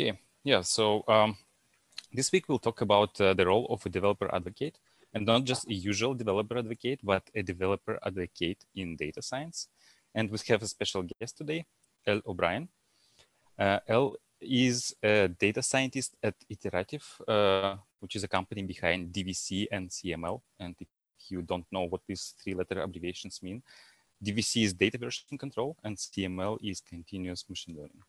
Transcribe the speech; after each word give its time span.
Okay, 0.00 0.16
yeah, 0.44 0.60
so 0.60 1.02
um, 1.08 1.36
this 2.12 2.30
week 2.30 2.48
we'll 2.48 2.60
talk 2.60 2.82
about 2.82 3.20
uh, 3.20 3.34
the 3.34 3.44
role 3.44 3.66
of 3.68 3.84
a 3.84 3.88
developer 3.88 4.32
advocate 4.32 4.78
and 5.12 5.26
not 5.26 5.42
just 5.42 5.66
a 5.66 5.74
usual 5.74 6.14
developer 6.14 6.56
advocate, 6.56 7.00
but 7.02 7.24
a 7.34 7.42
developer 7.42 7.98
advocate 8.06 8.64
in 8.76 8.94
data 8.94 9.20
science. 9.20 9.66
And 10.14 10.30
we 10.30 10.38
have 10.50 10.62
a 10.62 10.68
special 10.68 11.02
guest 11.02 11.38
today, 11.38 11.66
Elle 12.06 12.22
O'Brien. 12.28 12.68
Uh, 13.58 13.80
is 14.40 14.94
a 15.02 15.26
data 15.26 15.64
scientist 15.64 16.14
at 16.22 16.36
Iterative, 16.48 17.04
uh, 17.26 17.74
which 17.98 18.14
is 18.14 18.22
a 18.22 18.28
company 18.28 18.62
behind 18.62 19.12
DVC 19.12 19.66
and 19.72 19.90
CML. 19.90 20.40
And 20.60 20.76
if 20.78 20.86
you 21.28 21.42
don't 21.42 21.66
know 21.72 21.88
what 21.88 22.02
these 22.06 22.34
three 22.40 22.54
letter 22.54 22.82
abbreviations 22.82 23.40
mean, 23.42 23.64
DVC 24.24 24.62
is 24.62 24.74
data 24.74 24.96
version 24.96 25.36
control 25.36 25.76
and 25.82 25.96
CML 25.96 26.58
is 26.62 26.80
continuous 26.80 27.44
machine 27.48 27.74
learning. 27.74 28.02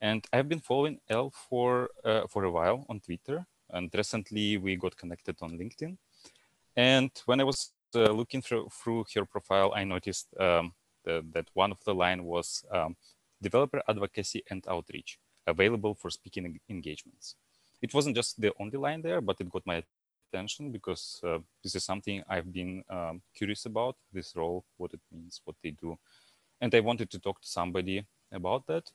And 0.00 0.24
I've 0.32 0.48
been 0.48 0.60
following 0.60 1.00
Elle 1.08 1.30
for, 1.30 1.90
uh, 2.04 2.26
for 2.28 2.44
a 2.44 2.50
while 2.50 2.86
on 2.88 3.00
Twitter. 3.00 3.46
And 3.70 3.90
recently 3.94 4.56
we 4.56 4.76
got 4.76 4.96
connected 4.96 5.36
on 5.42 5.58
LinkedIn. 5.58 5.96
And 6.76 7.10
when 7.26 7.40
I 7.40 7.44
was 7.44 7.72
uh, 7.94 8.12
looking 8.12 8.40
through, 8.40 8.68
through 8.70 9.04
her 9.14 9.24
profile, 9.24 9.72
I 9.74 9.84
noticed 9.84 10.28
um, 10.38 10.72
the, 11.04 11.24
that 11.32 11.48
one 11.54 11.72
of 11.72 11.82
the 11.84 11.94
line 11.94 12.24
was 12.24 12.64
um, 12.70 12.96
developer 13.42 13.82
advocacy 13.88 14.42
and 14.50 14.64
outreach 14.68 15.18
available 15.46 15.94
for 15.94 16.10
speaking 16.10 16.60
engagements. 16.68 17.34
It 17.80 17.94
wasn't 17.94 18.16
just 18.16 18.40
the 18.40 18.52
only 18.60 18.76
line 18.76 19.02
there, 19.02 19.20
but 19.20 19.40
it 19.40 19.50
got 19.50 19.66
my 19.66 19.82
attention 20.28 20.70
because 20.70 21.20
uh, 21.24 21.38
this 21.62 21.74
is 21.74 21.84
something 21.84 22.22
I've 22.28 22.52
been 22.52 22.84
um, 22.90 23.22
curious 23.34 23.66
about, 23.66 23.96
this 24.12 24.34
role, 24.36 24.64
what 24.76 24.92
it 24.92 25.00
means, 25.12 25.40
what 25.44 25.56
they 25.62 25.70
do. 25.70 25.98
And 26.60 26.74
I 26.74 26.80
wanted 26.80 27.10
to 27.10 27.18
talk 27.18 27.40
to 27.40 27.48
somebody 27.48 28.04
about 28.32 28.66
that. 28.66 28.90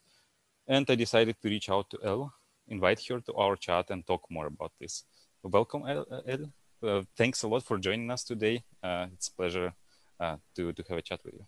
And 0.67 0.89
I 0.89 0.95
decided 0.95 1.35
to 1.41 1.49
reach 1.49 1.69
out 1.69 1.89
to 1.89 1.99
Elle, 2.03 2.33
invite 2.67 3.01
her 3.09 3.19
to 3.19 3.33
our 3.33 3.55
chat 3.55 3.89
and 3.89 4.05
talk 4.07 4.23
more 4.29 4.47
about 4.47 4.71
this. 4.79 5.03
Welcome, 5.43 5.83
Elle. 5.87 6.53
Uh, 6.81 7.01
thanks 7.17 7.43
a 7.43 7.47
lot 7.47 7.63
for 7.63 7.77
joining 7.77 8.09
us 8.11 8.23
today. 8.23 8.63
Uh, 8.81 9.07
it's 9.13 9.27
a 9.27 9.33
pleasure 9.33 9.73
uh, 10.19 10.37
to, 10.55 10.71
to 10.73 10.83
have 10.89 10.97
a 10.97 11.01
chat 11.01 11.19
with 11.25 11.33
you. 11.33 11.45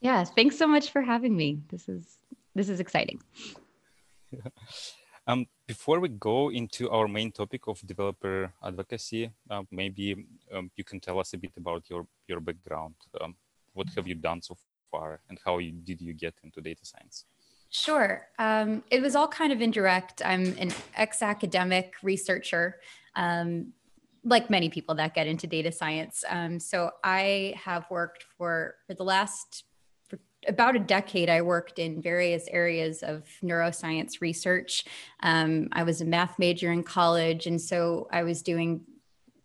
Yeah, 0.00 0.24
thanks 0.24 0.56
so 0.56 0.66
much 0.66 0.90
for 0.90 1.02
having 1.02 1.36
me. 1.36 1.60
This 1.68 1.88
is 1.88 2.18
this 2.54 2.68
is 2.68 2.80
exciting. 2.80 3.20
um, 5.26 5.46
before 5.66 6.00
we 6.00 6.08
go 6.08 6.50
into 6.50 6.90
our 6.90 7.06
main 7.06 7.30
topic 7.30 7.68
of 7.68 7.80
developer 7.86 8.52
advocacy, 8.64 9.30
uh, 9.50 9.62
maybe 9.70 10.26
um, 10.52 10.70
you 10.76 10.84
can 10.84 11.00
tell 11.00 11.18
us 11.18 11.34
a 11.34 11.38
bit 11.38 11.52
about 11.56 11.88
your 11.90 12.06
your 12.26 12.40
background. 12.40 12.94
Um, 13.20 13.36
what 13.74 13.88
have 13.96 14.08
you 14.08 14.14
done 14.14 14.42
so 14.42 14.56
far, 14.90 15.20
and 15.28 15.38
how 15.44 15.58
you, 15.58 15.72
did 15.72 16.00
you 16.00 16.14
get 16.14 16.34
into 16.42 16.60
data 16.60 16.84
science? 16.84 17.26
Sure. 17.70 18.26
Um, 18.38 18.82
it 18.90 19.00
was 19.00 19.14
all 19.14 19.28
kind 19.28 19.52
of 19.52 19.62
indirect. 19.62 20.22
I'm 20.24 20.56
an 20.58 20.72
ex 20.96 21.22
academic 21.22 21.94
researcher, 22.02 22.80
um, 23.14 23.72
like 24.24 24.50
many 24.50 24.68
people 24.68 24.96
that 24.96 25.14
get 25.14 25.28
into 25.28 25.46
data 25.46 25.70
science. 25.70 26.24
Um, 26.28 26.58
so 26.58 26.90
I 27.04 27.54
have 27.56 27.86
worked 27.88 28.24
for, 28.36 28.74
for 28.88 28.94
the 28.94 29.04
last 29.04 29.64
for 30.08 30.18
about 30.48 30.74
a 30.74 30.80
decade, 30.80 31.30
I 31.30 31.42
worked 31.42 31.78
in 31.78 32.02
various 32.02 32.48
areas 32.48 33.04
of 33.04 33.28
neuroscience 33.40 34.20
research. 34.20 34.84
Um, 35.22 35.68
I 35.70 35.84
was 35.84 36.00
a 36.00 36.04
math 36.04 36.40
major 36.40 36.72
in 36.72 36.82
college, 36.82 37.46
and 37.46 37.60
so 37.60 38.08
I 38.10 38.24
was 38.24 38.42
doing 38.42 38.80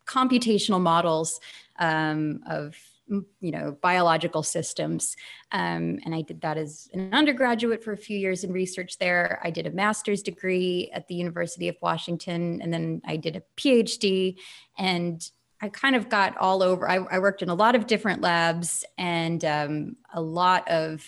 computational 0.07 0.81
models 0.81 1.39
um, 1.77 2.41
of 2.49 2.75
you 3.07 3.51
know 3.51 3.77
biological 3.81 4.43
systems. 4.43 5.15
Um, 5.51 5.99
and 6.05 6.13
i 6.13 6.21
did 6.21 6.41
that 6.41 6.57
as 6.57 6.89
an 6.93 7.13
undergraduate 7.13 7.83
for 7.83 7.93
a 7.93 7.97
few 7.97 8.17
years 8.17 8.43
in 8.43 8.51
research 8.51 8.97
there. 8.97 9.39
I 9.43 9.51
did 9.51 9.67
a 9.67 9.71
master's 9.71 10.21
degree 10.21 10.89
at 10.93 11.07
the 11.07 11.15
university 11.15 11.67
of 11.67 11.75
washington 11.81 12.61
and 12.61 12.73
then 12.73 13.01
i 13.05 13.15
did 13.15 13.35
a 13.35 13.43
phd 13.57 14.37
and 14.77 15.29
i 15.61 15.69
kind 15.69 15.95
of 15.95 16.09
got 16.09 16.35
all 16.37 16.63
over 16.63 16.89
i, 16.89 16.95
I 16.95 17.19
worked 17.19 17.41
in 17.41 17.49
a 17.49 17.55
lot 17.55 17.75
of 17.75 17.87
different 17.87 18.21
labs 18.21 18.83
and 18.97 19.43
um, 19.45 19.95
a 20.13 20.21
lot 20.21 20.67
of 20.69 21.07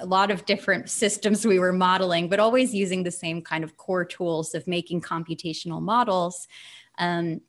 a 0.00 0.06
lot 0.06 0.30
of 0.30 0.44
different 0.44 0.88
systems 0.88 1.46
we 1.46 1.58
were 1.58 1.72
modeling 1.72 2.28
but 2.28 2.40
always 2.40 2.74
using 2.74 3.02
the 3.02 3.10
same 3.10 3.42
kind 3.42 3.64
of 3.64 3.76
core 3.76 4.04
tools 4.04 4.54
of 4.54 4.66
making 4.66 5.00
computational 5.00 5.80
models. 5.80 6.46
Um, 6.98 7.40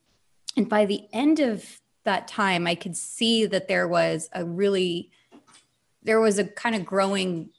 and 0.58 0.68
by 0.68 0.86
the 0.86 1.04
end 1.14 1.40
of 1.40 1.80
that 2.04 2.28
time, 2.28 2.68
I 2.68 2.76
could 2.76 2.96
see 2.96 3.46
that 3.46 3.68
there 3.68 3.88
was 3.88 4.30
a 4.34 4.46
really, 4.46 5.12
there 6.04 6.20
was 6.20 6.40
a 6.40 6.46
kind 6.46 6.76
of 6.76 6.86
growing, 6.86 7.50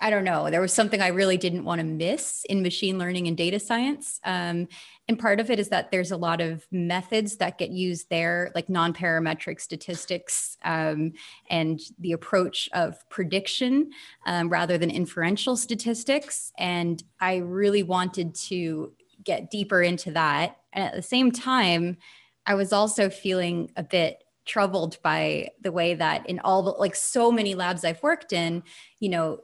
I 0.00 0.10
don't 0.10 0.24
know, 0.24 0.50
there 0.50 0.60
was 0.60 0.72
something 0.72 1.00
I 1.02 1.08
really 1.08 1.36
didn't 1.36 1.64
want 1.64 1.80
to 1.80 1.84
miss 1.84 2.44
in 2.48 2.62
machine 2.62 2.98
learning 2.98 3.28
and 3.28 3.36
data 3.36 3.60
science. 3.60 4.18
Um, 4.24 4.68
and 5.08 5.18
part 5.18 5.40
of 5.40 5.50
it 5.50 5.58
is 5.58 5.68
that 5.68 5.90
there's 5.90 6.12
a 6.12 6.16
lot 6.16 6.40
of 6.40 6.66
methods 6.70 7.36
that 7.36 7.58
get 7.58 7.70
used 7.70 8.08
there, 8.10 8.50
like 8.54 8.68
non 8.68 8.94
parametric 8.94 9.60
statistics 9.60 10.56
um, 10.64 11.12
and 11.50 11.80
the 11.98 12.12
approach 12.12 12.68
of 12.72 12.96
prediction 13.10 13.90
um, 14.24 14.48
rather 14.48 14.78
than 14.78 14.90
inferential 14.90 15.56
statistics. 15.56 16.52
And 16.58 17.02
I 17.20 17.36
really 17.36 17.82
wanted 17.82 18.34
to 18.36 18.92
get 19.24 19.50
deeper 19.50 19.82
into 19.82 20.12
that. 20.12 20.56
And 20.72 20.84
at 20.84 20.94
the 20.94 21.02
same 21.02 21.30
time, 21.30 21.98
I 22.46 22.54
was 22.54 22.72
also 22.72 23.10
feeling 23.10 23.70
a 23.76 23.82
bit 23.82 24.24
troubled 24.46 24.98
by 25.02 25.50
the 25.60 25.70
way 25.70 25.94
that 25.94 26.28
in 26.28 26.40
all 26.40 26.62
the 26.62 26.70
like 26.70 26.96
so 26.96 27.30
many 27.30 27.54
labs 27.54 27.84
I've 27.84 28.02
worked 28.02 28.32
in, 28.32 28.62
you 28.98 29.08
know, 29.08 29.40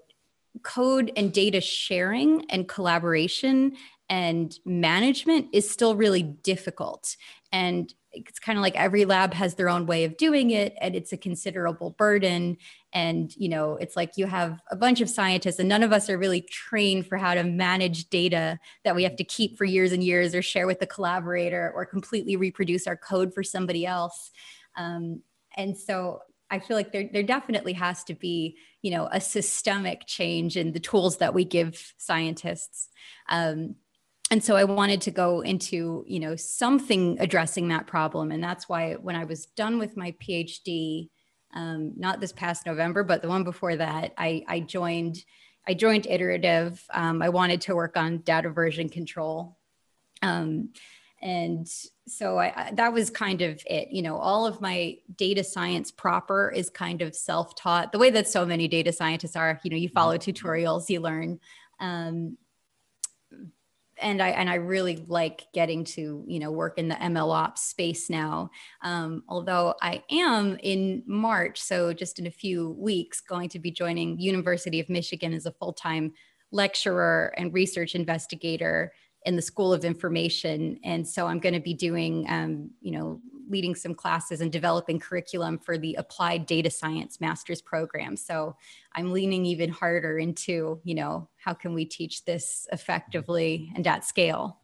code 0.62 1.12
and 1.16 1.32
data 1.32 1.60
sharing 1.60 2.50
and 2.50 2.68
collaboration 2.68 3.76
and 4.08 4.58
management 4.64 5.48
is 5.52 5.68
still 5.68 5.96
really 5.96 6.22
difficult. 6.22 7.16
And 7.52 7.92
it's 8.16 8.38
kind 8.38 8.59
of 8.59 8.62
like 8.62 8.75
every 8.77 9.04
lab 9.04 9.34
has 9.34 9.54
their 9.54 9.69
own 9.69 9.87
way 9.87 10.04
of 10.04 10.16
doing 10.16 10.50
it 10.50 10.75
and 10.81 10.94
it's 10.94 11.12
a 11.12 11.16
considerable 11.16 11.91
burden 11.91 12.56
and 12.93 13.34
you 13.37 13.49
know 13.49 13.75
it's 13.77 13.97
like 13.97 14.12
you 14.16 14.27
have 14.27 14.60
a 14.71 14.77
bunch 14.77 15.00
of 15.00 15.10
scientists 15.10 15.59
and 15.59 15.69
none 15.69 15.82
of 15.82 15.93
us 15.93 16.09
are 16.09 16.19
really 16.19 16.41
trained 16.41 17.06
for 17.06 17.19
how 17.19 17.34
to 17.34 17.44
manage 17.44 18.09
data 18.09 18.59
that 18.84 18.94
we 18.94 19.03
have 19.03 19.16
to 19.16 19.25
keep 19.25 19.56
for 19.59 19.65
years 19.65 19.93
and 19.93 20.03
years 20.03 20.34
or 20.34 20.43
share 20.43 20.66
with 20.66 20.81
the 20.81 20.87
collaborator 20.87 21.72
or 21.75 21.84
completely 21.84 22.37
reproduce 22.37 22.87
our 22.87 22.97
code 22.97 23.34
for 23.34 23.43
somebody 23.43 23.84
else 23.84 24.31
um, 24.76 25.22
and 25.56 25.76
so 25.76 26.21
I 26.50 26.60
feel 26.60 26.76
like 26.76 26.93
there, 26.93 27.09
there 27.12 27.22
definitely 27.22 27.72
has 27.72 28.05
to 28.05 28.15
be, 28.15 28.56
you 28.82 28.93
know, 28.93 29.09
a 29.10 29.21
systemic 29.21 30.06
change 30.06 30.56
in 30.56 30.72
the 30.72 30.81
tools 30.81 31.16
that 31.16 31.34
we 31.34 31.44
give 31.44 31.93
scientists. 31.99 32.88
Um, 33.28 33.75
and 34.31 34.42
so 34.42 34.56
i 34.56 34.64
wanted 34.64 35.00
to 35.00 35.10
go 35.10 35.41
into 35.41 36.04
you 36.06 36.20
know 36.20 36.37
something 36.37 37.16
addressing 37.20 37.69
that 37.69 37.87
problem. 37.87 38.31
And 38.32 38.42
that's 38.42 38.69
why 38.69 38.94
when 38.94 39.16
i 39.16 39.25
was 39.25 39.47
done 39.47 39.78
with 39.78 39.97
my 39.97 40.12
phd 40.22 41.09
um, 41.54 41.92
not 41.97 42.20
this 42.20 42.32
past 42.32 42.66
november 42.66 43.03
but 43.04 43.22
the 43.22 43.28
one 43.28 43.44
before 43.44 43.76
that 43.76 44.12
i, 44.19 44.44
I 44.48 44.60
joined 44.60 45.25
i 45.69 45.75
joined 45.75 46.06
iterative. 46.06 46.84
Um, 46.92 47.22
i 47.22 47.28
wanted 47.28 47.60
to 47.62 47.75
work 47.75 47.97
on 47.97 48.19
data 48.19 48.50
version 48.50 48.88
control. 48.88 49.56
Um, 50.22 50.70
and 51.22 51.66
so 52.06 52.38
I, 52.38 52.53
I, 52.54 52.70
that 52.75 52.93
was 52.93 53.10
kind 53.10 53.43
of 53.43 53.60
it. 53.66 53.88
You 53.91 54.03
know 54.03 54.16
all 54.16 54.47
of 54.47 54.60
my 54.60 54.97
data 55.16 55.43
science 55.43 55.91
proper 55.91 56.50
is 56.50 56.69
kind 56.70 57.03
of 57.03 57.14
self-taught. 57.14 57.93
The 57.93 57.98
way 57.98 58.10
that 58.10 58.28
so 58.28 58.44
many 58.44 58.69
data 58.69 58.93
scientists 58.93 59.34
are 59.34 59.58
you 59.64 59.70
know 59.70 59.76
you 59.76 59.88
follow 59.88 60.19
mm-hmm. 60.19 60.31
tutorials 60.31 60.88
you 60.91 61.00
learn. 61.00 61.41
Um, 61.81 62.37
and 63.98 64.22
I 64.22 64.28
and 64.30 64.50
I 64.50 64.54
really 64.54 65.04
like 65.08 65.46
getting 65.52 65.84
to 65.84 66.24
you 66.26 66.38
know 66.38 66.50
work 66.50 66.78
in 66.78 66.88
the 66.88 66.94
ML 66.96 67.32
ops 67.32 67.62
space 67.62 68.10
now. 68.10 68.50
Um, 68.82 69.22
although 69.28 69.74
I 69.82 70.02
am 70.10 70.58
in 70.62 71.02
March, 71.06 71.60
so 71.60 71.92
just 71.92 72.18
in 72.18 72.26
a 72.26 72.30
few 72.30 72.70
weeks, 72.78 73.20
going 73.20 73.48
to 73.50 73.58
be 73.58 73.70
joining 73.70 74.18
University 74.18 74.80
of 74.80 74.88
Michigan 74.88 75.32
as 75.32 75.46
a 75.46 75.52
full 75.52 75.72
time 75.72 76.12
lecturer 76.52 77.32
and 77.36 77.52
research 77.52 77.94
investigator 77.94 78.93
in 79.25 79.37
the 79.37 79.43
School 79.43 79.72
of 79.72 79.84
Information, 79.84 80.78
and 80.84 81.06
so 81.06 81.26
I'm 81.26 81.40
going 81.40 81.54
to 81.54 81.60
be 81.60 81.75
doing 81.75 82.26
um, 82.28 82.70
you 82.81 82.92
know 82.92 83.20
leading 83.48 83.75
some 83.75 83.94
classes 83.94 84.40
and 84.40 84.50
developing 84.50 84.98
curriculum 84.98 85.58
for 85.58 85.78
the 85.78 85.94
applied 85.94 86.46
data 86.46 86.70
science 86.70 87.20
master's 87.20 87.62
program. 87.62 88.16
So 88.16 88.56
I'm 88.94 89.12
leaning 89.12 89.46
even 89.46 89.70
harder 89.70 90.19
into, 90.19 90.81
you 90.84 90.94
know, 90.94 91.28
how 91.37 91.54
can 91.54 91.75
we 91.75 91.84
teach 91.84 92.25
this 92.25 92.66
effectively 92.72 93.72
and 93.75 93.87
at 93.87 94.04
scale? 94.04 94.58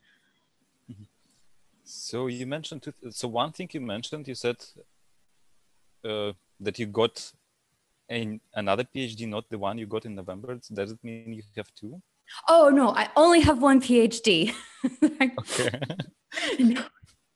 So 1.85 2.29
you 2.29 2.47
mentioned, 2.47 2.93
so 3.11 3.29
one 3.29 3.53
thing 3.53 3.69
you 3.73 3.81
mentioned, 3.81 4.27
you 4.29 4.35
said 4.35 4.57
uh, 6.05 6.33
that 6.61 6.79
you 6.79 6.87
got 6.87 7.33
a, 8.11 8.41
another 8.55 8.85
PhD, 8.85 9.29
not 9.29 9.49
the 9.51 9.59
one 9.59 9.79
you 9.79 9.87
got 9.87 10.07
in 10.07 10.15
November. 10.15 10.59
Does 10.73 10.93
it 10.93 10.99
mean 11.03 11.33
you 11.33 11.43
have 11.57 11.73
two? 11.75 12.01
Oh 12.49 12.71
no, 12.71 12.91
I 12.95 13.09
only 13.17 13.41
have 13.41 13.61
one 13.61 13.81
PhD. 13.81 14.55
okay. 15.03 15.81
no, 16.59 16.83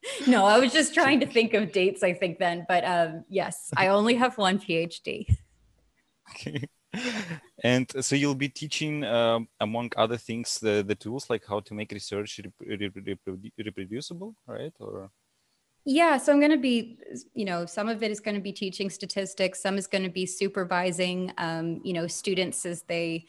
no, 0.26 0.44
I 0.44 0.58
was 0.58 0.73
just 0.73 0.94
trying 0.94 1.20
to 1.20 1.26
think 1.26 1.55
of 1.55 1.73
dates, 1.73 2.03
I 2.03 2.12
think 2.12 2.38
then. 2.38 2.64
But 2.69 2.85
um, 2.85 3.25
yes, 3.29 3.70
I 3.76 3.88
only 3.88 4.14
have 4.14 4.38
one 4.38 4.58
PhD. 4.58 5.37
Okay. 6.31 6.69
And 7.62 7.91
so 8.00 8.17
you'll 8.17 8.35
be 8.35 8.49
teaching, 8.49 9.05
um, 9.05 9.49
among 9.61 9.93
other 9.97 10.17
things, 10.17 10.58
the, 10.58 10.85
the 10.87 10.94
tools 10.94 11.29
like 11.29 11.44
how 11.47 11.61
to 11.61 11.75
make 11.75 11.93
research 11.93 12.41
reproducible, 13.58 14.35
right? 14.47 14.73
Or 14.81 15.11
yeah, 15.88 16.17
so 16.19 16.32
I'm 16.32 16.41
going 16.41 16.50
to 16.50 16.56
be, 16.56 16.99
you 17.35 17.44
know, 17.44 17.64
some 17.64 17.88
of 17.88 18.02
it 18.02 18.11
is 18.11 18.19
going 18.19 18.35
to 18.35 18.41
be 18.41 18.52
teaching 18.52 18.91
statistics, 18.91 19.62
some 19.62 19.79
is 19.79 19.87
going 19.87 20.02
to 20.02 20.11
be 20.11 20.26
supervising, 20.26 21.32
um, 21.38 21.81
you 21.85 21.93
know, 21.93 22.09
students 22.09 22.67
as 22.67 22.82
they, 22.82 23.26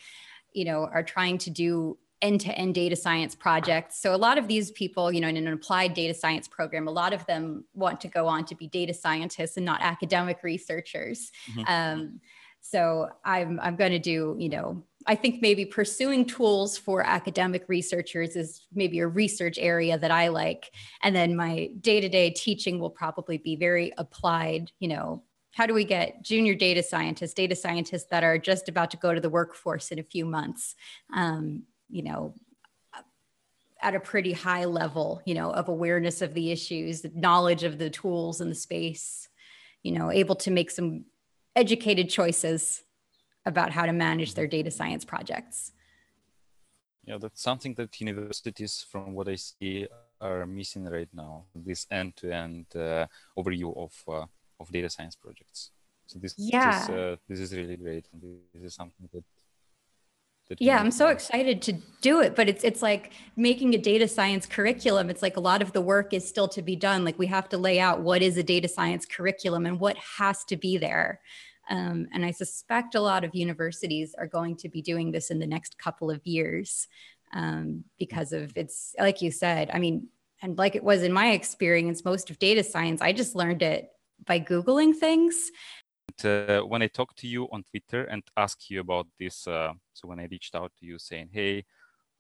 you 0.54 0.66
know, 0.66 0.90
are 0.92 1.04
trying 1.04 1.38
to 1.40 1.52
do 1.52 2.00
end-to-end 2.22 2.74
data 2.74 2.96
science 2.96 3.36
projects. 3.36 4.02
So 4.02 4.16
a 4.16 4.18
lot 4.18 4.38
of 4.38 4.48
these 4.48 4.72
people, 4.72 5.12
you 5.12 5.22
know, 5.22 5.28
in 5.28 5.38
an 5.38 5.48
applied 5.48 5.94
data 5.94 6.14
science 6.14 6.48
program, 6.48 6.88
a 6.88 6.92
lot 6.92 7.14
of 7.14 7.26
them 7.26 7.64
want 7.74 8.02
to 8.02 8.08
go 8.08 8.28
on 8.28 8.46
to 8.46 8.56
be 8.56 8.68
data 8.68 8.94
scientists 8.94 9.58
and 9.58 9.66
not 9.66 9.82
academic 9.82 10.42
researchers. 10.44 11.32
Mm-hmm. 11.52 11.62
Um, 11.68 12.20
so 12.60 13.10
I'm 13.24 13.60
I'm 13.62 13.76
going 13.76 13.92
to 13.92 14.00
do, 14.00 14.36
you 14.40 14.50
know, 14.50 14.84
I 15.06 15.16
think 15.16 15.42
maybe 15.42 15.64
pursuing 15.64 16.26
tools 16.26 16.78
for 16.78 17.06
academic 17.06 17.64
researchers 17.70 18.36
is 18.36 18.66
maybe 18.74 19.00
a 19.00 19.08
research 19.08 19.58
area 19.58 19.98
that 19.98 20.12
I 20.12 20.28
like. 20.28 20.72
And 21.04 21.16
then 21.16 21.36
my 21.36 21.70
day-to-day 21.80 22.32
teaching 22.32 22.80
will 22.80 22.90
probably 22.90 23.38
be 23.38 23.56
very 23.56 23.94
applied, 23.98 24.72
you 24.80 24.90
know, 24.90 25.24
how 25.54 25.66
do 25.66 25.74
we 25.74 25.86
get 25.86 26.24
junior 26.24 26.56
data 26.56 26.84
scientists, 26.84 27.34
data 27.34 27.56
scientists 27.56 28.08
that 28.12 28.24
are 28.24 28.38
just 28.38 28.68
about 28.68 28.92
to 28.92 28.98
go 28.98 29.14
to 29.14 29.22
the 29.22 29.30
workforce 29.30 29.92
in 29.92 30.00
a 30.00 30.04
few 30.04 30.26
months, 30.26 30.76
um, 31.16 31.64
you 31.90 32.04
know, 32.04 32.34
at 33.82 33.96
a 33.96 34.00
pretty 34.00 34.34
high 34.34 34.66
level, 34.66 35.22
you 35.26 35.36
know, 35.36 35.52
of 35.52 35.70
awareness 35.70 36.22
of 36.22 36.34
the 36.34 36.52
issues, 36.52 37.06
knowledge 37.14 37.64
of 37.64 37.78
the 37.78 37.90
tools 37.90 38.42
in 38.42 38.50
the 38.50 38.56
space, 38.56 39.30
you 39.84 39.92
know, 39.92 40.12
able 40.12 40.36
to 40.36 40.52
make 40.52 40.72
some 40.72 41.06
educated 41.56 42.10
choices 42.10 42.84
about 43.46 43.72
how 43.72 43.86
to 43.86 43.94
manage 43.94 44.34
their 44.34 44.48
data 44.48 44.72
science 44.72 45.06
projects. 45.06 45.74
Yeah, 47.06 47.18
that's 47.20 47.42
something 47.42 47.74
that 47.76 48.02
universities, 48.02 48.86
from 48.92 49.14
what 49.14 49.30
I 49.30 49.36
see, 49.36 49.88
are 50.20 50.46
missing 50.46 50.86
right 50.86 51.08
now. 51.14 51.46
This 51.56 51.88
end-to-end 51.90 52.66
uh, 52.76 53.06
overview 53.38 53.78
of 53.78 53.94
uh, 54.08 54.26
of 54.60 54.72
data 54.72 54.90
science 54.90 55.16
projects. 55.16 55.72
So 56.08 56.20
this, 56.20 56.34
yeah. 56.38 56.80
this, 56.80 56.90
uh, 56.90 57.16
this 57.30 57.40
is 57.40 57.54
really 57.54 57.78
great, 57.78 58.08
and 58.12 58.22
this 58.54 58.64
is 58.64 58.74
something 58.74 59.08
that 59.14 59.24
yeah 60.60 60.80
i'm 60.80 60.92
so 60.92 61.08
excited 61.08 61.62
to 61.62 61.74
do 62.02 62.22
it 62.22 62.36
but 62.36 62.48
it's 62.48 62.64
it's 62.64 62.82
like 62.82 63.12
making 63.38 63.76
a 63.76 63.78
data 63.78 64.08
science 64.08 64.46
curriculum. 64.46 65.10
It's 65.10 65.22
like 65.22 65.38
a 65.38 65.40
lot 65.40 65.62
of 65.62 65.72
the 65.72 65.82
work 65.82 66.14
is 66.14 66.28
still 66.28 66.48
to 66.50 66.62
be 66.62 66.76
done. 66.76 67.06
Like 67.06 67.20
we 67.20 67.28
have 67.28 67.48
to 67.50 67.58
lay 67.58 67.80
out 67.80 68.02
what 68.02 68.22
is 68.22 68.36
a 68.36 68.44
data 68.44 68.68
science 68.68 69.06
curriculum 69.06 69.66
and 69.66 69.80
what 69.80 69.96
has 70.18 70.44
to 70.46 70.58
be 70.58 70.78
there. 70.78 71.22
Um, 71.70 72.08
and 72.14 72.24
i 72.24 72.32
suspect 72.32 72.96
a 72.96 73.02
lot 73.02 73.26
of 73.26 73.36
universities 73.36 74.16
are 74.18 74.26
going 74.26 74.56
to 74.58 74.70
be 74.70 74.82
doing 74.82 75.12
this 75.12 75.32
in 75.32 75.40
the 75.40 75.46
next 75.46 75.78
couple 75.78 76.10
of 76.10 76.26
years 76.26 76.88
um, 77.34 77.84
because 78.00 78.32
of 78.32 78.54
it's 78.56 78.96
like 78.98 79.22
you 79.22 79.32
said 79.32 79.70
i 79.74 79.78
mean 79.78 80.08
and 80.42 80.58
like 80.58 80.78
it 80.78 80.84
was 80.84 81.04
in 81.04 81.12
my 81.12 81.32
experience 81.32 82.06
most 82.06 82.30
of 82.30 82.40
data 82.40 82.64
science 82.64 83.02
i 83.02 83.12
just 83.12 83.36
learned 83.36 83.62
it 83.62 83.90
by 84.26 84.40
googling 84.40 84.96
things 84.96 85.52
uh, 86.26 86.62
when 86.62 86.82
I 86.82 86.88
talked 86.88 87.18
to 87.20 87.28
you 87.28 87.48
on 87.52 87.64
Twitter 87.64 88.04
and 88.06 88.24
asked 88.36 88.70
you 88.70 88.80
about 88.80 89.08
this, 89.20 89.48
uh, 89.48 89.74
so 89.94 90.08
when 90.08 90.20
I 90.20 90.28
reached 90.30 90.56
out 90.56 90.72
to 90.80 90.86
you 90.86 91.00
saying, 91.00 91.30
hey, 91.32 91.66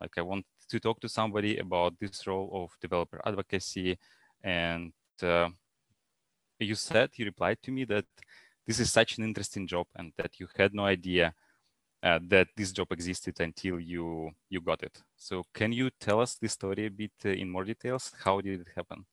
like 0.01 0.17
I 0.17 0.21
want 0.21 0.45
to 0.69 0.79
talk 0.79 0.99
to 1.01 1.09
somebody 1.09 1.57
about 1.57 1.93
this 1.99 2.27
role 2.27 2.49
of 2.53 2.71
developer 2.81 3.21
advocacy, 3.25 3.97
and 4.43 4.93
uh, 5.23 5.49
you 6.59 6.75
said, 6.75 7.11
you 7.15 7.25
replied 7.25 7.57
to 7.63 7.71
me 7.71 7.85
that 7.85 8.05
this 8.65 8.79
is 8.79 8.91
such 8.91 9.17
an 9.17 9.23
interesting 9.23 9.67
job 9.67 9.87
and 9.95 10.11
that 10.17 10.39
you 10.39 10.47
had 10.57 10.73
no 10.73 10.85
idea 10.85 11.33
uh, 12.03 12.19
that 12.27 12.47
this 12.55 12.71
job 12.71 12.87
existed 12.91 13.39
until 13.39 13.79
you 13.79 14.29
you 14.49 14.61
got 14.61 14.83
it. 14.83 15.01
So 15.15 15.43
can 15.53 15.71
you 15.71 15.89
tell 15.99 16.19
us 16.21 16.35
the 16.35 16.47
story 16.49 16.85
a 16.85 16.91
bit 16.91 17.11
uh, 17.25 17.29
in 17.29 17.49
more 17.49 17.63
details? 17.63 18.11
How 18.23 18.41
did 18.41 18.61
it 18.61 18.67
happen? 18.75 19.05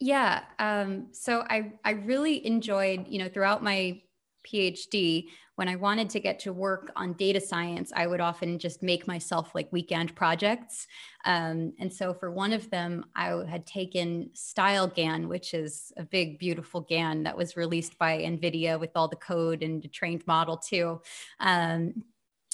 Yeah. 0.00 0.42
Um, 0.58 1.08
so 1.12 1.44
I, 1.50 1.72
I 1.84 1.90
really 1.90 2.46
enjoyed, 2.46 3.06
you 3.08 3.18
know, 3.18 3.28
throughout 3.28 3.62
my 3.62 4.00
PhD, 4.46 5.26
when 5.56 5.68
I 5.68 5.74
wanted 5.74 6.08
to 6.10 6.20
get 6.20 6.38
to 6.40 6.52
work 6.52 6.92
on 6.94 7.14
data 7.14 7.40
science, 7.40 7.92
I 7.94 8.06
would 8.06 8.20
often 8.20 8.60
just 8.60 8.80
make 8.80 9.08
myself 9.08 9.56
like 9.56 9.72
weekend 9.72 10.14
projects. 10.14 10.86
Um, 11.24 11.72
and 11.80 11.92
so 11.92 12.14
for 12.14 12.30
one 12.30 12.52
of 12.52 12.70
them, 12.70 13.04
I 13.16 13.42
had 13.48 13.66
taken 13.66 14.30
StyleGAN, 14.34 15.26
which 15.26 15.54
is 15.54 15.92
a 15.96 16.04
big, 16.04 16.38
beautiful 16.38 16.82
GAN 16.82 17.24
that 17.24 17.36
was 17.36 17.56
released 17.56 17.98
by 17.98 18.18
NVIDIA 18.18 18.78
with 18.78 18.90
all 18.94 19.08
the 19.08 19.16
code 19.16 19.64
and 19.64 19.84
a 19.84 19.88
trained 19.88 20.24
model 20.28 20.56
too. 20.56 21.00
Um, 21.40 22.04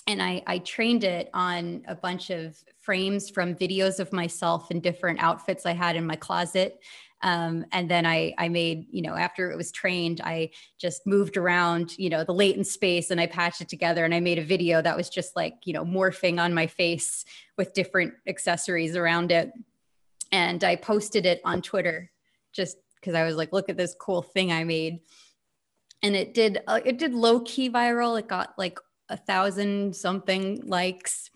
and 0.07 0.23
I, 0.23 0.43
I, 0.47 0.59
trained 0.59 1.03
it 1.05 1.31
on 1.33 1.83
a 1.89 1.95
bunch 1.95 2.29
of 2.29 2.63
frames 2.79 3.31
from 3.31 3.55
videos 3.55 4.01
of 4.01 4.13
myself 4.13 4.71
in 4.71 4.81
different 4.81 5.23
outfits 5.23 5.65
I 5.65 5.73
had 5.73 5.97
in 5.97 6.07
my 6.07 6.17
closet. 6.17 6.79
Um, 7.25 7.65
and 7.73 7.91
then 7.91 8.05
I, 8.05 8.35
I 8.37 8.51
made, 8.51 8.87
you 8.91 9.01
know, 9.01 9.15
after 9.15 9.51
it 9.51 9.57
was 9.57 9.73
trained, 9.73 10.21
I 10.23 10.51
just 10.79 11.07
moved 11.07 11.39
around, 11.39 11.97
you 11.97 12.11
know, 12.11 12.23
the 12.23 12.35
latent 12.35 12.67
space 12.67 13.11
and 13.11 13.19
I 13.19 13.27
patched 13.27 13.63
it 13.63 13.69
together 13.71 14.05
and 14.05 14.15
I 14.15 14.21
made 14.21 14.39
a 14.39 14.45
video 14.45 14.83
that 14.83 14.95
was 14.95 15.09
just 15.09 15.35
like, 15.35 15.55
you 15.65 15.73
know, 15.73 15.87
morphing 15.87 16.39
on 16.39 16.53
my 16.53 16.67
face 16.67 17.25
with 17.57 17.73
different 17.73 18.13
accessories 18.29 18.95
around 18.95 19.33
it. 19.33 19.53
And 20.33 20.63
I 20.63 20.77
posted 20.77 21.25
it 21.25 21.41
on 21.47 21.63
Twitter 21.63 22.11
just 22.53 22.77
because 23.01 23.15
I 23.15 23.25
was 23.25 23.37
like, 23.37 23.55
look 23.55 23.71
at 23.71 23.79
this 23.79 23.97
cool 23.99 24.21
thing 24.21 24.53
I 24.53 24.65
made. 24.65 25.01
And 26.03 26.15
it 26.15 26.35
did, 26.35 26.59
uh, 26.67 26.81
it 26.85 26.99
did 26.99 27.15
low 27.15 27.41
key 27.41 27.71
viral. 27.71 28.19
It 28.19 28.29
got 28.29 28.53
like 28.59 28.79
a 29.09 29.17
thousand 29.17 29.97
something 29.97 30.61
likes, 30.67 31.31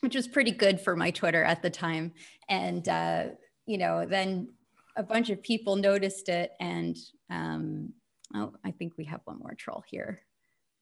which 0.00 0.14
was 0.14 0.28
pretty 0.28 0.50
good 0.50 0.82
for 0.82 0.96
my 0.96 1.10
Twitter 1.12 1.42
at 1.42 1.62
the 1.62 1.70
time. 1.70 2.12
And, 2.50 2.86
uh, 2.86 3.24
you 3.64 3.78
know, 3.78 4.04
then 4.04 4.48
a 4.98 5.02
bunch 5.02 5.30
of 5.30 5.42
people 5.42 5.76
noticed 5.76 6.28
it 6.28 6.50
and 6.60 6.96
um, 7.30 7.92
oh 8.34 8.52
i 8.64 8.70
think 8.72 8.92
we 8.98 9.04
have 9.04 9.20
one 9.24 9.38
more 9.38 9.54
troll 9.54 9.82
here 9.88 10.20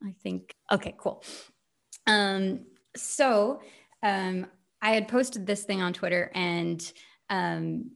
i 0.05 0.15
think. 0.23 0.55
Okay 0.73 0.95
cool. 0.99 1.23
Um, 2.07 2.61
so 2.97 3.61
um, 4.03 4.47
i 4.83 4.91
had 4.93 5.07
posted 5.07 5.47
this 5.47 5.65
thing 5.65 5.83
on 5.83 5.93
twitter 5.93 6.33
and 6.35 6.93
um, 7.31 7.91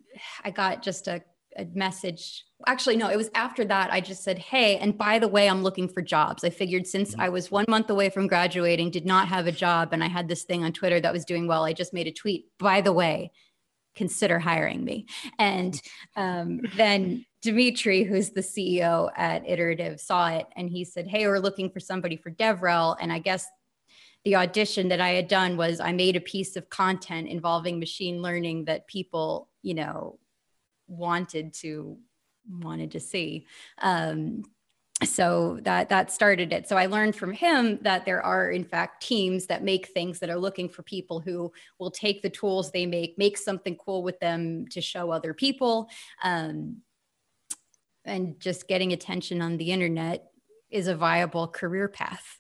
i 0.45 0.51
got 0.51 0.83
just 0.83 1.09
a, 1.09 1.23
a 1.57 1.65
message. 1.75 2.45
Actually 2.67 2.99
no 2.99 3.09
it 3.09 3.17
was 3.17 3.31
after 3.35 3.65
that 3.65 3.91
i 3.91 4.01
just 4.01 4.23
said 4.23 4.39
hey 4.39 4.77
and 4.77 4.99
by 4.99 5.19
the 5.19 5.27
way 5.29 5.49
i'm 5.49 5.63
looking 5.63 5.89
for 5.89 6.03
jobs. 6.03 6.45
I 6.45 6.51
figured 6.51 6.87
since 6.87 7.13
mm-hmm. 7.13 7.23
i 7.23 7.29
was 7.31 7.51
one 7.51 7.65
month 7.67 7.89
away 7.89 8.11
from 8.11 8.27
graduating 8.27 8.91
did 8.91 9.07
not 9.07 9.29
have 9.29 9.47
a 9.47 9.53
job 9.53 9.95
and 9.95 10.05
i 10.05 10.09
had 10.09 10.29
this 10.29 10.45
thing 10.45 10.65
on 10.65 10.73
twitter 10.73 11.01
that 11.01 11.15
was 11.15 11.25
doing 11.25 11.47
well 11.47 11.65
i 11.65 11.73
just 11.73 11.95
made 11.95 12.07
a 12.07 12.13
tweet. 12.13 12.47
By 12.59 12.83
the 12.83 12.93
way 12.93 13.33
consider 13.95 14.39
hiring 14.39 14.85
me. 14.85 15.07
And 15.39 15.81
um, 16.17 16.61
then 16.77 17.25
Dmitry, 17.43 18.05
who's 18.05 18.31
the 18.31 18.41
CEO 18.41 19.11
at 19.17 19.49
Iterative, 19.49 20.01
saw 20.01 20.29
it 20.29 20.47
and 20.57 20.69
he 20.69 20.85
said, 20.85 21.07
Hey, 21.07 21.27
we're 21.27 21.39
looking 21.39 21.71
for 21.71 21.81
somebody 21.81 22.17
for 22.17 22.31
DevRel. 22.31 22.97
And 23.01 23.13
I 23.13 23.19
guess 23.19 23.47
the 24.25 24.37
audition 24.37 24.89
that 24.89 25.01
I 25.01 25.11
had 25.11 25.29
done 25.29 25.57
was 25.57 25.81
I 25.81 25.93
made 25.93 26.17
a 26.17 26.21
piece 26.21 26.57
of 26.57 26.69
content 26.69 27.29
involving 27.29 27.79
machine 27.79 28.21
learning 28.21 28.67
that 28.67 28.87
people, 28.87 29.49
you 29.63 29.75
know, 29.75 30.19
wanted 30.87 31.55
to 31.55 31.99
wanted 32.49 32.91
to 32.93 33.01
see. 33.01 33.47
Um, 33.81 34.43
so 35.05 35.59
that 35.63 35.89
that 35.89 36.13
started 36.13 36.53
it. 36.53 36.69
So 36.69 36.77
i 36.77 36.87
learned 36.87 37.17
from 37.17 37.33
him 37.33 37.79
that 37.83 38.05
there 38.05 38.23
are 38.23 38.51
in 38.51 38.65
fact 38.65 39.03
teams 39.03 39.47
that 39.47 39.65
make 39.65 39.89
things 39.89 40.19
that 40.19 40.31
are 40.31 40.39
looking 40.39 40.69
for 40.69 40.83
people 40.83 41.21
who 41.21 41.53
will 41.79 41.91
take 41.91 42.23
the 42.23 42.31
tools 42.31 42.71
they 42.71 42.87
make 42.87 43.17
make 43.17 43.39
something 43.39 43.77
cool 43.77 44.03
with 44.03 44.19
them 44.21 44.67
to 44.69 44.81
show 44.81 45.11
other 45.11 45.35
people. 45.35 45.89
Um, 46.23 46.83
and 48.05 48.41
just 48.41 48.67
getting 48.67 48.93
attention 48.93 49.43
on 49.43 49.57
the 49.57 49.71
internet 49.71 50.31
is 50.71 50.89
a 50.89 50.97
viable 50.97 51.49
career 51.49 51.89
path. 51.89 52.39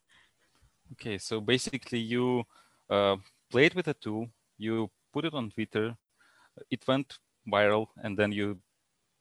Okay 0.92 1.18
so 1.18 1.40
basically 1.40 1.98
you 1.98 2.44
uh, 2.90 3.16
played 3.50 3.74
with 3.74 3.88
a 3.88 3.94
tool 3.94 4.26
you 4.58 4.90
put 5.12 5.24
it 5.24 5.34
on 5.34 5.50
twitter 5.50 5.96
it 6.70 6.82
went 6.86 7.18
viral 7.50 7.86
and 8.02 8.18
then 8.18 8.32
you 8.32 8.58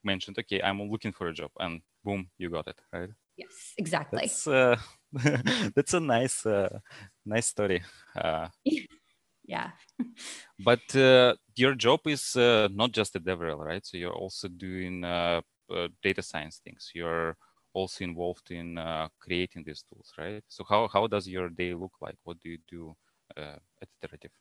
mentioned 0.03 0.37
okay 0.37 0.61
i'm 0.61 0.81
looking 0.81 1.11
for 1.11 1.27
a 1.27 1.33
job 1.33 1.51
and 1.59 1.81
boom 2.03 2.29
you 2.37 2.49
got 2.49 2.67
it 2.67 2.79
right 2.91 3.09
Yes, 3.39 3.73
exactly. 3.77 4.19
That's, 4.23 4.47
uh, 4.47 4.75
that's 5.75 5.93
a 5.93 5.99
nice, 6.01 6.45
uh, 6.45 6.79
nice 7.25 7.47
story. 7.47 7.81
Uh, 8.13 8.49
yeah. 9.45 9.71
but 10.59 10.93
uh, 10.93 11.35
your 11.55 11.73
job 11.75 12.01
is 12.05 12.35
uh, 12.35 12.67
not 12.73 12.91
just 12.91 13.15
a 13.15 13.19
DevRel, 13.19 13.63
right? 13.63 13.85
So 13.85 13.95
you're 13.95 14.19
also 14.23 14.49
doing 14.49 15.05
uh, 15.05 15.39
uh, 15.73 15.87
data 16.03 16.21
science 16.21 16.59
things. 16.61 16.91
You're 16.93 17.37
also 17.73 18.03
involved 18.03 18.51
in 18.51 18.77
uh, 18.77 19.07
creating 19.21 19.63
these 19.65 19.83
tools, 19.83 20.11
right? 20.17 20.43
So 20.49 20.65
how, 20.67 20.89
how 20.91 21.07
does 21.07 21.25
your 21.25 21.49
day 21.49 21.73
look 21.73 21.93
like? 22.01 22.17
What 22.25 22.41
do 22.41 22.49
you 22.49 22.57
do 22.69 22.93
uh, 23.37 23.55
at 23.81 23.87
Iterative? 24.01 24.31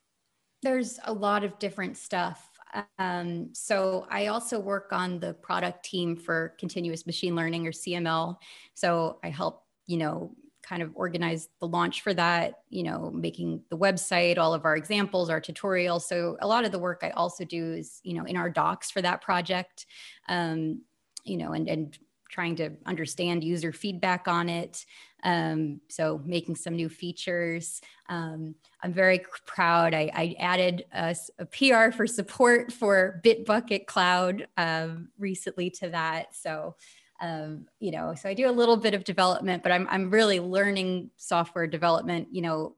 There's 0.61 0.99
a 1.05 1.13
lot 1.13 1.45
of 1.45 1.57
different 1.57 1.95
stuff. 1.95 2.48
Um, 2.97 3.49
so 3.53 4.05
I 4.09 4.27
also 4.27 4.59
work 4.59 4.89
on 4.91 5.19
the 5.19 5.33
product 5.33 5.85
team 5.85 6.15
for 6.15 6.55
continuous 6.59 7.05
machine 7.05 7.35
learning 7.35 7.67
or 7.67 7.71
CML. 7.71 8.37
So 8.73 9.19
I 9.23 9.29
help, 9.29 9.63
you 9.87 9.97
know, 9.97 10.35
kind 10.61 10.83
of 10.83 10.91
organize 10.93 11.49
the 11.59 11.67
launch 11.67 12.01
for 12.01 12.13
that, 12.13 12.61
you 12.69 12.83
know, 12.83 13.09
making 13.11 13.61
the 13.69 13.77
website, 13.77 14.37
all 14.37 14.53
of 14.53 14.65
our 14.65 14.75
examples, 14.75 15.29
our 15.29 15.41
tutorials. 15.41 16.03
So 16.03 16.37
a 16.41 16.47
lot 16.47 16.63
of 16.63 16.71
the 16.71 16.79
work 16.79 16.99
I 17.01 17.09
also 17.11 17.43
do 17.43 17.73
is, 17.73 17.99
you 18.03 18.13
know, 18.13 18.25
in 18.25 18.37
our 18.37 18.49
docs 18.49 18.91
for 18.91 19.01
that 19.01 19.21
project, 19.21 19.87
um, 20.27 20.81
you 21.23 21.37
know, 21.37 21.53
and, 21.53 21.67
and 21.67 21.97
trying 22.29 22.55
to 22.55 22.71
understand 22.85 23.43
user 23.43 23.73
feedback 23.73 24.27
on 24.27 24.47
it. 24.47 24.85
Um, 25.23 25.81
so 25.89 26.21
making 26.25 26.55
some 26.55 26.75
new 26.75 26.87
features. 26.87 27.81
Um, 28.07 28.55
I'm 28.81 28.93
very 28.93 29.21
proud. 29.45 29.93
I, 29.93 30.09
I 30.13 30.35
added 30.39 30.85
a, 30.93 31.15
a, 31.39 31.45
PR 31.45 31.91
for 31.91 32.07
support 32.07 32.71
for 32.71 33.19
Bitbucket 33.25 33.85
Cloud 33.85 34.47
um, 34.55 35.09
recently 35.17 35.69
to 35.71 35.89
that. 35.89 36.35
So, 36.35 36.75
um, 37.19 37.65
you 37.79 37.91
know, 37.91 38.15
so 38.15 38.29
I 38.29 38.33
do 38.33 38.49
a 38.49 38.51
little 38.51 38.77
bit 38.77 38.93
of 38.93 39.03
development, 39.03 39.61
but 39.61 39.73
I'm, 39.73 39.87
I'm 39.89 40.09
really 40.09 40.39
learning 40.39 41.09
software 41.17 41.67
development. 41.67 42.29
You 42.31 42.43
know, 42.43 42.75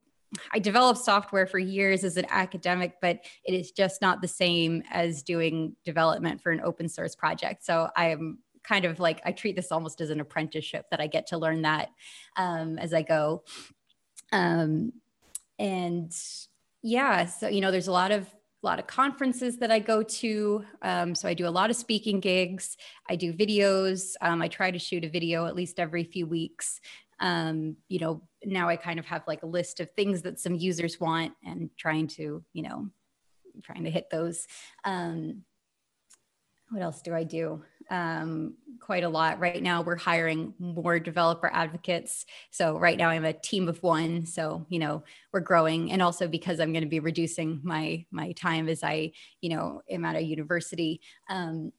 I 0.51 0.59
developed 0.59 1.01
software 1.01 1.45
for 1.45 1.59
years 1.59 2.03
as 2.03 2.17
an 2.17 2.25
academic, 2.29 2.95
but 3.01 3.19
it 3.43 3.53
is 3.53 3.71
just 3.71 4.01
not 4.01 4.21
the 4.21 4.27
same 4.27 4.81
as 4.89 5.21
doing 5.23 5.75
development 5.83 6.41
for 6.41 6.51
an 6.51 6.61
open 6.61 6.87
source 6.87 7.15
project. 7.15 7.65
So 7.65 7.89
I'm 7.95 8.39
kind 8.63 8.85
of 8.85 8.99
like 8.99 9.21
I 9.25 9.31
treat 9.31 9.55
this 9.55 9.71
almost 9.71 10.01
as 10.01 10.09
an 10.09 10.19
apprenticeship 10.19 10.85
that 10.91 11.01
I 11.01 11.07
get 11.07 11.27
to 11.27 11.37
learn 11.37 11.63
that 11.63 11.89
um, 12.37 12.77
as 12.77 12.93
I 12.93 13.01
go. 13.01 13.43
Um, 14.31 14.93
and 15.59 16.11
yeah, 16.81 17.25
so 17.25 17.47
you 17.47 17.61
know, 17.61 17.71
there's 17.71 17.87
a 17.87 17.91
lot 17.91 18.11
of 18.11 18.27
a 18.63 18.67
lot 18.67 18.79
of 18.79 18.85
conferences 18.85 19.57
that 19.57 19.71
I 19.71 19.79
go 19.79 20.03
to. 20.03 20.63
Um, 20.83 21.15
so 21.15 21.27
I 21.27 21.33
do 21.33 21.47
a 21.47 21.49
lot 21.49 21.71
of 21.71 21.75
speaking 21.75 22.19
gigs. 22.19 22.77
I 23.09 23.15
do 23.15 23.33
videos. 23.33 24.13
Um, 24.21 24.41
I 24.41 24.47
try 24.47 24.69
to 24.69 24.77
shoot 24.77 25.03
a 25.03 25.09
video 25.09 25.47
at 25.47 25.55
least 25.55 25.79
every 25.79 26.03
few 26.03 26.27
weeks. 26.27 26.79
Um, 27.19 27.77
you 27.87 27.99
know, 27.99 28.21
now 28.45 28.69
I 28.69 28.75
kind 28.75 28.99
of 28.99 29.05
have 29.05 29.23
like 29.27 29.43
a 29.43 29.47
list 29.47 29.79
of 29.79 29.89
things 29.91 30.21
that 30.23 30.39
some 30.39 30.55
users 30.55 30.99
want 30.99 31.33
and 31.43 31.69
trying 31.77 32.07
to, 32.09 32.43
you 32.53 32.63
know, 32.63 32.87
trying 33.63 33.83
to 33.83 33.91
hit 33.91 34.09
those. 34.09 34.47
Um, 34.83 35.43
what 36.69 36.81
else 36.81 37.01
do 37.01 37.13
I 37.13 37.23
do? 37.23 37.63
Um, 37.91 38.55
quite 38.79 39.03
a 39.03 39.09
lot. 39.09 39.39
Right 39.39 39.61
now, 39.61 39.83
we're 39.83 39.97
hiring 39.97 40.55
more 40.57 40.97
developer 40.97 41.51
advocates. 41.53 42.25
So 42.49 42.79
right 42.79 42.97
now, 42.97 43.09
I'm 43.09 43.25
a 43.25 43.33
team 43.33 43.67
of 43.67 43.83
one. 43.83 44.25
So 44.25 44.65
you 44.69 44.79
know, 44.79 45.03
we're 45.31 45.41
growing, 45.41 45.91
and 45.91 46.01
also 46.01 46.27
because 46.27 46.59
I'm 46.59 46.71
going 46.71 46.83
to 46.83 46.89
be 46.89 47.01
reducing 47.01 47.59
my 47.63 48.05
my 48.09 48.31
time 48.31 48.67
as 48.69 48.83
I 48.83 49.11
you 49.41 49.49
know 49.49 49.81
am 49.89 50.05
at 50.05 50.15
a 50.15 50.21
university. 50.21 51.01
Um, 51.29 51.73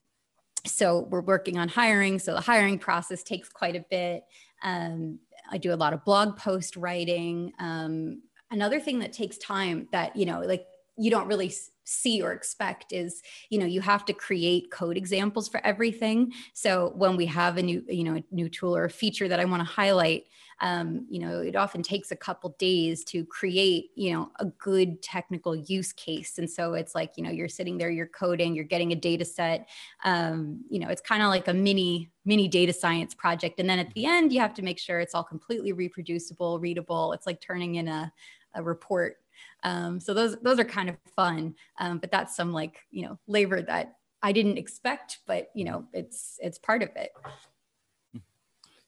so 0.66 1.09
we're 1.11 1.23
working 1.23 1.59
on 1.59 1.69
hiring. 1.69 2.19
So 2.21 2.35
the 2.35 2.40
hiring 2.40 2.78
process 2.78 3.25
takes 3.25 3.49
quite 3.49 3.75
a 3.75 3.85
bit. 3.90 4.23
Um, 4.62 5.19
I 5.50 5.59
do 5.59 5.73
a 5.73 5.75
lot 5.75 5.92
of 5.92 6.04
blog 6.04 6.37
post 6.37 6.76
writing. 6.76 7.52
Um, 7.59 8.23
another 8.50 8.78
thing 8.78 9.00
that 9.00 9.12
takes 9.12 9.38
time 9.38 9.88
that 9.92 10.14
you 10.14 10.26
know, 10.26 10.40
like 10.40 10.66
you 10.96 11.11
don't 11.11 11.26
really 11.26 11.52
see 11.84 12.22
or 12.22 12.32
expect 12.32 12.92
is 12.92 13.22
you 13.50 13.58
know 13.58 13.66
you 13.66 13.80
have 13.80 14.04
to 14.04 14.12
create 14.12 14.70
code 14.70 14.96
examples 14.96 15.49
for 15.49 15.64
everything. 15.66 16.32
So 16.52 16.92
when 16.94 17.16
we 17.16 17.26
have 17.26 17.56
a 17.56 17.62
new 17.62 17.82
you 17.88 18.04
know 18.04 18.16
a 18.16 18.25
new 18.30 18.49
tool 18.49 18.76
or 18.76 18.84
a 18.84 18.90
feature 18.90 19.28
that 19.28 19.40
i 19.40 19.44
want 19.44 19.61
to 19.61 19.64
highlight 19.64 20.25
um, 20.61 21.06
you 21.11 21.18
know 21.18 21.40
it 21.40 21.56
often 21.56 21.82
takes 21.82 22.12
a 22.12 22.16
couple 22.16 22.54
days 22.58 23.02
to 23.04 23.25
create 23.26 23.90
you 23.96 24.12
know 24.12 24.30
a 24.38 24.46
good 24.46 25.02
technical 25.02 25.56
use 25.56 25.92
case. 25.92 26.38
And 26.38 26.49
so 26.49 26.75
it's 26.75 26.94
like 26.94 27.12
you 27.16 27.25
know 27.25 27.30
you're 27.30 27.49
sitting 27.49 27.78
there 27.78 27.90
you're 27.90 28.06
coding 28.06 28.54
you're 28.54 28.64
getting 28.64 28.92
a 28.92 28.96
data 28.96 29.25
set 29.25 29.68
um, 30.04 30.64
you 30.70 30.78
know 30.78 30.88
it's 30.88 31.00
kind 31.00 31.22
of 31.22 31.28
like 31.28 31.49
a 31.49 31.54
mini 31.54 32.11
mini 32.25 32.46
data 32.46 32.72
science 32.72 33.14
project. 33.14 33.58
And 33.58 33.68
then 33.68 33.80
at 33.80 33.92
the 33.94 34.06
end 34.06 34.32
you 34.32 34.40
have 34.40 34.54
to 34.54 34.62
make 34.62 34.78
sure 34.78 35.00
it's 35.00 35.14
all 35.14 35.25
completely 35.25 35.72
reproducible 35.72 36.61
readable. 36.61 37.12
It's 37.12 37.26
like 37.26 37.40
turning 37.40 37.75
in 37.75 37.88
a, 37.88 38.12
a 38.54 38.62
report 38.62 39.16
um, 39.62 40.00
so 40.00 40.14
those 40.14 40.37
those 40.40 40.59
are 40.59 40.64
kind 40.64 40.88
of 40.88 40.97
fun, 41.14 41.54
um, 41.78 41.99
but 41.99 42.11
that's 42.11 42.35
some 42.37 42.52
like 42.52 42.78
you 42.90 43.07
know 43.07 43.19
labor 43.26 43.62
that 43.62 43.97
I 44.23 44.33
didn't 44.33 44.59
expect, 44.59 45.19
but 45.26 45.50
you 45.54 45.64
know 45.64 45.87
it's 45.92 46.38
it's 46.40 46.59
part 46.59 46.83
of 46.83 46.90
it. 46.97 47.12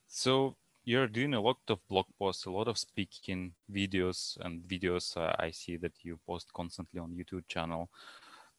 So 0.09 0.57
you're 0.85 1.09
doing 1.09 1.35
a 1.35 1.41
lot 1.41 1.59
of 1.69 1.79
blog 1.89 2.07
posts, 2.19 2.45
a 2.45 2.51
lot 2.51 2.69
of 2.69 2.79
speaking 2.79 3.53
videos 3.73 4.37
and 4.41 4.63
videos. 4.63 5.17
Uh, 5.17 5.35
I 5.39 5.51
see 5.51 5.77
that 5.79 5.93
you 6.03 6.19
post 6.27 6.53
constantly 6.53 7.01
on 7.01 7.11
YouTube 7.11 7.49
channel. 7.49 7.89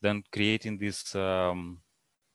Then 0.02 0.24
creating 0.32 0.78
these 0.78 1.16
um, 1.16 1.80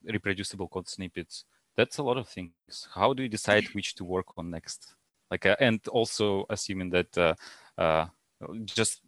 reproducible 0.05 0.69
code 0.69 0.89
snippets. 0.89 1.45
That's 1.77 1.99
a 1.99 2.03
lot 2.03 2.17
of 2.19 2.29
things. 2.29 2.53
How 2.95 3.13
do 3.13 3.23
you 3.23 3.29
decide 3.29 3.65
which 3.75 3.95
to 3.97 4.05
work 4.05 4.27
on 4.37 4.51
next? 4.51 4.95
Like, 5.31 5.47
uh, 5.47 5.57
and 5.61 5.87
also 5.89 6.47
assuming 6.51 6.91
that 6.91 7.17
uh, 7.19 7.35
uh 7.79 8.07
just 8.65 9.03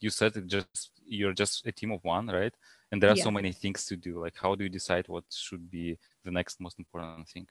you 0.00 0.10
said 0.10 0.36
it 0.36 0.46
just 0.46 0.90
you're 1.06 1.32
just 1.32 1.66
a 1.66 1.72
team 1.72 1.92
of 1.92 2.04
one, 2.04 2.26
right? 2.26 2.54
And 2.92 3.02
there 3.02 3.10
are 3.10 3.16
yeah. 3.16 3.24
so 3.24 3.30
many 3.30 3.52
things 3.52 3.86
to 3.86 3.96
do. 3.96 4.20
Like, 4.20 4.34
how 4.40 4.54
do 4.54 4.64
you 4.64 4.70
decide 4.70 5.08
what 5.08 5.24
should 5.30 5.70
be 5.70 5.98
the 6.24 6.30
next 6.30 6.60
most 6.60 6.78
important 6.78 7.28
thing? 7.28 7.46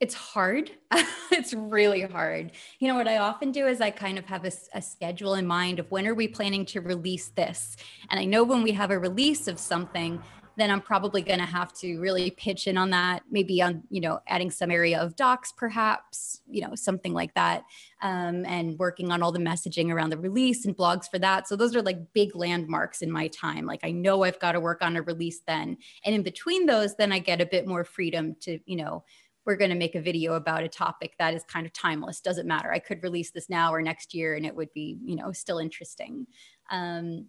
It's 0.00 0.14
hard. 0.14 0.70
it's 1.30 1.52
really 1.52 2.02
hard. 2.02 2.52
You 2.78 2.88
know, 2.88 2.94
what 2.94 3.06
I 3.06 3.18
often 3.18 3.52
do 3.52 3.66
is 3.66 3.82
I 3.82 3.90
kind 3.90 4.18
of 4.18 4.24
have 4.26 4.46
a, 4.46 4.52
a, 4.72 4.80
schedule 4.80 5.34
in 5.34 5.46
mind 5.46 5.78
of 5.78 5.90
when 5.90 6.06
are 6.06 6.14
we 6.14 6.26
planning 6.26 6.64
to 6.66 6.80
release 6.80 7.28
this? 7.28 7.76
And 8.08 8.18
I 8.18 8.24
know 8.24 8.42
when 8.42 8.62
we 8.62 8.72
have 8.72 8.90
a 8.90 8.98
release 8.98 9.46
of 9.46 9.58
something, 9.58 10.22
then 10.60 10.70
I'm 10.70 10.80
probably 10.80 11.22
going 11.22 11.38
to 11.38 11.46
have 11.46 11.72
to 11.74 11.98
really 11.98 12.30
pitch 12.30 12.66
in 12.66 12.76
on 12.76 12.90
that, 12.90 13.22
maybe 13.30 13.62
on, 13.62 13.82
you 13.88 14.00
know, 14.00 14.20
adding 14.28 14.50
some 14.50 14.70
area 14.70 15.00
of 15.00 15.16
docs, 15.16 15.52
perhaps, 15.52 16.42
you 16.48 16.60
know, 16.60 16.74
something 16.74 17.12
like 17.12 17.34
that, 17.34 17.64
um, 18.02 18.44
and 18.44 18.78
working 18.78 19.10
on 19.10 19.22
all 19.22 19.32
the 19.32 19.38
messaging 19.38 19.90
around 19.90 20.10
the 20.10 20.18
release 20.18 20.64
and 20.66 20.76
blogs 20.76 21.08
for 21.10 21.18
that. 21.18 21.48
So 21.48 21.56
those 21.56 21.74
are 21.74 21.82
like 21.82 22.12
big 22.12 22.34
landmarks 22.34 23.02
in 23.02 23.10
my 23.10 23.28
time. 23.28 23.66
Like 23.66 23.80
I 23.82 23.90
know 23.90 24.24
I've 24.24 24.40
got 24.40 24.52
to 24.52 24.60
work 24.60 24.82
on 24.82 24.96
a 24.96 25.02
release 25.02 25.40
then. 25.46 25.76
And 26.04 26.14
in 26.14 26.22
between 26.22 26.66
those, 26.66 26.96
then 26.96 27.12
I 27.12 27.18
get 27.18 27.40
a 27.40 27.46
bit 27.46 27.66
more 27.66 27.84
freedom 27.84 28.36
to, 28.40 28.58
you 28.66 28.76
know, 28.76 29.04
we're 29.46 29.56
going 29.56 29.70
to 29.70 29.76
make 29.76 29.94
a 29.94 30.00
video 30.00 30.34
about 30.34 30.62
a 30.62 30.68
topic 30.68 31.14
that 31.18 31.34
is 31.34 31.42
kind 31.44 31.66
of 31.66 31.72
timeless 31.72 32.20
doesn't 32.20 32.46
matter 32.46 32.70
i 32.72 32.78
could 32.78 33.02
release 33.02 33.30
this 33.30 33.48
now 33.48 33.72
or 33.72 33.80
next 33.80 34.14
year 34.14 34.34
and 34.34 34.44
it 34.44 34.54
would 34.54 34.72
be 34.74 34.98
you 35.02 35.16
know 35.16 35.32
still 35.32 35.58
interesting 35.58 36.26
um, 36.70 37.26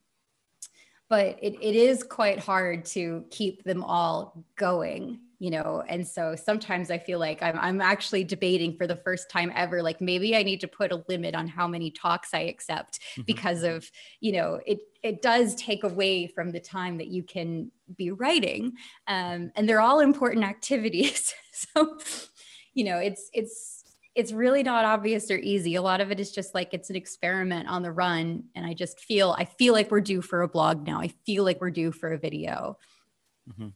but 1.11 1.37
it, 1.41 1.55
it 1.61 1.75
is 1.75 2.03
quite 2.03 2.39
hard 2.39 2.85
to 2.85 3.25
keep 3.29 3.65
them 3.65 3.83
all 3.83 4.45
going 4.55 5.19
you 5.39 5.51
know 5.51 5.83
and 5.89 6.07
so 6.07 6.35
sometimes 6.35 6.89
i 6.89 6.97
feel 6.97 7.19
like 7.19 7.43
I'm, 7.43 7.59
I'm 7.59 7.81
actually 7.81 8.23
debating 8.23 8.77
for 8.77 8.87
the 8.87 8.95
first 8.95 9.29
time 9.29 9.51
ever 9.53 9.83
like 9.83 9.99
maybe 9.99 10.37
i 10.37 10.43
need 10.43 10.61
to 10.61 10.67
put 10.67 10.93
a 10.93 11.03
limit 11.09 11.35
on 11.35 11.47
how 11.47 11.67
many 11.67 11.91
talks 11.91 12.33
i 12.33 12.39
accept 12.39 12.99
mm-hmm. 13.01 13.23
because 13.23 13.63
of 13.63 13.91
you 14.21 14.31
know 14.31 14.61
it 14.65 14.79
it 15.03 15.21
does 15.21 15.53
take 15.55 15.83
away 15.83 16.27
from 16.27 16.51
the 16.51 16.59
time 16.59 16.97
that 16.97 17.07
you 17.07 17.23
can 17.23 17.71
be 17.97 18.11
writing 18.11 18.71
um, 19.07 19.51
and 19.55 19.67
they're 19.67 19.81
all 19.81 19.99
important 19.99 20.45
activities 20.45 21.33
so 21.51 21.99
you 22.73 22.85
know 22.85 22.99
it's 22.99 23.29
it's 23.33 23.80
it's 24.15 24.31
really 24.31 24.63
not 24.63 24.83
obvious 24.83 25.31
or 25.31 25.37
easy. 25.37 25.75
A 25.75 25.81
lot 25.81 26.01
of 26.01 26.11
it 26.11 26.19
is 26.19 26.31
just 26.31 26.53
like 26.53 26.73
it's 26.73 26.89
an 26.89 26.95
experiment 26.95 27.69
on 27.69 27.81
the 27.81 27.91
run. 27.91 28.43
And 28.55 28.65
I 28.65 28.73
just 28.73 28.99
feel, 28.99 29.35
I 29.37 29.45
feel 29.45 29.73
like 29.73 29.89
we're 29.89 30.01
due 30.01 30.21
for 30.21 30.41
a 30.41 30.47
blog 30.47 30.85
now. 30.85 30.99
I 30.99 31.09
feel 31.25 31.43
like 31.43 31.61
we're 31.61 31.71
due 31.71 31.91
for 31.91 32.11
a 32.13 32.17
video. 32.17 32.77
Mm-hmm. 33.49 33.69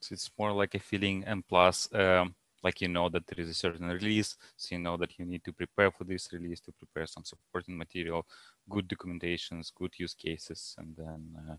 So 0.00 0.12
it's 0.12 0.30
more 0.38 0.52
like 0.52 0.74
a 0.74 0.78
feeling. 0.78 1.24
And 1.26 1.46
plus, 1.46 1.88
um, 1.94 2.34
like 2.62 2.80
you 2.80 2.88
know 2.88 3.08
that 3.08 3.26
there 3.26 3.42
is 3.42 3.48
a 3.48 3.54
certain 3.54 3.86
release. 3.88 4.36
So 4.56 4.74
you 4.74 4.82
know 4.82 4.96
that 4.98 5.18
you 5.18 5.24
need 5.24 5.44
to 5.44 5.52
prepare 5.52 5.90
for 5.90 6.04
this 6.04 6.32
release, 6.32 6.60
to 6.60 6.72
prepare 6.72 7.06
some 7.06 7.24
supporting 7.24 7.78
material, 7.78 8.26
good 8.68 8.88
documentations, 8.88 9.72
good 9.74 9.92
use 9.96 10.14
cases. 10.14 10.74
And 10.78 10.94
then 10.96 11.20
uh, 11.38 11.56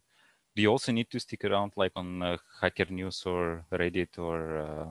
do 0.55 0.61
you 0.61 0.69
also 0.69 0.91
need 0.91 1.09
to 1.11 1.19
stick 1.19 1.45
around 1.45 1.73
like 1.75 1.93
on 1.95 2.21
uh, 2.21 2.37
Hacker 2.61 2.87
News 2.89 3.23
or 3.25 3.65
Reddit 3.71 4.19
or 4.19 4.57
uh, 4.57 4.87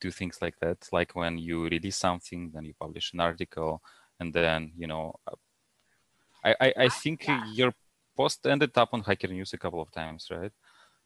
do 0.00 0.10
things 0.10 0.38
like 0.40 0.58
that 0.60 0.78
like 0.92 1.14
when 1.14 1.38
you 1.38 1.68
release 1.68 1.96
something 1.96 2.50
then 2.52 2.64
you 2.64 2.74
publish 2.80 3.12
an 3.12 3.20
article 3.20 3.82
and 4.18 4.32
then 4.32 4.72
you 4.76 4.86
know 4.86 5.14
uh, 5.26 5.34
i 6.44 6.54
i, 6.60 6.74
I 6.84 6.88
think 6.88 7.26
yeah. 7.26 7.44
your 7.52 7.72
post 8.16 8.46
ended 8.46 8.76
up 8.76 8.90
on 8.92 9.02
hacker 9.02 9.28
news 9.28 9.52
a 9.52 9.58
couple 9.58 9.80
of 9.80 9.90
times 9.90 10.28
right 10.30 10.52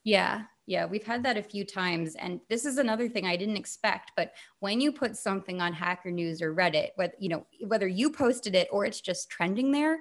yeah 0.04 0.42
yeah 0.66 0.84
we've 0.84 1.04
had 1.04 1.22
that 1.24 1.36
a 1.36 1.42
few 1.42 1.64
times 1.64 2.14
and 2.16 2.40
this 2.48 2.64
is 2.64 2.78
another 2.78 3.08
thing 3.08 3.26
i 3.26 3.36
didn't 3.36 3.56
expect 3.56 4.12
but 4.16 4.32
when 4.60 4.80
you 4.80 4.92
put 4.92 5.16
something 5.16 5.60
on 5.60 5.72
hacker 5.72 6.10
news 6.10 6.40
or 6.42 6.54
reddit 6.54 6.88
whether 6.96 7.14
you 7.18 7.28
know 7.28 7.46
whether 7.66 7.88
you 7.88 8.10
posted 8.10 8.54
it 8.54 8.68
or 8.70 8.84
it's 8.84 9.00
just 9.00 9.30
trending 9.30 9.72
there 9.72 9.98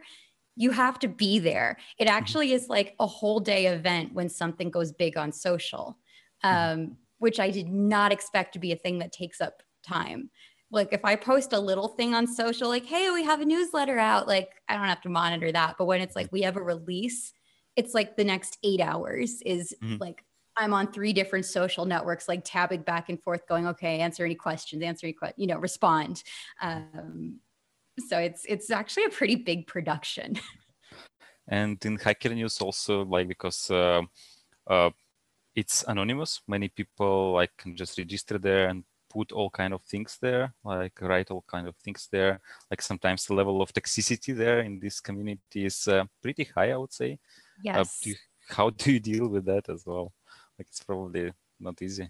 you 0.56 0.72
have 0.72 1.00
to 1.00 1.08
be 1.08 1.40
there 1.40 1.78
it 1.98 2.08
mm-hmm. 2.08 2.16
actually 2.16 2.54
is 2.54 2.70
like 2.70 2.96
a 3.00 3.08
whole 3.08 3.40
day 3.40 3.68
event 3.68 4.14
when 4.14 4.30
something 4.30 4.70
goes 4.70 4.92
big 4.92 5.18
on 5.18 5.32
social 5.32 5.98
mm-hmm. 6.44 6.82
um, 6.82 6.98
which 7.24 7.40
I 7.40 7.52
did 7.52 7.70
not 7.70 8.12
expect 8.12 8.52
to 8.52 8.60
be 8.60 8.74
a 8.74 8.76
thing 8.76 9.00
that 9.00 9.14
takes 9.14 9.40
up 9.40 9.64
time. 9.82 10.30
Like 10.72 10.90
if 10.92 11.06
I 11.06 11.16
post 11.16 11.54
a 11.54 11.60
little 11.60 11.88
thing 11.88 12.14
on 12.14 12.28
social, 12.28 12.68
like, 12.68 12.86
hey, 12.86 13.12
we 13.12 13.24
have 13.24 13.40
a 13.40 13.46
newsletter 13.46 13.98
out, 13.98 14.28
like 14.28 14.50
I 14.68 14.76
don't 14.76 14.84
have 14.84 15.00
to 15.04 15.10
monitor 15.10 15.50
that. 15.54 15.76
But 15.78 15.86
when 15.86 16.02
it's 16.02 16.18
like 16.18 16.30
we 16.34 16.42
have 16.42 16.58
a 16.58 16.62
release, 16.62 17.32
it's 17.78 17.94
like 17.94 18.18
the 18.18 18.26
next 18.26 18.58
eight 18.62 18.82
hours 18.82 19.42
is 19.46 19.74
mm-hmm. 19.82 20.02
like 20.02 20.26
I'm 20.58 20.74
on 20.74 20.92
three 20.92 21.14
different 21.14 21.46
social 21.46 21.86
networks, 21.86 22.28
like 22.28 22.42
tabbing 22.44 22.82
back 22.82 23.08
and 23.08 23.24
forth, 23.24 23.48
going, 23.48 23.68
okay, 23.68 24.02
answer 24.02 24.26
any 24.26 24.36
questions, 24.36 24.84
answer 24.84 25.08
any 25.08 25.14
questions, 25.14 25.40
you 25.40 25.48
know, 25.48 25.60
respond. 25.60 26.24
Um, 26.62 27.40
so 28.10 28.20
it's 28.20 28.44
it's 28.50 28.70
actually 28.70 29.06
a 29.06 29.12
pretty 29.12 29.36
big 29.36 29.66
production. 29.66 30.36
And 31.46 31.84
in 31.84 31.98
Hacker 31.98 32.30
News 32.30 32.62
also, 32.62 33.04
like 33.04 33.28
because 33.28 33.70
uh, 33.70 34.04
uh, 34.66 34.92
it's 35.56 35.84
anonymous, 35.88 36.42
many 36.48 36.70
people 36.70 37.34
like 37.34 37.52
can 37.58 37.76
just 37.76 37.98
register 37.98 38.38
there 38.38 38.68
and 38.70 38.84
put 39.10 39.32
all 39.32 39.50
kind 39.50 39.74
of 39.74 39.82
things 39.84 40.18
there, 40.22 40.54
like 40.64 41.00
write 41.02 41.30
all 41.30 41.44
kind 41.48 41.68
of 41.68 41.76
things 41.78 42.08
there. 42.12 42.40
Like 42.72 42.82
sometimes 42.82 43.26
the 43.26 43.36
level 43.36 43.62
of 43.62 43.72
toxicity 43.72 44.36
there 44.36 44.62
in 44.62 44.80
this 44.80 45.00
community 45.00 45.66
is 45.66 45.88
uh, 45.88 46.06
pretty 46.22 46.46
high, 46.56 46.72
I 46.72 46.78
would 46.78 46.94
say. 46.94 47.14
Uh, 47.14 47.18
yes. 47.64 48.00
Do 48.02 48.10
you, 48.10 48.16
how 48.50 48.70
do 48.72 48.92
you 48.92 49.00
deal 49.00 49.28
with 49.28 49.46
that 49.46 49.70
as 49.70 49.86
well? 49.86 50.12
Like 50.58 50.68
it's 50.68 50.84
probably 50.84 51.32
not 51.60 51.82
easy. 51.82 52.10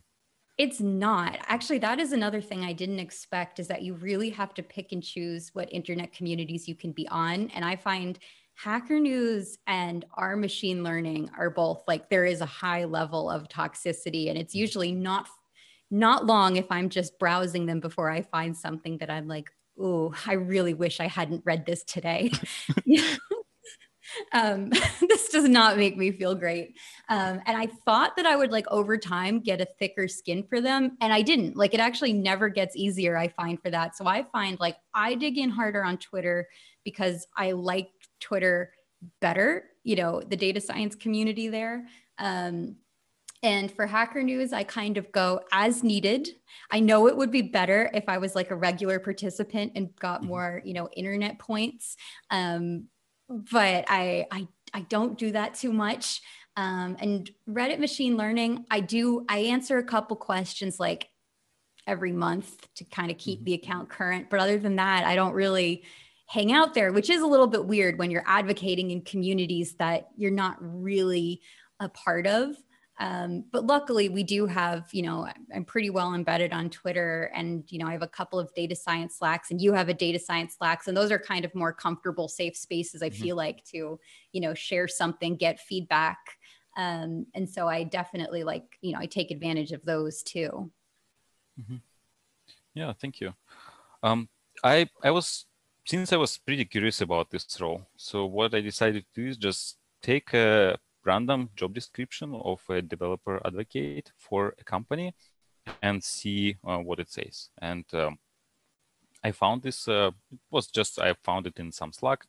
It's 0.58 0.80
not. 0.80 1.40
Actually, 1.48 1.80
that 1.80 2.00
is 2.00 2.12
another 2.12 2.40
thing 2.40 2.64
I 2.64 2.74
didn't 2.74 3.00
expect 3.00 3.60
is 3.60 3.68
that 3.68 3.82
you 3.82 3.96
really 3.96 4.30
have 4.30 4.54
to 4.54 4.64
pick 4.64 4.92
and 4.92 5.04
choose 5.04 5.50
what 5.54 5.74
internet 5.74 6.14
communities 6.14 6.68
you 6.68 6.76
can 6.76 6.92
be 6.92 7.08
on. 7.08 7.50
And 7.56 7.66
I 7.66 7.76
find 7.76 8.20
Hacker 8.56 9.00
News 9.00 9.58
and 9.68 10.06
our 10.16 10.36
machine 10.36 10.84
learning 10.84 11.30
are 11.38 11.50
both 11.50 11.84
like 11.88 12.10
there 12.10 12.26
is 12.26 12.42
a 12.42 12.46
high 12.46 12.86
level 12.86 13.30
of 13.30 13.48
toxicity 13.50 14.30
and 14.30 14.38
it's 14.38 14.56
usually 14.56 14.92
not 14.92 15.28
not 15.92 16.26
long 16.26 16.56
if 16.56 16.66
I'm 16.72 16.90
just 16.90 17.20
browsing 17.20 17.68
them 17.68 17.80
before 17.80 18.10
I 18.10 18.24
find 18.24 18.58
something 18.58 18.98
that 18.98 19.12
I'm 19.12 19.28
like, 19.28 19.52
oh, 19.80 20.14
I 20.26 20.34
really 20.34 20.74
wish 20.74 21.00
I 21.00 21.08
hadn't 21.08 21.44
read 21.46 21.66
this 21.66 21.84
today. 21.84 22.32
um, 24.34 24.70
this 25.02 25.30
does 25.30 25.48
not 25.48 25.78
make 25.78 25.98
me 25.98 26.12
feel 26.12 26.36
great. 26.36 26.78
Um, 27.10 27.42
and 27.46 27.58
I 27.58 27.68
thought 27.86 28.16
that 28.16 28.26
I 28.26 28.36
would 28.36 28.52
like 28.52 28.66
over 28.70 28.98
time 28.98 29.40
get 29.40 29.62
a 29.62 29.68
thicker 29.80 30.08
skin 30.08 30.44
for 30.44 30.62
them. 30.62 30.98
And 31.02 31.14
I 31.14 31.22
didn't. 31.22 31.56
Like 31.56 31.74
it 31.74 31.80
actually 31.80 32.14
never 32.14 32.50
gets 32.50 32.76
easier, 32.76 33.18
I 33.18 33.28
find 33.30 33.62
for 33.62 33.70
that. 33.72 33.96
So 33.96 34.06
I 34.06 34.26
find 34.32 34.60
like 34.60 34.78
I 34.94 35.16
dig 35.16 35.38
in 35.38 35.50
harder 35.50 35.84
on 35.84 35.98
Twitter 35.98 36.48
because 36.84 37.28
I 37.38 37.52
like 37.52 37.90
Twitter 38.24 38.72
better, 39.20 39.66
you 39.84 39.96
know, 39.96 40.22
the 40.22 40.38
data 40.38 40.62
science 40.62 40.96
community 40.96 41.50
there. 41.50 41.86
Um, 42.18 42.78
and 43.44 43.70
for 43.70 43.86
Hacker 43.86 44.24
News, 44.24 44.54
I 44.54 44.64
kind 44.64 44.98
of 44.98 45.12
go 45.12 45.42
as 45.52 45.84
needed. 45.84 46.30
I 46.72 46.80
know 46.80 47.08
it 47.08 47.18
would 47.18 47.30
be 47.30 47.42
better 47.42 47.92
if 47.94 48.06
I 48.08 48.18
was 48.18 48.36
like 48.36 48.52
a 48.52 48.56
regular 48.56 49.00
participant 49.00 49.74
and 49.76 49.94
got 49.98 50.22
mm-hmm. 50.22 50.30
more, 50.30 50.62
you 50.64 50.74
know, 50.74 50.88
internet 50.96 51.40
points. 51.40 51.98
Um, 52.32 52.86
but 53.28 53.86
I, 53.90 54.26
I, 54.32 54.48
I 54.74 54.82
don't 54.82 55.18
do 55.18 55.32
that 55.32 55.56
too 55.56 55.74
much. 55.74 56.22
Um, 56.56 56.96
and 57.00 57.30
Reddit 57.50 57.80
machine 57.80 58.16
learning, 58.16 58.66
I 58.72 58.80
do, 58.80 59.26
I 59.28 59.40
answer 59.40 59.78
a 59.78 59.84
couple 59.84 60.16
questions 60.16 60.80
like 60.80 61.10
every 61.86 62.14
month 62.14 62.66
to 62.76 62.86
kind 62.86 63.12
of 63.12 63.18
keep 63.18 63.40
mm-hmm. 63.40 63.46
the 63.46 63.54
account 63.56 63.90
current. 63.90 64.30
But 64.30 64.40
other 64.40 64.58
than 64.58 64.78
that, 64.78 65.04
I 65.04 65.16
don't 65.16 65.34
really 65.34 65.84
hang 66.26 66.52
out 66.52 66.74
there, 66.74 66.92
which 66.92 67.10
is 67.10 67.22
a 67.22 67.28
little 67.28 67.48
bit 67.48 67.66
weird 67.66 67.98
when 68.00 68.12
you're 68.12 68.24
advocating 68.26 68.92
in 68.92 69.02
communities 69.02 69.76
that 69.76 70.08
you're 70.16 70.32
not 70.32 70.58
really 70.60 71.42
a 71.80 71.90
part 71.90 72.26
of. 72.28 72.56
Um, 73.00 73.46
but 73.52 73.66
luckily, 73.66 74.08
we 74.10 74.24
do 74.24 74.46
have, 74.46 74.88
you 74.92 75.02
know, 75.02 75.28
I'm 75.54 75.66
pretty 75.66 75.90
well 75.90 76.14
embedded 76.14 76.54
on 76.54 76.70
Twitter, 76.70 77.32
and 77.36 77.64
you 77.70 77.80
know, 77.80 77.88
I 77.88 77.92
have 77.92 78.04
a 78.04 78.08
couple 78.08 78.40
of 78.40 78.54
data 78.54 78.76
science 78.76 79.18
slacks, 79.18 79.50
and 79.50 79.60
you 79.60 79.74
have 79.74 79.90
a 79.90 79.94
data 79.96 80.20
science 80.20 80.56
slacks, 80.58 80.88
and 80.88 80.96
those 80.96 81.12
are 81.12 81.18
kind 81.18 81.44
of 81.44 81.56
more 81.56 81.74
comfortable, 81.74 82.28
safe 82.28 82.56
spaces. 82.56 83.02
I 83.02 83.10
mm-hmm. 83.10 83.24
feel 83.24 83.36
like 83.36 83.64
to, 83.72 84.00
you 84.32 84.42
know, 84.42 84.54
share 84.54 84.88
something, 84.88 85.36
get 85.36 85.60
feedback, 85.60 86.20
um, 86.78 87.26
and 87.34 87.50
so 87.50 87.68
I 87.68 87.84
definitely 87.84 88.44
like, 88.44 88.78
you 88.82 88.94
know, 88.94 89.00
I 89.00 89.08
take 89.08 89.32
advantage 89.32 89.72
of 89.72 89.84
those 89.86 90.22
too. 90.22 90.72
Mm-hmm. 91.60 91.78
Yeah, 92.76 92.94
thank 92.94 93.20
you. 93.20 93.34
Um, 94.04 94.30
I 94.64 94.88
I 95.04 95.10
was 95.10 95.46
since 95.86 96.14
I 96.14 96.18
was 96.18 96.38
pretty 96.38 96.66
curious 96.66 97.02
about 97.02 97.30
this 97.30 97.60
role, 97.60 97.88
so 97.98 98.26
what 98.26 98.56
I 98.56 98.62
decided 98.62 99.04
to 99.04 99.22
do 99.22 99.28
is 99.28 99.38
just 99.38 99.78
take 100.02 100.34
a 100.34 100.78
random 101.06 101.50
job 101.56 101.74
description 101.74 102.34
of 102.34 102.62
a 102.70 102.82
developer 102.82 103.42
advocate 103.46 104.12
for 104.18 104.56
a 104.60 104.64
company 104.64 105.14
and 105.82 106.04
see 106.04 106.56
uh, 106.66 106.78
what 106.78 107.00
it 107.00 107.12
says. 107.12 107.50
And 107.62 107.86
um, 107.94 108.18
I 109.24 109.32
found 109.32 109.64
this, 109.64 109.88
uh, 109.88 110.12
it 110.32 110.40
was 110.50 110.68
just, 110.68 111.00
I 111.00 111.16
found 111.24 111.48
it 111.48 111.60
in 111.60 111.72
some 111.72 111.92
Slack, 111.92 112.26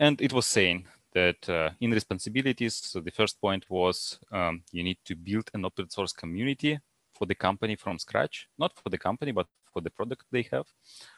and 0.00 0.20
it 0.20 0.32
was 0.32 0.46
saying 0.46 0.86
that 1.14 1.48
uh, 1.48 1.70
in 1.80 1.92
responsibilities, 1.92 2.74
so 2.74 3.00
the 3.00 3.10
first 3.10 3.40
point 3.40 3.70
was 3.70 4.18
um, 4.32 4.62
you 4.72 4.82
need 4.82 4.98
to 5.04 5.14
build 5.14 5.50
an 5.54 5.64
open 5.64 5.90
source 5.90 6.12
community 6.12 6.78
for 7.18 7.26
the 7.26 7.34
company 7.34 7.76
from 7.76 7.98
scratch, 7.98 8.48
not 8.58 8.72
for 8.82 8.90
the 8.90 8.98
company, 8.98 9.32
but 9.32 9.46
for 9.72 9.80
the 9.82 9.90
product 9.90 10.24
they 10.30 10.46
have. 10.52 10.66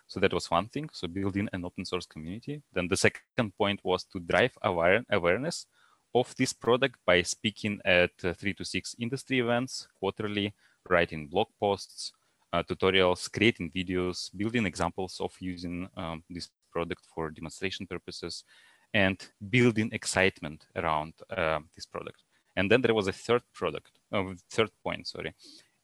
So 0.06 0.20
that 0.20 0.32
was 0.32 0.50
one 0.50 0.68
thing. 0.68 0.88
So 0.92 1.08
building 1.08 1.48
an 1.52 1.64
open 1.64 1.84
source 1.84 2.06
community. 2.06 2.62
Then 2.72 2.88
the 2.88 2.96
second 2.96 3.56
point 3.56 3.80
was 3.84 4.04
to 4.12 4.20
drive 4.20 4.56
aware 4.62 5.02
awareness 5.10 5.66
of 6.14 6.34
this 6.36 6.52
product 6.52 6.96
by 7.06 7.22
speaking 7.22 7.80
at 7.84 8.10
uh, 8.24 8.32
three 8.32 8.54
to 8.54 8.64
six 8.64 8.96
industry 8.98 9.38
events 9.38 9.86
quarterly, 9.98 10.54
writing 10.88 11.28
blog 11.28 11.48
posts, 11.60 12.12
uh, 12.52 12.62
tutorials, 12.62 13.30
creating 13.30 13.70
videos, 13.70 14.30
building 14.36 14.66
examples 14.66 15.20
of 15.20 15.32
using 15.40 15.88
um, 15.96 16.22
this 16.28 16.48
product 16.72 17.06
for 17.14 17.30
demonstration 17.30 17.86
purposes, 17.86 18.44
and 18.92 19.28
building 19.50 19.88
excitement 19.92 20.66
around 20.74 21.12
uh, 21.36 21.60
this 21.74 21.86
product. 21.86 22.22
And 22.56 22.70
then 22.70 22.82
there 22.82 22.94
was 22.94 23.06
a 23.06 23.12
third 23.12 23.42
product, 23.54 23.92
uh, 24.12 24.24
third 24.50 24.70
point, 24.82 25.06
sorry, 25.06 25.32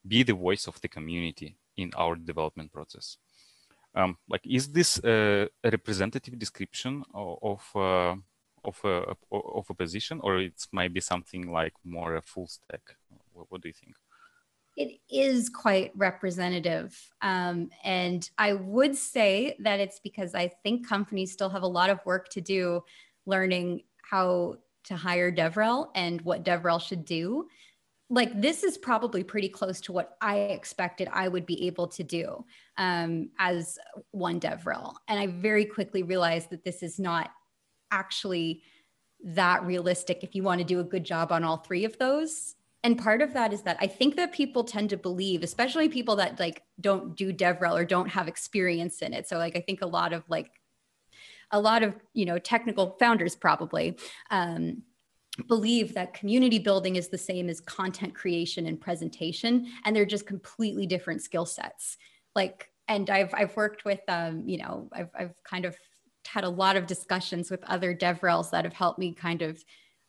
be 0.09 0.23
the 0.23 0.35
voice 0.35 0.67
of 0.67 0.81
the 0.81 0.89
community 0.89 1.57
in 1.77 1.91
our 1.97 2.17
development 2.17 2.73
process. 2.73 3.19
Um, 3.95 4.19
like, 4.29 4.43
is 4.47 4.69
this 4.69 5.01
a 5.05 5.49
representative 5.65 6.39
description 6.39 7.03
of, 7.15 7.39
of 7.43 7.63
uh, 7.75 8.17
of 8.65 8.81
a 8.85 9.15
of 9.33 9.67
a 9.71 9.75
position, 9.75 10.21
or 10.23 10.39
it 10.39 10.67
might 10.73 10.93
be 10.93 11.01
something 11.01 11.51
like 11.51 11.73
more 11.85 12.17
a 12.17 12.23
full 12.23 12.47
stack? 12.47 12.97
What, 13.33 13.47
what 13.49 13.63
do 13.63 13.69
you 13.69 13.75
think? 13.75 13.95
It 14.77 15.01
is 15.09 15.49
quite 15.49 15.93
representative. 15.97 16.95
Um, 17.23 17.71
and 17.83 18.29
I 18.37 18.53
would 18.53 18.95
say 18.95 19.57
that 19.61 19.81
it's 19.81 20.01
because 20.01 20.35
I 20.35 20.49
think 20.49 20.87
companies 20.87 21.33
still 21.33 21.49
have 21.49 21.63
a 21.63 21.67
lot 21.67 21.89
of 21.89 22.05
work 22.05 22.29
to 22.31 22.43
do 22.43 22.85
learning 23.25 23.85
how 24.03 24.57
to 24.85 24.97
hire 24.97 25.33
DevRel 25.33 25.89
and 25.95 26.21
what 26.21 26.45
DevRel 26.45 26.81
should 26.81 27.07
do. 27.07 27.49
Like, 28.09 28.41
this 28.41 28.63
is 28.63 28.79
probably 28.79 29.25
pretty 29.25 29.49
close 29.49 29.81
to 29.83 29.93
what 29.93 30.17
I 30.21 30.39
expected 30.39 31.09
I 31.13 31.27
would 31.29 31.45
be 31.45 31.67
able 31.67 31.89
to 31.89 32.05
do 32.05 32.45
um, 32.79 33.31
as 33.39 33.79
one 34.13 34.39
DevRel. 34.39 34.95
And 35.09 35.19
I 35.19 35.27
very 35.27 35.65
quickly 35.65 36.03
realized 36.03 36.51
that 36.51 36.65
this 36.65 36.83
is 36.83 37.01
not 37.01 37.31
actually 37.91 38.63
that 39.25 39.65
realistic 39.65 40.23
if 40.23 40.35
you 40.35 40.43
want 40.43 40.59
to 40.59 40.65
do 40.65 40.81
a 40.81 40.85
good 40.85 41.05
job 41.05 41.33
on 41.33 41.43
all 41.43 41.57
three 41.57 41.85
of 41.85 41.97
those 41.99 42.55
and 42.85 42.99
part 42.99 43.23
of 43.23 43.33
that 43.33 43.53
is 43.53 43.63
that 43.63 43.77
i 43.81 43.87
think 43.87 44.17
that 44.17 44.33
people 44.33 44.63
tend 44.63 44.91
to 44.91 44.97
believe 44.97 45.43
especially 45.43 45.89
people 45.89 46.17
that 46.17 46.39
like 46.39 46.63
don't 46.81 47.17
do 47.17 47.33
devrel 47.33 47.75
or 47.75 47.85
don't 47.85 48.09
have 48.09 48.29
experience 48.29 49.01
in 49.03 49.13
it 49.13 49.27
so 49.27 49.39
like 49.39 49.57
i 49.57 49.61
think 49.61 49.83
a 49.83 49.87
lot 49.87 50.13
of 50.13 50.23
like 50.29 50.51
a 51.51 51.61
lot 51.61 51.83
of 51.83 51.95
you 52.13 52.25
know 52.25 52.39
technical 52.39 52.97
founders 52.99 53.35
probably 53.35 53.97
um, 54.31 54.83
believe 55.49 55.95
that 55.95 56.15
community 56.15 56.59
building 56.59 56.97
is 56.97 57.09
the 57.09 57.19
same 57.19 57.49
as 57.49 57.61
content 57.61 58.15
creation 58.15 58.67
and 58.67 58.81
presentation 58.81 59.67
and 59.85 59.95
they're 59.95 60.07
just 60.07 60.27
completely 60.27 60.87
different 60.87 61.23
skill 61.23 61.45
sets 61.45 61.99
like 62.35 62.71
and 62.89 63.11
i've 63.11 63.33
i've 63.35 63.55
worked 63.57 63.85
with 63.85 64.01
um 64.09 64.43
you 64.47 64.57
know 64.57 64.89
i've 64.93 65.11
i've 65.19 65.35
kind 65.45 65.65
of 65.65 65.77
had 66.27 66.45
a 66.45 66.49
lot 66.49 66.77
of 66.77 66.87
discussions 66.87 67.51
with 67.51 67.63
other 67.65 67.95
DevRels 67.95 68.51
that 68.51 68.65
have 68.65 68.75
helped 68.75 68.99
me 68.99 69.13
kind 69.13 69.43
of 69.43 69.63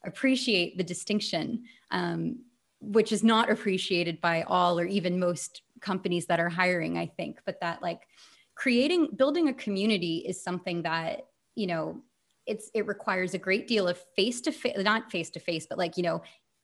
appreciate 0.06 0.78
the 0.78 0.84
distinction, 0.84 1.64
um, 1.92 2.40
which 2.82 3.12
is 3.12 3.24
not 3.24 3.50
appreciated 3.50 4.22
by 4.22 4.44
all 4.44 4.80
or 4.80 4.86
even 4.86 5.20
most 5.20 5.62
companies 5.82 6.26
that 6.28 6.40
are 6.40 6.50
hiring, 6.50 6.98
I 6.98 7.08
think. 7.08 7.40
But 7.46 7.60
that 7.62 7.82
like 7.82 8.02
creating, 8.56 9.10
building 9.16 9.48
a 9.48 9.54
community 9.54 10.24
is 10.28 10.44
something 10.44 10.84
that, 10.84 11.22
you 11.56 11.68
know, 11.68 12.02
it's 12.48 12.72
it 12.74 12.88
requires 12.88 13.34
a 13.34 13.38
great 13.38 13.68
deal 13.68 13.88
of 13.88 14.00
face 14.16 14.42
to 14.42 14.52
face, 14.52 14.78
not 14.78 15.12
face 15.12 15.30
to 15.32 15.40
face, 15.40 15.68
but 15.70 15.78
like, 15.78 15.98
you 15.98 16.04
know, 16.04 16.22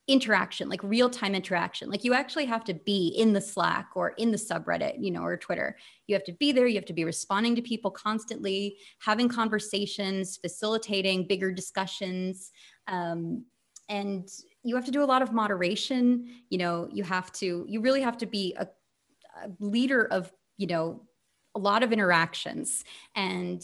interaction, 0.08 0.68
like 0.68 0.84
real 0.84 1.10
time 1.10 1.34
interaction. 1.34 1.90
Like 1.90 2.04
you 2.04 2.14
actually 2.14 2.46
have 2.46 2.64
to 2.66 2.74
be 2.74 3.08
in 3.18 3.32
the 3.32 3.40
Slack 3.40 3.90
or 3.96 4.10
in 4.18 4.32
the 4.32 4.38
subreddit, 4.38 4.96
you 5.00 5.12
know, 5.12 5.24
or 5.24 5.38
Twitter. 5.38 5.78
You 6.08 6.16
have 6.16 6.26
to 6.26 6.34
be 6.34 6.52
there. 6.52 6.68
You 6.68 6.76
have 6.76 6.86
to 6.86 6.94
be 6.94 7.06
responding 7.06 7.56
to 7.56 7.62
people 7.62 7.92
constantly, 7.92 8.78
having 9.00 9.30
conversations, 9.30 10.38
facilitating 10.38 11.28
bigger 11.28 11.52
discussions. 11.52 12.52
Um, 12.88 13.46
and 13.88 14.28
you 14.64 14.76
have 14.76 14.86
to 14.86 14.92
do 14.92 15.04
a 15.04 15.06
lot 15.06 15.22
of 15.22 15.32
moderation. 15.32 16.28
You 16.50 16.58
know, 16.58 16.90
you 16.92 17.04
have 17.04 17.32
to, 17.34 17.66
you 17.68 17.80
really 17.80 18.02
have 18.02 18.18
to 18.18 18.26
be 18.26 18.56
a, 18.58 18.68
a 19.42 19.50
leader 19.60 20.06
of, 20.06 20.32
you 20.58 20.68
know, 20.68 21.04
a 21.56 21.60
lot 21.60 21.84
of 21.84 21.94
interactions. 21.94 22.84
And, 23.16 23.64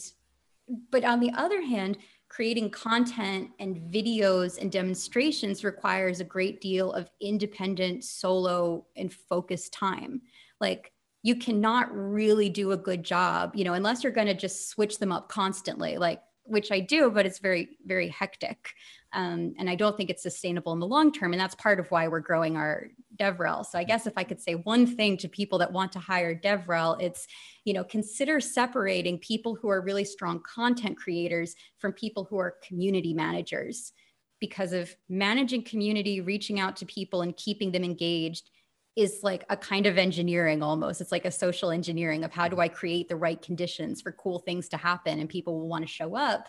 but 0.90 1.04
on 1.04 1.20
the 1.20 1.32
other 1.32 1.62
hand, 1.62 1.98
creating 2.28 2.70
content 2.70 3.50
and 3.58 3.92
videos 3.92 4.58
and 4.58 4.70
demonstrations 4.70 5.64
requires 5.64 6.20
a 6.20 6.24
great 6.24 6.60
deal 6.60 6.92
of 6.92 7.10
independent, 7.20 8.04
solo, 8.04 8.86
and 8.96 9.12
focused 9.12 9.72
time. 9.72 10.22
Like 10.60 10.92
you 11.22 11.36
cannot 11.36 11.88
really 11.92 12.48
do 12.48 12.72
a 12.72 12.76
good 12.76 13.02
job, 13.02 13.52
you 13.54 13.64
know, 13.64 13.74
unless 13.74 14.02
you're 14.02 14.12
going 14.12 14.28
to 14.28 14.34
just 14.34 14.70
switch 14.70 14.98
them 14.98 15.12
up 15.12 15.28
constantly, 15.28 15.98
like 15.98 16.22
which 16.44 16.72
I 16.72 16.80
do, 16.80 17.10
but 17.10 17.26
it's 17.26 17.40
very, 17.40 17.76
very 17.84 18.08
hectic. 18.08 18.70
Um, 19.12 19.54
and 19.58 19.68
I 19.68 19.74
don't 19.74 19.96
think 19.96 20.08
it's 20.08 20.22
sustainable 20.22 20.72
in 20.72 20.78
the 20.78 20.86
long 20.86 21.12
term. 21.12 21.32
And 21.32 21.40
that's 21.40 21.54
part 21.56 21.80
of 21.80 21.90
why 21.90 22.06
we're 22.06 22.20
growing 22.20 22.56
our 22.56 22.88
DevRel. 23.16 23.66
So 23.66 23.78
I 23.78 23.84
guess 23.84 24.06
if 24.06 24.14
I 24.16 24.24
could 24.24 24.40
say 24.40 24.54
one 24.54 24.86
thing 24.86 25.16
to 25.18 25.28
people 25.28 25.58
that 25.58 25.72
want 25.72 25.92
to 25.92 25.98
hire 25.98 26.34
DevRel, 26.34 27.00
it's, 27.02 27.26
you 27.64 27.72
know, 27.72 27.82
consider 27.82 28.40
separating 28.40 29.18
people 29.18 29.56
who 29.56 29.68
are 29.68 29.82
really 29.82 30.04
strong 30.04 30.40
content 30.42 30.96
creators 30.96 31.54
from 31.78 31.92
people 31.92 32.24
who 32.24 32.38
are 32.38 32.56
community 32.66 33.12
managers 33.12 33.92
because 34.40 34.72
of 34.72 34.94
managing 35.08 35.62
community, 35.62 36.20
reaching 36.20 36.58
out 36.58 36.76
to 36.76 36.86
people 36.86 37.22
and 37.22 37.36
keeping 37.36 37.72
them 37.72 37.84
engaged 37.84 38.50
is 38.96 39.20
like 39.22 39.44
a 39.50 39.56
kind 39.56 39.86
of 39.86 39.98
engineering 39.98 40.62
almost. 40.62 41.00
It's 41.00 41.12
like 41.12 41.24
a 41.24 41.30
social 41.30 41.70
engineering 41.70 42.24
of 42.24 42.32
how 42.32 42.48
do 42.48 42.58
I 42.58 42.68
create 42.68 43.08
the 43.08 43.16
right 43.16 43.40
conditions 43.40 44.00
for 44.00 44.12
cool 44.12 44.40
things 44.40 44.68
to 44.70 44.76
happen 44.76 45.20
and 45.20 45.28
people 45.28 45.58
will 45.58 45.68
want 45.68 45.86
to 45.86 45.92
show 45.92 46.16
up. 46.16 46.48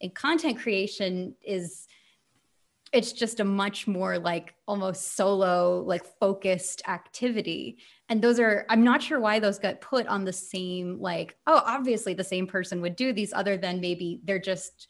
And 0.00 0.14
content 0.14 0.58
creation 0.58 1.34
is 1.42 1.86
it's 2.92 3.12
just 3.12 3.40
a 3.40 3.44
much 3.44 3.86
more 3.86 4.18
like 4.18 4.54
almost 4.68 5.16
solo 5.16 5.80
like 5.80 6.04
focused 6.20 6.82
activity 6.86 7.78
and 8.08 8.22
those 8.22 8.38
are 8.38 8.66
i'm 8.68 8.84
not 8.84 9.02
sure 9.02 9.18
why 9.18 9.38
those 9.38 9.58
got 9.58 9.80
put 9.80 10.06
on 10.06 10.24
the 10.24 10.32
same 10.32 11.00
like 11.00 11.36
oh 11.46 11.62
obviously 11.66 12.14
the 12.14 12.24
same 12.24 12.46
person 12.46 12.80
would 12.80 12.96
do 12.96 13.12
these 13.12 13.32
other 13.32 13.56
than 13.56 13.80
maybe 13.80 14.20
they're 14.24 14.38
just 14.38 14.88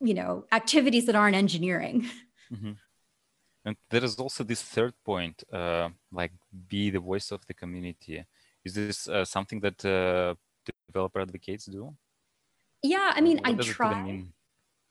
you 0.00 0.14
know 0.14 0.44
activities 0.52 1.06
that 1.06 1.14
aren't 1.14 1.36
engineering 1.36 2.06
mm-hmm. 2.52 2.72
And 3.64 3.76
there 3.90 4.02
is 4.04 4.16
also 4.16 4.42
this 4.42 4.62
third 4.62 4.94
point, 5.04 5.44
uh, 5.52 5.90
like 6.10 6.32
be 6.68 6.90
the 6.90 7.00
voice 7.00 7.30
of 7.30 7.44
the 7.46 7.54
community. 7.54 8.24
Is 8.64 8.74
this 8.74 9.08
uh, 9.08 9.24
something 9.24 9.60
that 9.60 9.84
uh, 9.84 10.34
developer 10.88 11.20
advocates 11.20 11.66
do? 11.66 11.94
Yeah, 12.82 13.12
I 13.14 13.20
mean, 13.20 13.40
I 13.44 13.52
try. 13.54 14.24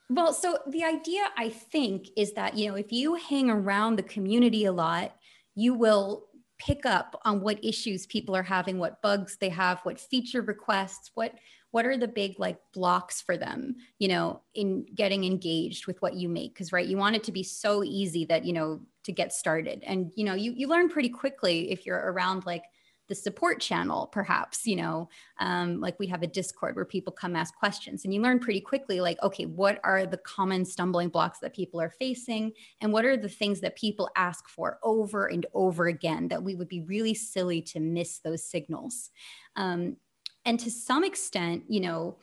Well, 0.10 0.34
so 0.34 0.58
the 0.68 0.84
idea 0.84 1.30
I 1.38 1.50
think 1.50 2.08
is 2.18 2.34
that, 2.34 2.58
you 2.58 2.68
know, 2.70 2.76
if 2.76 2.92
you 2.92 3.16
hang 3.16 3.50
around 3.50 3.96
the 3.96 4.04
community 4.04 4.66
a 4.66 4.72
lot, 4.72 5.16
you 5.56 5.74
will 5.74 6.26
pick 6.58 6.86
up 6.86 7.20
on 7.26 7.42
what 7.42 7.64
issues 7.64 8.08
people 8.08 8.36
are 8.36 8.44
having, 8.44 8.80
what 8.80 9.02
bugs 9.02 9.38
they 9.40 9.50
have, 9.50 9.80
what 9.84 10.00
feature 10.00 10.42
requests, 10.42 11.12
what 11.14 11.36
what 11.72 11.86
are 11.86 11.98
the 11.98 12.08
big 12.08 12.40
like 12.40 12.58
blocks 12.74 13.22
for 13.22 13.38
them 13.38 13.76
you 14.00 14.08
know 14.08 14.42
in 14.56 14.84
getting 14.96 15.24
engaged 15.24 15.86
with 15.86 16.02
what 16.02 16.16
you 16.16 16.28
make. 16.28 16.54
Because 16.56 16.72
right 16.72 16.88
you 16.88 16.98
want 16.98 17.16
it 17.16 17.24
to 17.26 17.32
be 17.32 17.44
so 17.44 17.84
easy 17.84 18.26
that 18.26 18.44
you 18.46 18.54
know 18.54 18.82
to 19.04 19.12
get 19.12 19.32
started. 19.32 19.84
And 19.86 20.12
you 20.16 20.26
know 20.26 20.34
you, 20.34 20.52
you 20.54 20.68
learn 20.68 20.90
pretty 20.90 21.10
quickly 21.10 21.72
if 21.72 21.86
you're 21.86 22.12
around 22.12 22.46
like 22.48 22.64
the 23.10 23.16
support 23.16 23.60
channel 23.60 24.08
perhaps 24.08 24.66
you 24.66 24.76
know 24.76 25.10
um, 25.40 25.82
like 25.82 26.00
we 26.00 26.08
have 26.08 26.24
a 26.24 26.28
discord 26.28 26.76
where 26.76 26.86
people 26.86 27.12
come 27.12 27.36
ask 27.36 27.54
questions 27.56 28.06
and 28.06 28.14
you 28.14 28.22
learn 28.22 28.40
pretty 28.40 28.62
quickly 28.62 29.02
like 29.02 29.22
okay 29.22 29.46
what 29.46 29.80
are 29.84 30.06
the 30.06 30.18
common 30.18 30.64
stumbling 30.64 31.10
blocks 31.10 31.40
that 31.40 31.54
people 31.54 31.82
are 31.82 31.90
facing 31.90 32.52
and 32.80 32.94
what 32.94 33.04
are 33.04 33.18
the 33.18 33.28
things 33.28 33.60
that 33.60 33.76
people 33.76 34.10
ask 34.16 34.48
for 34.48 34.80
over 34.84 35.26
and 35.26 35.46
over 35.54 35.88
again 35.88 36.28
that 36.28 36.42
we 36.42 36.56
would 36.56 36.70
be 36.70 36.82
really 36.82 37.14
silly 37.14 37.62
to 37.62 37.80
miss 37.80 38.20
those 38.20 38.44
signals 38.44 39.10
um, 39.56 39.98
and 40.46 40.60
to 40.60 40.72
some 40.72 41.04
extent 41.04 41.64
you 41.68 41.82
know 41.82 42.18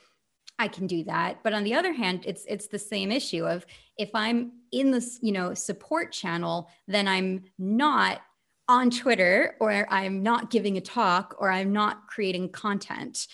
I 0.59 0.69
can 0.69 0.87
do 0.87 1.05
that. 1.05 1.43
But 1.43 1.53
on 1.53 1.65
the 1.65 1.75
other 1.75 1.93
hand, 1.93 2.25
it's 2.25 2.47
it's 2.49 2.69
the 2.69 2.79
same 2.79 3.13
issue 3.13 3.45
of 3.45 3.67
if 3.99 4.09
I'm 4.15 4.53
in 4.73 4.91
this, 4.91 5.19
you 5.21 5.33
know, 5.33 5.53
support 5.53 6.13
channel, 6.13 6.71
then 6.89 7.07
I'm 7.07 7.45
not 7.59 8.23
on 8.69 8.91
Twitter 8.91 9.57
or 9.61 9.87
I'm 9.91 10.23
not 10.23 10.51
giving 10.51 10.77
a 10.77 10.81
talk 10.81 11.37
or 11.39 11.51
I'm 11.51 11.73
not 11.73 12.07
creating 12.09 12.51
content. 12.51 13.27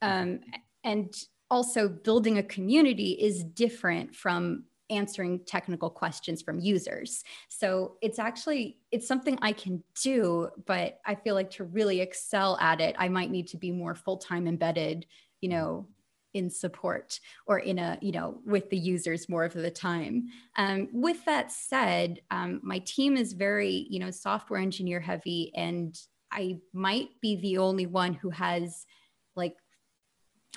Um, 0.00 0.40
and 0.84 1.14
also 1.50 1.88
building 1.88 2.38
a 2.38 2.42
community 2.42 3.12
is 3.12 3.42
different 3.42 4.14
from 4.14 4.64
answering 4.90 5.40
technical 5.44 5.90
questions 5.90 6.40
from 6.40 6.58
users 6.58 7.22
so 7.50 7.96
it's 8.00 8.18
actually 8.18 8.78
it's 8.90 9.06
something 9.06 9.38
i 9.42 9.52
can 9.52 9.82
do 10.02 10.48
but 10.66 10.98
i 11.04 11.14
feel 11.14 11.34
like 11.34 11.50
to 11.50 11.64
really 11.64 12.00
excel 12.00 12.56
at 12.58 12.80
it 12.80 12.96
i 12.98 13.06
might 13.06 13.30
need 13.30 13.46
to 13.46 13.58
be 13.58 13.70
more 13.70 13.94
full-time 13.94 14.48
embedded 14.48 15.04
you 15.42 15.48
know 15.50 15.86
in 16.34 16.50
support 16.50 17.18
or 17.46 17.58
in 17.58 17.78
a 17.78 17.98
you 18.00 18.12
know 18.12 18.40
with 18.44 18.68
the 18.70 18.76
users 18.76 19.28
more 19.28 19.44
of 19.44 19.54
the 19.54 19.70
time. 19.70 20.28
Um, 20.56 20.88
with 20.92 21.24
that 21.24 21.50
said 21.50 22.20
um, 22.30 22.60
my 22.62 22.78
team 22.80 23.16
is 23.16 23.32
very 23.32 23.86
you 23.90 23.98
know 23.98 24.10
software 24.10 24.60
engineer 24.60 25.00
heavy 25.00 25.52
and 25.54 25.98
i 26.30 26.58
might 26.72 27.08
be 27.20 27.36
the 27.36 27.58
only 27.58 27.86
one 27.86 28.14
who 28.14 28.30
has 28.30 28.86
like 29.34 29.56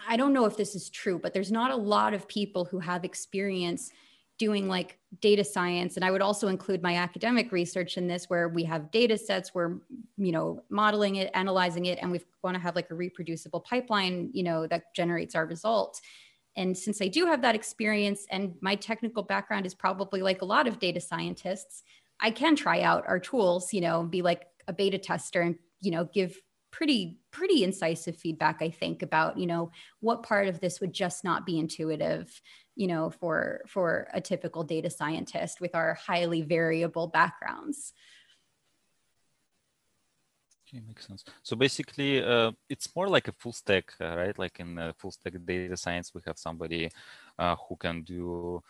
i 0.08 0.18
don't 0.18 0.34
know 0.34 0.46
if 0.46 0.58
this 0.58 0.76
is 0.76 0.90
true 0.90 1.20
but 1.20 1.34
there's 1.34 1.52
not 1.52 1.72
a 1.72 1.76
lot 1.76 2.14
of 2.14 2.28
people 2.28 2.66
who 2.66 2.80
have 2.80 3.06
experience 3.06 3.92
doing 4.42 4.68
like 4.68 4.98
data 5.20 5.44
science. 5.44 5.98
And 5.98 6.04
i 6.04 6.10
would 6.10 6.24
also 6.24 6.48
include 6.48 6.82
my 6.82 6.96
academic 6.96 7.52
research 7.52 7.96
in 7.96 8.08
this 8.08 8.28
where 8.28 8.50
we 8.50 8.64
have 8.64 8.90
data 8.90 9.16
sets 9.16 9.54
we're 9.54 9.74
you 10.18 10.32
know 10.32 10.64
modeling 10.72 11.18
it 11.18 11.30
analyzing 11.36 11.86
it 11.86 12.00
and 12.02 12.12
we 12.12 12.20
want 12.44 12.56
to 12.56 12.60
have 12.60 12.76
like 12.76 12.90
a 12.90 12.96
reproducible 12.96 13.60
pipeline 13.60 14.32
you 14.34 14.42
know 14.42 14.66
that 14.66 14.96
generates 14.96 15.36
our 15.36 15.46
results. 15.46 16.02
And 16.56 16.76
since 16.76 17.02
i 17.04 17.08
do 17.08 17.28
have 17.28 17.44
that 17.44 17.54
experience 17.54 18.26
and 18.32 18.56
my 18.62 18.76
technical 18.76 19.22
background 19.22 19.68
is 19.68 19.76
probably 19.76 20.22
like 20.24 20.42
a 20.42 20.52
lot 20.56 20.68
of 20.68 20.80
data 20.80 21.00
scientists 21.00 21.84
i 22.20 22.32
can 22.32 22.56
try 22.56 22.82
out 22.82 23.04
our 23.08 23.20
tools 23.20 23.72
you 23.76 23.82
know 23.86 24.04
be 24.04 24.24
like 24.24 24.48
a 24.68 24.74
beta 24.74 24.98
tester 24.98 25.42
and 25.42 25.56
you 25.82 25.92
know 25.92 26.06
give 26.18 26.32
pretty 26.72 27.20
pretty 27.32 27.64
incisive 27.64 28.16
feedback 28.18 28.58
i 28.62 28.70
think 28.70 29.04
about 29.04 29.38
you 29.38 29.46
know 29.46 29.72
what 30.00 30.24
part 30.24 30.48
of 30.48 30.60
this 30.60 30.82
would 30.82 30.94
just 30.94 31.24
not 31.24 31.46
be 31.46 31.60
intuitive 31.60 32.42
you 32.82 32.88
know 32.88 33.12
for 33.12 33.62
for 33.68 34.08
a 34.12 34.20
typical 34.20 34.64
data 34.64 34.90
scientist 34.90 35.62
with 35.62 35.74
our 35.76 35.94
highly 35.94 36.42
variable 36.42 37.08
backgrounds. 37.08 37.94
Okay 40.64 40.82
makes 40.88 41.06
sense. 41.06 41.24
So 41.44 41.56
basically 41.56 42.24
uh, 42.24 42.52
it's 42.74 42.90
more 42.96 43.08
like 43.08 43.28
a 43.28 43.34
full 43.34 43.54
stack 43.54 43.86
uh, 44.02 44.16
right? 44.22 44.38
Like 44.44 44.60
in 44.60 44.80
uh, 44.80 44.94
full 44.98 45.12
stack 45.12 45.34
data 45.46 45.78
science 45.78 46.12
we 46.16 46.22
have 46.26 46.40
somebody 46.40 46.90
uh, 47.38 47.56
who 47.64 47.76
can 47.76 48.02
do 48.02 48.64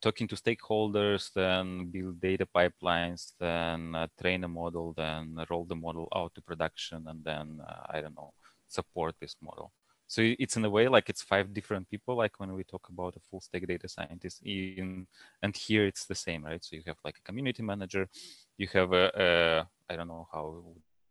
talking 0.00 0.26
to 0.26 0.34
stakeholders 0.34 1.32
then 1.32 1.86
build 1.92 2.20
data 2.20 2.46
pipelines 2.56 3.32
then 3.38 3.94
uh, 3.94 4.08
train 4.20 4.42
a 4.42 4.48
model 4.48 4.92
then 4.96 5.24
roll 5.48 5.64
the 5.64 5.76
model 5.76 6.08
out 6.16 6.34
to 6.34 6.42
production 6.42 7.06
and 7.06 7.22
then 7.22 7.60
uh, 7.68 7.86
i 7.94 8.00
don't 8.00 8.16
know 8.16 8.32
support 8.66 9.14
this 9.20 9.36
model 9.40 9.70
so 10.12 10.20
it's 10.38 10.58
in 10.58 10.64
a 10.66 10.68
way 10.68 10.88
like 10.88 11.08
it's 11.08 11.22
five 11.22 11.54
different 11.54 11.88
people, 11.88 12.14
like 12.16 12.38
when 12.38 12.52
we 12.52 12.64
talk 12.64 12.86
about 12.90 13.16
a 13.16 13.20
full 13.20 13.40
stack 13.40 13.66
data 13.66 13.88
scientist 13.88 14.42
in, 14.44 15.06
and 15.42 15.56
here 15.56 15.86
it's 15.86 16.04
the 16.04 16.14
same, 16.14 16.44
right? 16.44 16.62
So 16.62 16.76
you 16.76 16.82
have 16.86 16.98
like 17.02 17.16
a 17.16 17.22
community 17.22 17.62
manager, 17.62 18.10
you 18.58 18.68
have 18.74 18.92
a, 18.92 19.10
a 19.16 19.66
I 19.90 19.96
don't 19.96 20.08
know 20.08 20.28
how 20.30 20.64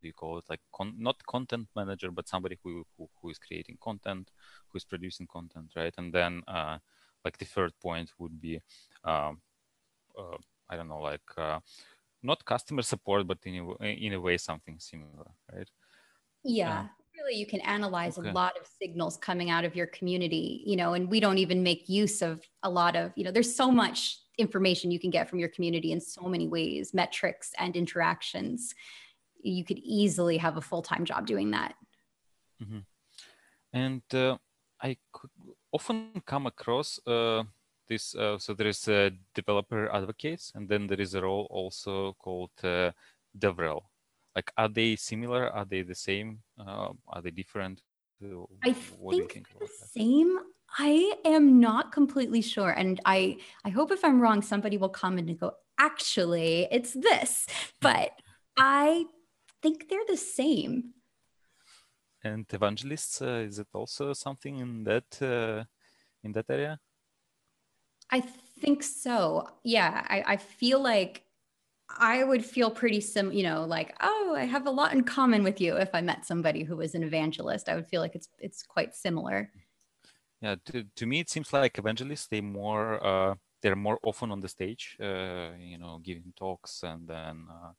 you 0.04 0.14
call 0.14 0.38
it, 0.38 0.44
like 0.52 0.60
con, 0.72 0.94
not 1.00 1.26
content 1.26 1.68
manager, 1.76 2.12
but 2.12 2.28
somebody 2.28 2.60
who, 2.64 2.86
who, 2.96 3.10
who 3.20 3.32
is 3.32 3.40
creating 3.40 3.80
content, 3.82 4.30
who 4.70 4.78
is 4.78 4.84
producing 4.84 5.26
content, 5.26 5.72
right? 5.76 5.96
And 5.98 6.14
then 6.14 6.44
uh, 6.48 6.78
like 7.26 7.40
the 7.40 7.46
third 7.46 7.74
point 7.82 8.12
would 8.20 8.40
be, 8.40 8.62
um, 9.04 9.42
uh, 10.16 10.38
I 10.70 10.76
don't 10.76 10.90
know, 10.90 11.02
like 11.02 11.28
uh, 11.40 11.60
not 12.22 12.46
customer 12.46 12.84
support, 12.84 13.26
but 13.26 13.40
in 13.46 13.76
a, 13.82 13.84
in 13.84 14.14
a 14.14 14.22
way 14.22 14.38
something 14.38 14.78
similar, 14.78 15.32
right? 15.52 15.72
Yeah, 16.44 16.84
really 17.22 17.36
you 17.38 17.46
can 17.46 17.60
analyze 17.62 18.18
okay. 18.18 18.30
a 18.30 18.34
lot 18.34 18.54
of 18.60 18.68
signals 18.82 19.18
coming 19.18 19.50
out 19.50 19.66
of 19.66 19.76
your 19.76 19.88
community 19.88 20.64
you 20.66 20.76
know 20.76 20.94
and 20.94 21.10
we 21.10 21.20
don't 21.20 21.38
even 21.38 21.64
make 21.64 21.88
use 21.88 22.22
of 22.22 22.42
a 22.64 22.70
lot 22.70 22.96
of 22.96 23.12
you 23.16 23.24
know 23.24 23.32
there's 23.32 23.54
so 23.56 23.72
much 23.72 24.20
information 24.38 24.92
you 24.92 25.00
can 25.00 25.10
get 25.10 25.30
from 25.30 25.40
your 25.40 25.50
community 25.50 25.92
in 25.92 26.02
so 26.02 26.24
many 26.24 26.48
ways 26.48 26.94
metrics 26.94 27.52
and 27.58 27.76
interactions 27.76 28.74
you 29.44 29.64
could 29.64 29.80
easily 29.80 30.38
have 30.38 30.58
a 30.58 30.62
full-time 30.62 31.06
job 31.06 31.26
doing 31.26 31.52
that 31.52 31.74
mm-hmm. 32.64 32.80
and 33.74 34.02
uh, 34.14 34.38
i 34.82 34.96
could 35.12 35.30
often 35.72 36.22
come 36.26 36.48
across 36.48 37.00
uh, 37.08 37.44
this 37.88 38.16
uh, 38.16 38.38
so 38.38 38.54
there 38.54 38.68
is 38.68 38.88
a 38.88 39.12
developer 39.36 39.94
advocates 39.94 40.52
and 40.56 40.68
then 40.68 40.88
there 40.88 41.02
is 41.02 41.14
a 41.14 41.22
role 41.22 41.48
also 41.50 42.14
called 42.20 42.52
uh, 42.64 42.92
devrel 43.38 43.82
like 44.36 44.52
are 44.58 44.70
they 44.70 44.96
similar? 44.96 45.50
Are 45.50 45.66
they 45.66 45.82
the 45.82 45.96
same? 45.96 46.40
Uh, 46.60 46.90
are 47.08 47.22
they 47.22 47.32
different? 47.32 47.82
I 48.64 48.76
what 49.00 49.16
think, 49.16 49.34
think 49.34 49.48
the 49.60 49.68
same. 49.68 50.38
I 50.78 51.14
am 51.26 51.60
not 51.60 51.92
completely 51.92 52.42
sure 52.42 52.70
and 52.70 53.02
i 53.06 53.38
i 53.66 53.70
hope 53.70 53.92
if 53.92 54.06
i'm 54.06 54.22
wrong 54.22 54.42
somebody 54.42 54.78
will 54.78 54.90
come 54.90 55.18
and 55.18 55.38
go 55.40 55.52
actually 55.80 56.68
it's 56.72 56.94
this. 56.94 57.48
But 57.82 58.12
i 58.58 59.06
think 59.62 59.90
they're 59.90 60.00
the 60.08 60.18
same. 60.18 60.94
And 62.24 62.46
evangelists 62.54 63.22
uh, 63.22 63.46
is 63.50 63.60
it 63.60 63.68
also 63.74 64.14
something 64.14 64.60
in 64.60 64.84
that 64.84 65.22
uh, 65.22 65.66
in 66.24 66.32
that 66.34 66.46
area? 66.50 66.80
I 68.12 68.22
think 68.62 68.84
so. 68.84 69.48
Yeah, 69.64 70.06
I, 70.08 70.24
I 70.34 70.38
feel 70.38 70.82
like 70.82 71.24
I 71.98 72.24
would 72.24 72.44
feel 72.44 72.72
pretty 72.72 73.02
sim, 73.02 73.32
you 73.32 73.44
know, 73.44 73.66
like, 73.66 73.96
oh, 74.02 74.36
I 74.38 74.46
have 74.46 74.66
a 74.68 74.72
lot 74.72 74.94
in 74.94 75.04
common 75.04 75.44
with 75.44 75.62
you. 75.62 75.76
If 75.76 75.90
I 75.94 76.02
met 76.02 76.26
somebody 76.26 76.64
who 76.64 76.78
was 76.78 76.96
an 76.96 77.04
evangelist, 77.04 77.70
I 77.70 77.76
would 77.76 77.88
feel 77.88 78.02
like 78.02 78.16
it's 78.16 78.30
it's 78.40 78.64
quite 78.64 78.96
similar. 78.96 79.52
Yeah, 80.42 80.56
to, 80.66 80.86
to 80.96 81.06
me, 81.06 81.20
it 81.20 81.30
seems 81.30 81.54
like 81.54 81.78
evangelists 81.78 82.28
they 82.28 82.42
more 82.42 83.04
uh, 83.06 83.36
they're 83.62 83.76
more 83.76 84.00
often 84.04 84.32
on 84.32 84.42
the 84.42 84.50
stage, 84.50 84.98
uh, 85.00 85.52
you 85.60 85.78
know, 85.78 86.00
giving 86.04 86.34
talks 86.36 86.84
and 86.84 87.08
then 87.08 87.46
uh, 87.50 87.72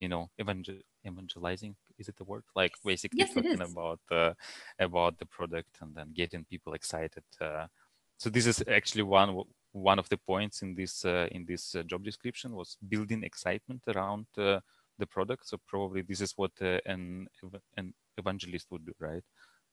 you 0.00 0.08
know 0.08 0.28
evangel- 0.38 0.86
evangelizing 1.06 1.74
is 1.98 2.08
it 2.08 2.16
the 2.16 2.24
word 2.24 2.44
like 2.54 2.74
basically 2.84 3.20
yes, 3.24 3.32
talking 3.34 3.62
about 3.62 4.00
uh, 4.10 4.32
about 4.78 5.18
the 5.18 5.26
product 5.26 5.72
and 5.80 5.94
then 5.94 6.12
getting 6.12 6.44
people 6.44 6.74
excited 6.74 7.24
uh, 7.40 7.66
so 8.18 8.28
this 8.30 8.46
is 8.46 8.62
actually 8.68 9.02
one 9.02 9.30
one 9.74 9.98
of 9.98 10.08
the 10.08 10.16
points 10.16 10.62
in 10.62 10.74
this 10.74 11.04
uh, 11.04 11.26
in 11.32 11.44
this 11.44 11.74
uh, 11.74 11.82
job 11.82 12.04
description 12.04 12.54
was 12.54 12.76
building 12.88 13.24
excitement 13.24 13.82
around 13.88 14.26
uh, 14.38 14.60
the 14.98 15.06
product. 15.06 15.48
So 15.48 15.58
probably 15.66 16.02
this 16.02 16.20
is 16.20 16.32
what 16.36 16.52
an 16.60 17.28
an 17.76 17.94
evangelist 18.16 18.68
would 18.70 18.86
do 18.86 18.94
right? 19.00 19.24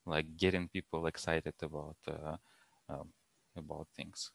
Like 0.06 0.36
getting 0.38 0.70
people 0.70 1.06
excited 1.08 1.54
about 1.62 1.98
um, 2.90 3.14
about 3.56 3.88
things 3.96 4.32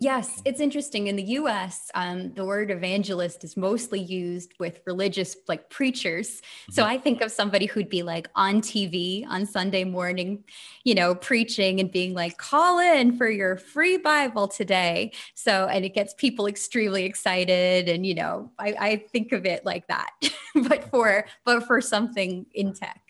Yes, 0.00 0.40
it's 0.46 0.58
interesting. 0.58 1.06
In 1.06 1.16
the 1.16 1.22
US, 1.38 1.90
um, 1.94 2.32
the 2.32 2.44
word 2.44 2.70
evangelist 2.70 3.44
is 3.44 3.56
mostly 3.56 4.00
used 4.00 4.54
with 4.58 4.80
religious, 4.86 5.36
like 5.48 5.68
preachers. 5.68 6.40
Mm-hmm. 6.40 6.72
So 6.72 6.84
I 6.84 6.96
think 6.96 7.20
of 7.20 7.30
somebody 7.30 7.66
who'd 7.66 7.90
be 7.90 8.02
like 8.02 8.28
on 8.34 8.62
TV 8.62 9.26
on 9.28 9.44
Sunday 9.44 9.84
morning, 9.84 10.44
you 10.82 10.94
know, 10.94 11.14
preaching 11.14 11.78
and 11.78 11.92
being 11.92 12.14
like, 12.14 12.38
call 12.38 12.78
in 12.78 13.16
for 13.16 13.28
your 13.28 13.56
free 13.56 13.98
Bible 13.98 14.48
today. 14.48 15.12
So, 15.34 15.66
and 15.66 15.84
it 15.84 15.94
gets 15.94 16.14
people 16.14 16.46
extremely 16.46 17.04
excited. 17.04 17.88
And, 17.88 18.06
you 18.06 18.14
know, 18.14 18.50
I, 18.58 18.74
I 18.80 18.96
think 18.96 19.32
of 19.32 19.44
it 19.44 19.64
like 19.66 19.86
that, 19.88 20.10
but 20.54 20.90
for, 20.90 21.26
but 21.44 21.66
for 21.66 21.80
something 21.82 22.46
in 22.54 22.72
tech. 22.72 23.02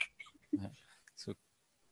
So 1.14 1.34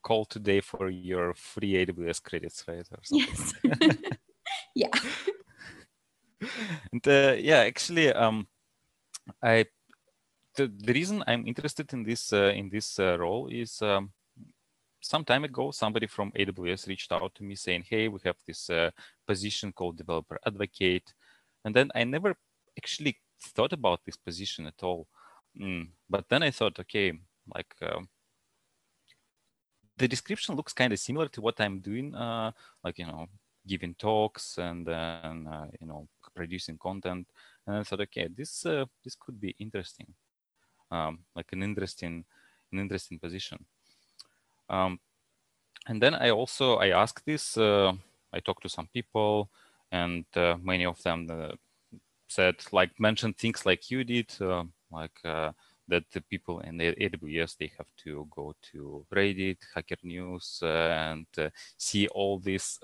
call 0.02 0.24
today 0.24 0.60
for 0.60 0.90
your 0.90 1.32
free 1.34 1.86
AWS 1.86 2.22
credits, 2.22 2.64
right? 2.66 2.86
Or 2.90 3.00
something. 3.04 3.28
Yes. 3.28 4.12
yeah 4.74 4.88
and 6.92 7.06
uh, 7.08 7.34
yeah 7.38 7.58
actually 7.58 8.12
um 8.12 8.46
i 9.42 9.64
the, 10.56 10.72
the 10.78 10.92
reason 10.92 11.22
i'm 11.26 11.46
interested 11.46 11.92
in 11.92 12.02
this 12.02 12.32
uh, 12.32 12.52
in 12.54 12.68
this 12.68 12.98
uh, 12.98 13.16
role 13.18 13.48
is 13.48 13.82
um, 13.82 14.10
some 15.00 15.24
time 15.24 15.44
ago 15.44 15.70
somebody 15.70 16.06
from 16.06 16.32
aws 16.32 16.86
reached 16.86 17.12
out 17.12 17.34
to 17.34 17.42
me 17.42 17.54
saying 17.54 17.84
hey 17.88 18.08
we 18.08 18.18
have 18.24 18.36
this 18.46 18.70
uh, 18.70 18.90
position 19.26 19.72
called 19.72 19.96
developer 19.96 20.38
advocate 20.46 21.14
and 21.64 21.74
then 21.74 21.90
i 21.94 22.04
never 22.04 22.34
actually 22.78 23.16
thought 23.42 23.72
about 23.72 24.00
this 24.04 24.16
position 24.16 24.66
at 24.66 24.82
all 24.82 25.06
mm. 25.58 25.88
but 26.08 26.24
then 26.28 26.42
i 26.42 26.50
thought 26.50 26.78
okay 26.78 27.12
like 27.54 27.74
um, 27.82 28.08
the 29.96 30.08
description 30.08 30.54
looks 30.54 30.72
kind 30.72 30.92
of 30.92 30.98
similar 30.98 31.28
to 31.28 31.40
what 31.40 31.60
i'm 31.60 31.80
doing 31.80 32.14
uh, 32.14 32.50
like 32.84 32.98
you 32.98 33.06
know 33.06 33.26
giving 33.66 33.94
talks 33.94 34.58
and 34.58 34.86
then 34.86 35.46
uh, 35.46 35.66
you 35.80 35.86
know 35.86 36.08
producing 36.34 36.78
content. 36.78 37.26
And 37.66 37.76
i 37.76 37.82
thought 37.82 38.00
okay 38.00 38.28
this 38.28 38.66
uh, 38.66 38.86
this 39.04 39.14
could 39.14 39.40
be 39.40 39.54
interesting 39.58 40.14
um, 40.90 41.20
like 41.36 41.52
an 41.52 41.62
interesting 41.62 42.24
an 42.72 42.78
interesting 42.78 43.18
position. 43.18 43.64
Um, 44.68 45.00
and 45.88 46.00
then 46.00 46.14
i 46.14 46.30
also 46.30 46.76
i 46.76 46.88
asked 46.88 47.24
this 47.26 47.56
uh, 47.56 47.92
i 48.32 48.40
talked 48.40 48.62
to 48.62 48.68
some 48.68 48.88
people 48.92 49.50
and 49.92 50.24
uh, 50.36 50.56
many 50.62 50.84
of 50.84 51.02
them 51.02 51.26
uh, 51.30 51.52
said 52.28 52.54
like 52.72 52.90
mentioned 53.00 53.36
things 53.36 53.66
like 53.66 53.90
you 53.90 54.04
did 54.04 54.30
uh, 54.40 54.64
like 54.92 55.20
that 55.88 56.04
the 56.12 56.20
people 56.20 56.60
in 56.60 56.76
the 56.76 56.94
AWS 56.94 57.56
they 57.56 57.72
have 57.76 57.88
to 58.04 58.28
go 58.30 58.54
to 58.70 59.04
Reddit, 59.12 59.56
Hacker 59.74 59.96
News, 60.04 60.60
and 60.62 61.26
see 61.76 62.06
all 62.06 62.38
these 62.38 62.78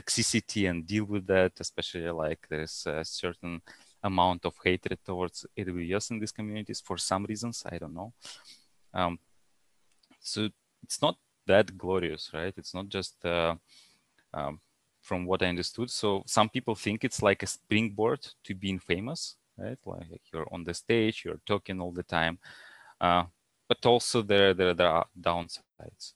toxicity 0.00 0.68
and 0.68 0.86
deal 0.86 1.04
with 1.04 1.26
that, 1.26 1.52
especially 1.60 2.10
like 2.10 2.46
there's 2.48 2.86
a 2.86 3.04
certain 3.04 3.60
amount 4.02 4.44
of 4.46 4.54
hatred 4.64 4.98
towards 5.04 5.46
AWS 5.58 6.10
in 6.10 6.18
these 6.18 6.32
communities 6.32 6.80
for 6.80 6.96
some 6.96 7.24
reasons. 7.24 7.62
I 7.70 7.78
don't 7.78 7.94
know. 7.94 8.12
Um, 8.94 9.18
so 10.20 10.48
it's 10.82 11.02
not 11.02 11.16
that 11.46 11.76
glorious, 11.76 12.30
right? 12.32 12.54
It's 12.56 12.74
not 12.74 12.88
just 12.88 13.24
uh, 13.24 13.54
um, 14.32 14.60
from 15.00 15.26
what 15.26 15.42
I 15.42 15.46
understood. 15.46 15.90
So 15.90 16.22
some 16.26 16.48
people 16.48 16.74
think 16.74 17.04
it's 17.04 17.22
like 17.22 17.42
a 17.42 17.46
springboard 17.46 18.26
to 18.44 18.54
being 18.54 18.78
famous, 18.78 19.36
right? 19.56 19.78
Like 19.84 20.22
you're 20.32 20.48
on 20.52 20.64
the 20.64 20.74
stage, 20.74 21.22
you're 21.24 21.40
talking 21.46 21.80
all 21.80 21.92
the 21.92 22.02
time. 22.02 22.38
Uh, 23.00 23.24
but 23.68 23.84
also 23.86 24.22
there, 24.22 24.54
there, 24.54 24.74
there 24.74 24.88
are 24.88 25.06
downsides. 25.18 26.14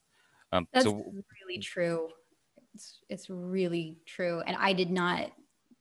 Um, 0.53 0.67
That's 0.73 0.85
so, 0.85 1.13
really 1.41 1.61
true 1.61 2.09
it's, 2.75 2.99
it's 3.09 3.31
really 3.31 3.99
true. 4.07 4.43
And 4.47 4.57
I 4.57 4.73
did 4.73 4.91
not 4.91 5.31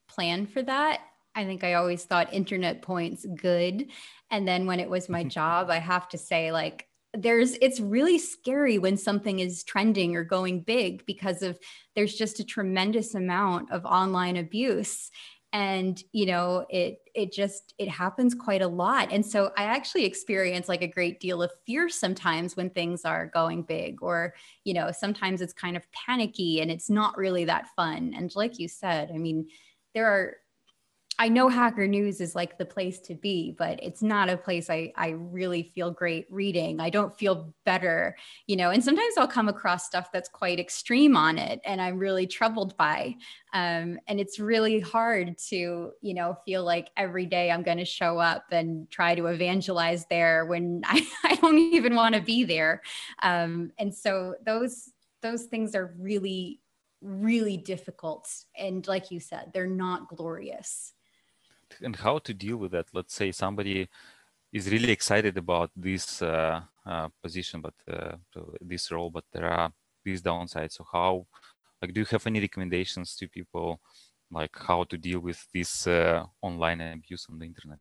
plan 0.07 0.45
for 0.45 0.61
that. 0.63 1.01
I 1.35 1.45
think 1.45 1.63
I 1.63 1.73
always 1.73 2.03
thought 2.03 2.33
internet 2.33 2.81
points 2.81 3.25
good. 3.35 3.87
And 4.29 4.47
then 4.47 4.65
when 4.65 4.79
it 4.79 4.89
was 4.89 5.09
my 5.09 5.23
job, 5.39 5.69
I 5.69 5.79
have 5.79 6.07
to 6.09 6.17
say, 6.17 6.51
like, 6.51 6.87
there's 7.15 7.53
it's 7.61 7.79
really 7.79 8.17
scary 8.17 8.79
when 8.79 8.97
something 8.97 9.39
is 9.39 9.63
trending 9.63 10.15
or 10.15 10.23
going 10.23 10.61
big 10.61 11.05
because 11.05 11.43
of 11.43 11.59
there's 11.95 12.15
just 12.15 12.39
a 12.39 12.43
tremendous 12.43 13.13
amount 13.13 13.71
of 13.71 13.85
online 13.85 14.35
abuse 14.37 15.11
and 15.53 16.03
you 16.11 16.25
know 16.25 16.65
it 16.69 16.99
it 17.15 17.31
just 17.31 17.75
it 17.77 17.87
happens 17.87 18.33
quite 18.33 18.63
a 18.63 18.67
lot. 18.67 19.11
And 19.11 19.25
so 19.25 19.51
i 19.55 19.63
actually 19.63 20.05
experience 20.05 20.67
like 20.67 20.81
a 20.81 20.87
great 20.87 21.19
deal 21.19 21.41
of 21.41 21.51
fear 21.65 21.87
sometimes 21.89 22.57
when 22.57 22.71
things 22.71 23.05
are 23.05 23.27
going 23.27 23.63
big 23.63 24.01
or 24.01 24.33
you 24.63 24.73
know 24.73 24.91
sometimes 24.91 25.41
it's 25.41 25.53
kind 25.53 25.77
of 25.77 25.83
panicky 25.91 26.59
and 26.61 26.71
it's 26.71 26.89
not 26.89 27.17
really 27.17 27.45
that 27.45 27.69
fun. 27.75 28.13
And 28.17 28.35
like 28.35 28.59
you 28.59 28.67
said 28.67 29.11
i 29.13 29.17
mean 29.17 29.47
there 29.93 30.07
are 30.07 30.37
I 31.19 31.29
know 31.29 31.47
Hacker 31.47 31.87
News 31.87 32.19
is 32.19 32.33
like 32.33 32.57
the 32.57 32.65
place 32.65 32.99
to 33.01 33.13
be, 33.13 33.53
but 33.55 33.79
it's 33.83 34.01
not 34.01 34.29
a 34.29 34.37
place 34.37 34.69
I, 34.69 34.91
I 34.95 35.09
really 35.09 35.71
feel 35.75 35.91
great 35.91 36.25
reading. 36.31 36.79
I 36.79 36.89
don't 36.89 37.15
feel 37.15 37.53
better, 37.65 38.17
you 38.47 38.55
know, 38.55 38.71
and 38.71 38.83
sometimes 38.83 39.15
I'll 39.17 39.27
come 39.27 39.47
across 39.47 39.85
stuff 39.85 40.11
that's 40.11 40.27
quite 40.27 40.59
extreme 40.59 41.15
on 41.15 41.37
it 41.37 41.61
and 41.65 41.79
I'm 41.79 41.99
really 41.99 42.25
troubled 42.25 42.75
by. 42.77 43.15
Um, 43.53 43.99
and 44.07 44.19
it's 44.19 44.39
really 44.39 44.79
hard 44.79 45.37
to, 45.49 45.91
you 46.01 46.13
know, 46.15 46.35
feel 46.45 46.63
like 46.63 46.89
every 46.97 47.27
day 47.27 47.51
I'm 47.51 47.63
going 47.63 47.77
to 47.77 47.85
show 47.85 48.17
up 48.17 48.45
and 48.51 48.89
try 48.89 49.13
to 49.13 49.27
evangelize 49.27 50.07
there 50.09 50.47
when 50.47 50.81
I, 50.85 51.05
I 51.23 51.35
don't 51.35 51.59
even 51.59 51.93
want 51.93 52.15
to 52.15 52.21
be 52.21 52.43
there. 52.43 52.81
Um, 53.21 53.71
and 53.77 53.93
so 53.93 54.33
those, 54.45 54.89
those 55.21 55.43
things 55.43 55.75
are 55.75 55.93
really, 55.99 56.59
really 57.01 57.57
difficult. 57.57 58.27
And 58.57 58.85
like 58.87 59.11
you 59.11 59.19
said, 59.19 59.51
they're 59.53 59.67
not 59.67 60.07
glorious 60.07 60.93
and 61.83 61.95
how 61.95 62.19
to 62.19 62.33
deal 62.33 62.57
with 62.57 62.71
that. 62.71 62.87
Let's 62.93 63.13
say 63.13 63.31
somebody 63.31 63.89
is 64.51 64.69
really 64.69 64.91
excited 64.91 65.37
about 65.37 65.71
this 65.75 66.21
uh, 66.21 66.61
uh, 66.85 67.09
position 67.21 67.61
but 67.61 67.73
uh, 67.91 68.15
this 68.61 68.91
role 68.91 69.09
but 69.09 69.25
there 69.33 69.49
are 69.49 69.71
these 70.05 70.21
downsides. 70.21 70.73
So 70.73 70.85
how 70.91 71.25
like 71.81 71.93
do 71.93 72.01
you 72.01 72.05
have 72.05 72.25
any 72.27 72.39
recommendations 72.39 73.15
to 73.17 73.27
people 73.27 73.81
like 74.31 74.55
how 74.55 74.83
to 74.85 74.97
deal 74.97 75.19
with 75.19 75.45
this 75.53 75.87
uh, 75.87 76.23
online 76.41 76.81
abuse 76.81 77.27
on 77.29 77.39
the 77.39 77.45
internet? 77.45 77.79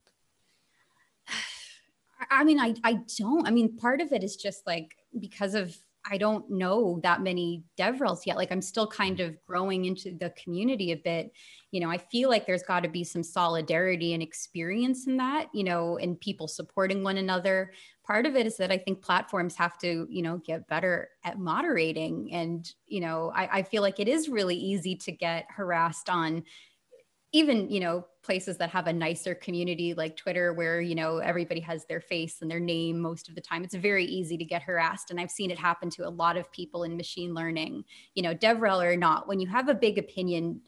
I 2.31 2.45
mean 2.45 2.61
I, 2.61 2.75
I 2.85 3.01
don't. 3.19 3.47
I 3.47 3.51
mean 3.51 3.77
part 3.77 4.01
of 4.01 4.13
it 4.13 4.23
is 4.25 4.37
just 4.37 4.67
like 4.67 4.95
because 5.19 5.55
of 5.55 5.77
I 6.11 6.19
don't 6.19 6.49
know 6.51 7.01
that 7.03 7.23
many 7.23 7.63
DevRels 7.79 8.27
yet. 8.27 8.37
Like 8.37 8.51
I'm 8.51 8.63
still 8.63 8.87
kind 8.87 9.19
mm-hmm. 9.19 9.31
of 9.31 9.47
growing 9.47 9.85
into 9.85 10.17
the 10.19 10.31
community 10.31 10.93
a 10.93 10.97
bit. 10.97 11.33
You 11.71 11.81
know, 11.81 11.91
I 11.91 11.99
feel 11.99 12.29
like 12.29 12.47
there's 12.47 12.63
got 12.63 12.81
to 12.81 12.89
be 12.89 13.05
some 13.05 13.23
solidarity 13.23 14.13
and 14.13 14.23
experience 14.23 15.07
in 15.07 15.17
that, 15.19 15.49
you 15.55 15.65
know, 15.65 15.99
and 15.99 16.21
people 16.21 16.49
supporting 16.49 17.03
one 17.03 17.19
another. 17.19 17.73
Part 18.05 18.27
of 18.27 18.35
it 18.35 18.47
is 18.47 18.57
that 18.57 18.73
I 18.73 18.79
think 18.79 19.01
platforms 19.01 19.55
have 19.57 19.79
to, 19.79 20.07
you 20.11 20.23
know, 20.23 20.39
get 20.39 20.69
better 20.69 21.11
at 21.25 21.39
moderating. 21.39 22.33
And, 22.33 22.71
you 22.87 23.01
know, 23.01 23.33
I, 23.35 23.59
I 23.59 23.63
feel 23.63 23.83
like 23.83 24.01
it 24.01 24.09
is 24.09 24.29
really 24.29 24.57
easy 24.57 24.97
to 24.97 25.13
get 25.13 25.47
harassed 25.49 26.11
on 26.11 26.43
even 27.33 27.69
you 27.71 27.81
know 27.81 28.05
places 28.23 28.57
that 28.59 28.71
have 28.71 28.87
a 28.87 28.93
nicer 28.93 29.35
community 29.35 29.95
like 29.95 30.17
twitter 30.17 30.53
where 30.53 30.81
you 30.81 30.95
know 30.95 31.19
everybody 31.19 31.61
has 31.61 31.85
their 31.87 32.01
face 32.01 32.41
and 32.41 32.51
their 32.51 32.61
name 32.61 33.01
most 33.01 33.29
of 33.29 33.35
the 33.35 33.41
time 33.41 33.65
it's 33.65 33.75
very 33.75 34.05
easy 34.05 34.37
to 34.37 34.45
get 34.45 34.63
harassed. 34.63 35.11
And 35.11 35.19
i've 35.19 35.31
seen 35.31 35.51
it 35.51 35.59
happen 35.59 35.91
to 35.91 36.07
a 36.07 36.11
lot 36.11 36.37
of 36.37 36.51
people 36.53 36.85
in 36.85 36.97
machine 36.97 37.35
learning. 37.35 37.85
You 38.15 38.23
know 38.23 38.35
devrel 38.35 38.85
or 38.85 38.97
not 38.97 39.29
when 39.29 39.41
you 39.41 39.49
have 39.49 39.69
a 39.69 39.75
big 39.75 39.99
opinion 39.99 40.61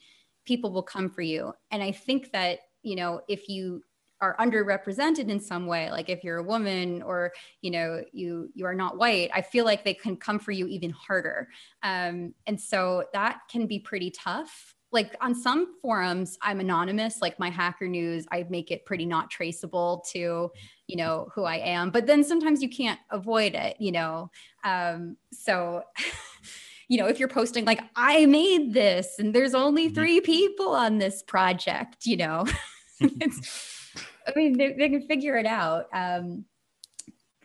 people 0.44 0.70
will 0.70 0.82
come 0.82 1.08
for 1.10 1.22
you. 1.22 1.52
And 1.70 1.82
i 1.82 1.92
think 1.92 2.32
that 2.32 2.60
you 2.82 2.96
know 2.96 3.20
if 3.28 3.48
you 3.48 3.82
are 4.20 4.36
underrepresented 4.38 5.28
in 5.28 5.40
some 5.40 5.66
way 5.66 5.90
like 5.90 6.08
if 6.08 6.24
you're 6.24 6.38
a 6.38 6.42
woman 6.42 7.02
or 7.02 7.32
you 7.60 7.70
know 7.70 8.02
you 8.12 8.48
you 8.54 8.64
are 8.64 8.74
not 8.74 8.96
white 8.96 9.28
i 9.34 9.42
feel 9.42 9.64
like 9.64 9.84
they 9.84 9.92
can 9.92 10.16
come 10.16 10.38
for 10.38 10.52
you 10.52 10.66
even 10.66 10.90
harder. 10.90 11.48
Um, 11.82 12.34
and 12.46 12.60
so 12.60 13.04
that 13.12 13.40
can 13.50 13.66
be 13.66 13.78
pretty 13.78 14.10
tough 14.10 14.73
like 14.94 15.14
on 15.20 15.34
some 15.34 15.74
forums 15.82 16.38
i'm 16.40 16.60
anonymous 16.60 17.20
like 17.20 17.38
my 17.38 17.50
hacker 17.50 17.86
news 17.86 18.26
i 18.32 18.46
make 18.48 18.70
it 18.70 18.86
pretty 18.86 19.04
not 19.04 19.28
traceable 19.28 20.02
to 20.10 20.50
you 20.86 20.96
know 20.96 21.28
who 21.34 21.44
i 21.44 21.56
am 21.56 21.90
but 21.90 22.06
then 22.06 22.24
sometimes 22.24 22.62
you 22.62 22.68
can't 22.68 23.00
avoid 23.10 23.54
it 23.54 23.76
you 23.78 23.92
know 23.92 24.30
um, 24.62 25.16
so 25.32 25.82
you 26.88 26.96
know 26.96 27.06
if 27.06 27.18
you're 27.18 27.28
posting 27.28 27.64
like 27.64 27.80
i 27.96 28.24
made 28.24 28.72
this 28.72 29.18
and 29.18 29.34
there's 29.34 29.54
only 29.54 29.86
mm-hmm. 29.86 29.94
three 29.94 30.20
people 30.20 30.68
on 30.68 30.98
this 30.98 31.22
project 31.22 32.06
you 32.06 32.16
know 32.16 32.46
i 33.02 34.32
mean 34.36 34.56
they, 34.56 34.72
they, 34.72 34.88
can 34.88 35.06
figure 35.06 35.36
it 35.36 35.46
out 35.46 35.86
um, 35.92 36.44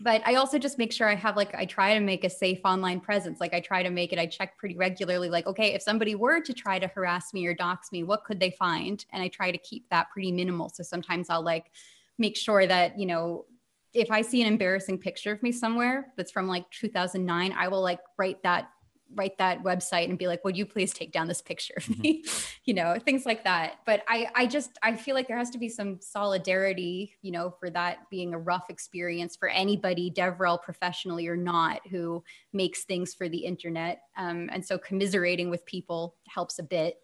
but 0.02 0.22
I 0.26 0.36
also 0.36 0.58
just 0.58 0.78
make 0.78 0.94
sure 0.94 1.10
I 1.10 1.16
have 1.16 1.36
like 1.36 1.54
I 1.56 1.66
try 1.66 1.94
to 1.94 2.00
make 2.00 2.24
a 2.24 2.30
safe 2.30 2.60
online 2.64 3.00
presence. 3.00 3.40
Like 3.40 3.54
I 3.54 3.60
try 3.60 3.84
to 3.84 3.90
make 3.90 4.14
it, 4.14 4.20
I 4.20 4.26
check 4.26 4.58
pretty 4.58 4.76
regularly, 4.76 5.30
like, 5.30 5.48
okay, 5.48 5.74
if 5.74 5.82
somebody 5.82 6.16
were 6.16 6.42
to 6.42 6.54
try 6.54 6.80
to 6.80 6.88
harass 6.88 7.34
me 7.34 7.46
or 7.46 7.54
dox 7.54 7.92
me, 7.92 8.04
what 8.04 8.24
could 8.24 8.40
they 8.40 8.52
find? 8.52 9.06
And 9.12 9.22
I 9.22 9.28
try 9.28 9.52
to 9.52 9.58
keep 9.58 9.90
that 9.90 10.10
pretty 10.10 10.32
minimal. 10.32 10.70
So 10.70 10.84
sometimes 10.84 11.30
I'll 11.30 11.44
like 11.44 11.72
make 12.18 12.38
sure 12.38 12.66
that, 12.66 12.98
you 12.98 13.06
know, 13.06 13.46
if 13.94 14.12
I 14.12 14.22
see 14.22 14.42
an 14.42 14.48
embarrassing 14.48 15.00
picture 15.00 15.32
of 15.32 15.42
me 15.42 15.52
somewhere 15.52 16.14
that's 16.16 16.32
from 16.32 16.48
like 16.48 16.70
2009, 16.72 17.54
I 17.58 17.68
will 17.68 17.82
like 17.82 18.00
write 18.18 18.42
that 18.44 18.70
write 19.16 19.38
that 19.38 19.64
website 19.64 20.10
and 20.10 20.18
be 20.18 20.28
like 20.28 20.44
would 20.44 20.56
you 20.56 20.66
please 20.66 20.94
take 20.94 21.12
down 21.12 21.28
this 21.28 21.42
picture 21.42 21.74
of 21.78 21.84
mm-hmm. 21.84 22.02
me? 22.02 22.24
You 22.66 22.76
know 22.76 23.00
things 23.04 23.26
like 23.26 23.46
that. 23.46 23.80
But 23.86 24.04
i 24.08 24.28
i 24.36 24.46
just 24.46 24.78
i 24.84 24.96
feel 24.96 25.16
like 25.16 25.28
there 25.28 25.38
has 25.38 25.50
to 25.52 25.58
be 25.58 25.70
some 25.70 26.00
solidarity 26.02 27.16
you 27.24 27.32
know 27.32 27.50
for 27.60 27.72
that 27.72 28.10
being 28.12 28.34
a 28.34 28.38
rough 28.38 28.70
experience 28.70 29.36
for 29.36 29.50
anybody 29.50 30.12
devrel 30.12 30.62
professionally 30.62 31.28
or 31.28 31.36
not 31.36 31.82
who 31.88 32.24
makes 32.54 32.84
things 32.84 33.14
for 33.14 33.28
the 33.28 33.40
internet. 33.40 34.02
Um, 34.18 34.50
and 34.52 34.64
so 34.64 34.78
commiserating 34.78 35.50
with 35.50 35.66
people 35.66 36.16
helps 36.28 36.60
a 36.60 36.64
bit. 36.64 36.98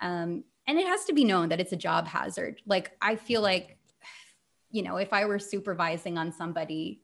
Um, 0.00 0.44
and 0.68 0.78
it 0.78 0.86
has 0.86 1.04
to 1.06 1.12
be 1.12 1.24
known 1.24 1.48
that 1.48 1.60
it's 1.60 1.72
a 1.72 1.76
job 1.76 2.06
hazard. 2.06 2.60
Like 2.66 2.92
i 3.02 3.16
feel 3.16 3.42
like 3.42 3.78
you 4.70 4.82
know 4.82 4.96
if 4.96 5.12
i 5.12 5.24
were 5.24 5.40
supervising 5.40 6.18
on 6.18 6.30
somebody 6.32 7.00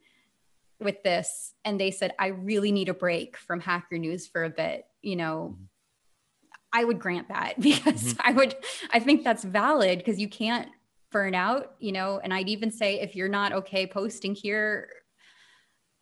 with 0.81 1.03
this 1.03 1.53
and 1.65 1.81
they 1.81 1.91
said 1.91 2.13
i 2.19 2.29
really 2.29 2.73
need 2.73 2.89
a 2.89 2.95
break 2.95 3.37
from 3.37 3.61
hacker 3.61 3.99
news 3.99 4.27
for 4.27 4.45
a 4.45 4.51
bit 4.51 4.85
you 5.03 5.17
know 5.17 5.55
mm-hmm. 5.55 5.65
i 6.73 6.85
would 6.85 6.99
grant 6.99 7.29
that 7.29 7.55
because 7.61 8.15
mm-hmm. 8.15 8.21
i 8.29 8.33
would 8.33 8.55
i 8.93 8.99
think 8.99 9.25
that's 9.25 9.45
valid 9.45 9.99
because 9.99 10.21
you 10.21 10.29
can't 10.29 10.69
burn 11.11 11.35
out 11.35 11.75
you 11.79 11.93
know 11.93 12.21
and 12.23 12.35
i'd 12.35 12.49
even 12.49 12.71
say 12.71 13.01
if 13.01 13.15
you're 13.17 13.29
not 13.29 13.53
okay 13.53 13.87
posting 13.87 14.35
here 14.35 14.89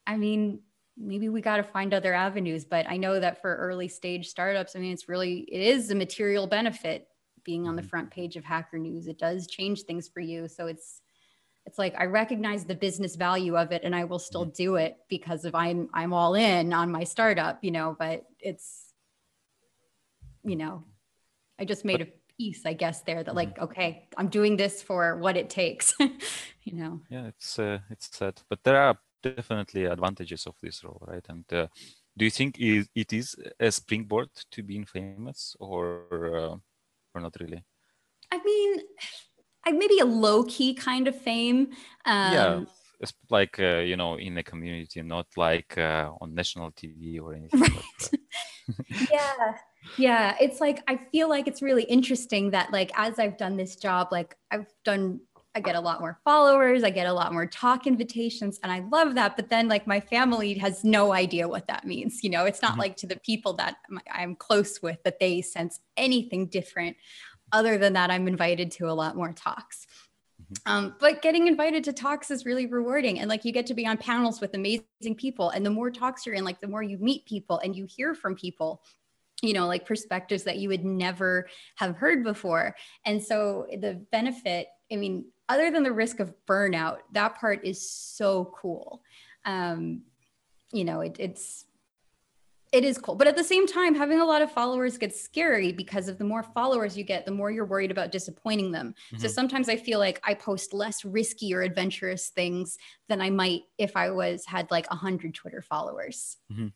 i 0.07 0.17
mean 0.17 0.61
maybe 0.97 1.29
we 1.29 1.41
got 1.41 1.57
to 1.59 1.63
find 1.63 1.93
other 1.93 2.15
avenues 2.15 2.65
but 2.65 2.89
i 2.89 2.97
know 2.97 3.21
that 3.21 3.41
for 3.41 3.55
early 3.57 3.89
stage 3.89 4.29
startups 4.29 4.75
i 4.75 4.79
mean 4.79 4.93
it's 4.93 5.09
really 5.09 5.41
it 5.53 5.61
is 5.61 5.91
a 5.91 5.95
material 5.95 6.47
benefit 6.47 7.07
being 7.45 7.69
on 7.69 7.77
the 7.77 7.83
mm-hmm. 7.83 7.89
front 7.91 8.11
page 8.11 8.37
of 8.37 8.45
hacker 8.45 8.79
news 8.79 9.07
it 9.07 9.19
does 9.19 9.47
change 9.47 9.83
things 9.83 10.09
for 10.09 10.21
you 10.21 10.49
so 10.49 10.67
it's 10.67 11.03
it's 11.67 11.79
like 11.79 11.95
I 11.99 12.05
recognize 12.05 12.65
the 12.65 12.75
business 12.75 13.17
value 13.17 13.57
of 13.57 13.73
it 13.73 13.83
and 13.85 13.95
I 13.95 14.05
will 14.05 14.19
still 14.19 14.45
mm-hmm. 14.45 14.63
do 14.63 14.77
it 14.77 14.97
because 15.09 15.45
if 15.45 15.55
I'm 15.55 15.89
I'm 15.95 16.13
all 16.13 16.35
in 16.35 16.73
on 16.73 16.91
my 16.91 17.05
startup, 17.05 17.63
you 17.63 17.71
know, 17.71 17.97
but 17.99 18.25
it's 18.41 18.93
you 20.45 20.57
know, 20.57 20.85
I 21.59 21.65
just 21.65 21.85
made 21.85 22.03
a 22.03 22.09
piece, 22.37 22.67
I 22.67 22.75
guess, 22.75 23.03
there 23.03 23.23
that 23.23 23.35
like, 23.35 23.55
mm-hmm. 23.55 23.65
okay, 23.65 24.09
I'm 24.17 24.29
doing 24.29 24.57
this 24.57 24.83
for 24.83 25.17
what 25.19 25.37
it 25.37 25.49
takes, 25.51 25.95
you 26.65 26.75
know. 26.75 27.01
Yeah, 27.09 27.27
it's 27.27 27.59
uh, 27.59 27.79
it's 27.91 28.17
sad, 28.17 28.43
but 28.49 28.63
there 28.65 28.81
are 28.81 28.99
definitely 29.23 29.87
advantages 29.87 30.47
of 30.47 30.55
this 30.63 30.85
role, 30.85 31.03
right? 31.07 31.25
And 31.29 31.45
uh, 31.53 31.69
do 32.17 32.25
you 32.25 32.31
think 32.31 32.59
it 32.59 33.13
is 33.13 33.37
a 33.59 33.73
springboard 33.73 34.29
to 34.51 34.63
being 34.63 34.85
famous, 34.85 35.57
or 35.59 36.05
uh, 36.13 36.57
or 37.15 37.21
not 37.21 37.37
really? 37.41 37.65
I 38.31 38.39
mean, 38.43 38.81
maybe 39.73 39.99
a 39.99 40.05
low 40.05 40.45
key 40.45 40.75
kind 40.75 41.09
of 41.09 41.19
fame. 41.19 41.69
Um, 42.05 42.33
yeah, 42.33 42.65
it's 43.01 43.13
like 43.31 43.59
uh, 43.59 43.79
you 43.79 43.97
know 43.97 44.17
in 44.17 44.35
the 44.35 44.43
community, 44.43 45.03
not 45.03 45.27
like 45.37 45.77
uh, 45.79 46.11
on 46.21 46.35
national 46.35 46.73
TV 46.73 47.21
or 47.21 47.35
anything. 47.39 47.61
Right. 47.61 48.11
Like 48.89 49.11
yeah, 49.13 49.55
yeah. 49.99 50.37
It's 50.41 50.61
like 50.61 50.83
I 50.89 50.97
feel 51.13 51.29
like 51.29 51.47
it's 51.47 51.63
really 51.63 51.85
interesting 51.85 52.51
that 52.51 52.73
like 52.73 52.91
as 52.97 53.19
I've 53.19 53.37
done 53.37 53.57
this 53.57 53.77
job, 53.77 54.09
like 54.11 54.37
I've 54.51 54.67
done. 54.85 55.21
I 55.57 55.61
get 55.61 55.77
a 55.77 55.81
lot 55.81 56.01
more 56.01 56.19
followers. 56.25 56.83
I 56.83 56.91
get 56.91 57.07
a 57.07 57.13
lot 57.13 57.33
more 57.33 57.47
talk 57.47 57.87
invitations, 57.87 58.59
and 58.65 58.73
I 58.73 58.81
love 58.91 59.15
that. 59.15 59.37
But 59.37 59.51
then, 59.51 59.69
like, 59.69 59.87
my 59.87 60.01
family 60.01 60.55
has 60.55 60.83
no 60.83 61.13
idea 61.13 61.47
what 61.47 61.69
that 61.69 61.87
means. 61.87 62.25
You 62.25 62.31
know, 62.31 62.45
it's 62.45 62.61
not 62.61 62.73
mm-hmm. 62.73 62.81
like 62.81 62.97
to 62.97 63.07
the 63.07 63.21
people 63.21 63.53
that 63.53 63.77
I'm 64.13 64.35
close 64.35 64.83
with 64.83 65.01
that 65.05 65.21
they 65.21 65.43
sense 65.43 65.79
anything 65.97 66.49
different 66.49 66.97
other 67.55 67.79
than 67.79 67.95
that, 67.95 68.11
I'm 68.11 68.29
invited 68.29 68.71
to 68.73 68.91
a 68.91 68.93
lot 68.93 69.17
more 69.17 69.33
talks. 69.33 69.87
Mm-hmm. 70.43 70.71
Um, 70.71 70.97
but 70.99 71.23
getting 71.23 71.47
invited 71.47 71.85
to 71.85 71.93
talks 71.93 72.31
is 72.31 72.45
really 72.45 72.67
rewarding. 72.67 73.21
And 73.21 73.31
like 73.31 73.45
you 73.45 73.53
get 73.53 73.67
to 73.67 73.75
be 73.75 73.87
on 73.87 73.97
panels 73.97 74.41
with 74.41 74.55
amazing 74.55 75.15
people. 75.17 75.51
And 75.51 75.65
the 75.65 75.71
more 75.71 75.91
talks 75.91 76.27
you're 76.27 76.35
in, 76.35 76.45
like 76.45 76.61
the 76.61 76.69
more 76.69 76.83
you 76.83 76.99
meet 76.99 77.25
people 77.25 77.61
and 77.61 77.75
you 77.75 77.87
hear 77.87 78.15
from 78.15 78.35
people, 78.35 78.83
you 79.41 79.55
know, 79.55 79.67
like 79.67 79.87
perspectives 79.87 80.43
that 80.45 80.59
you 80.59 80.69
would 80.69 80.85
never 80.85 81.49
have 81.77 81.97
heard 81.97 82.25
before. 82.25 82.75
And 83.07 83.23
so 83.23 83.67
the 83.71 84.05
benefit, 84.11 84.67
I 84.93 84.97
mean, 84.97 85.27
other 85.49 85.71
than 85.71 85.83
the 85.83 85.93
risk 85.93 86.21
of 86.21 86.35
burnout, 86.49 86.99
that 87.13 87.39
part 87.39 87.65
is 87.65 87.91
so 87.91 88.53
cool. 88.61 89.03
Um, 89.45 90.03
you 90.73 90.85
know, 90.85 91.01
it, 91.01 91.17
it's 91.19 91.64
it 92.75 92.85
is 92.85 92.99
cool. 92.99 93.15
But 93.15 93.29
at 93.29 93.37
the 93.37 93.45
same 93.45 93.69
time, 93.69 93.95
having 93.95 94.21
a 94.21 94.25
lot 94.25 94.43
of 94.43 94.51
followers 94.51 94.99
gets 94.99 95.21
scary 95.21 95.71
because 95.71 96.09
of 96.09 96.19
the 96.19 96.25
more 96.25 96.43
followers 96.43 96.99
you 96.99 97.05
get, 97.05 97.25
the 97.25 97.31
more 97.31 97.53
you're 97.53 97.65
worried 97.65 97.93
about 97.93 98.11
disappointing 98.11 98.73
them. 98.73 98.97
Mm-hmm. 99.13 99.23
So 99.23 99.29
sometimes 99.29 99.69
I 99.69 99.77
feel 99.77 100.01
like 100.01 100.21
I 100.25 100.35
post 100.35 100.75
less 100.75 101.05
risky 101.05 101.55
or 101.55 101.63
adventurous 101.63 102.31
things 102.31 102.77
than 103.09 103.21
I 103.21 103.31
might 103.31 103.63
if 103.79 103.97
I 103.97 104.11
was 104.11 104.45
had 104.45 104.69
like 104.73 104.89
a 104.91 104.97
hundred 104.97 105.35
Twitter 105.35 105.63
followers. 105.63 106.37
Mm-hmm. 106.53 106.69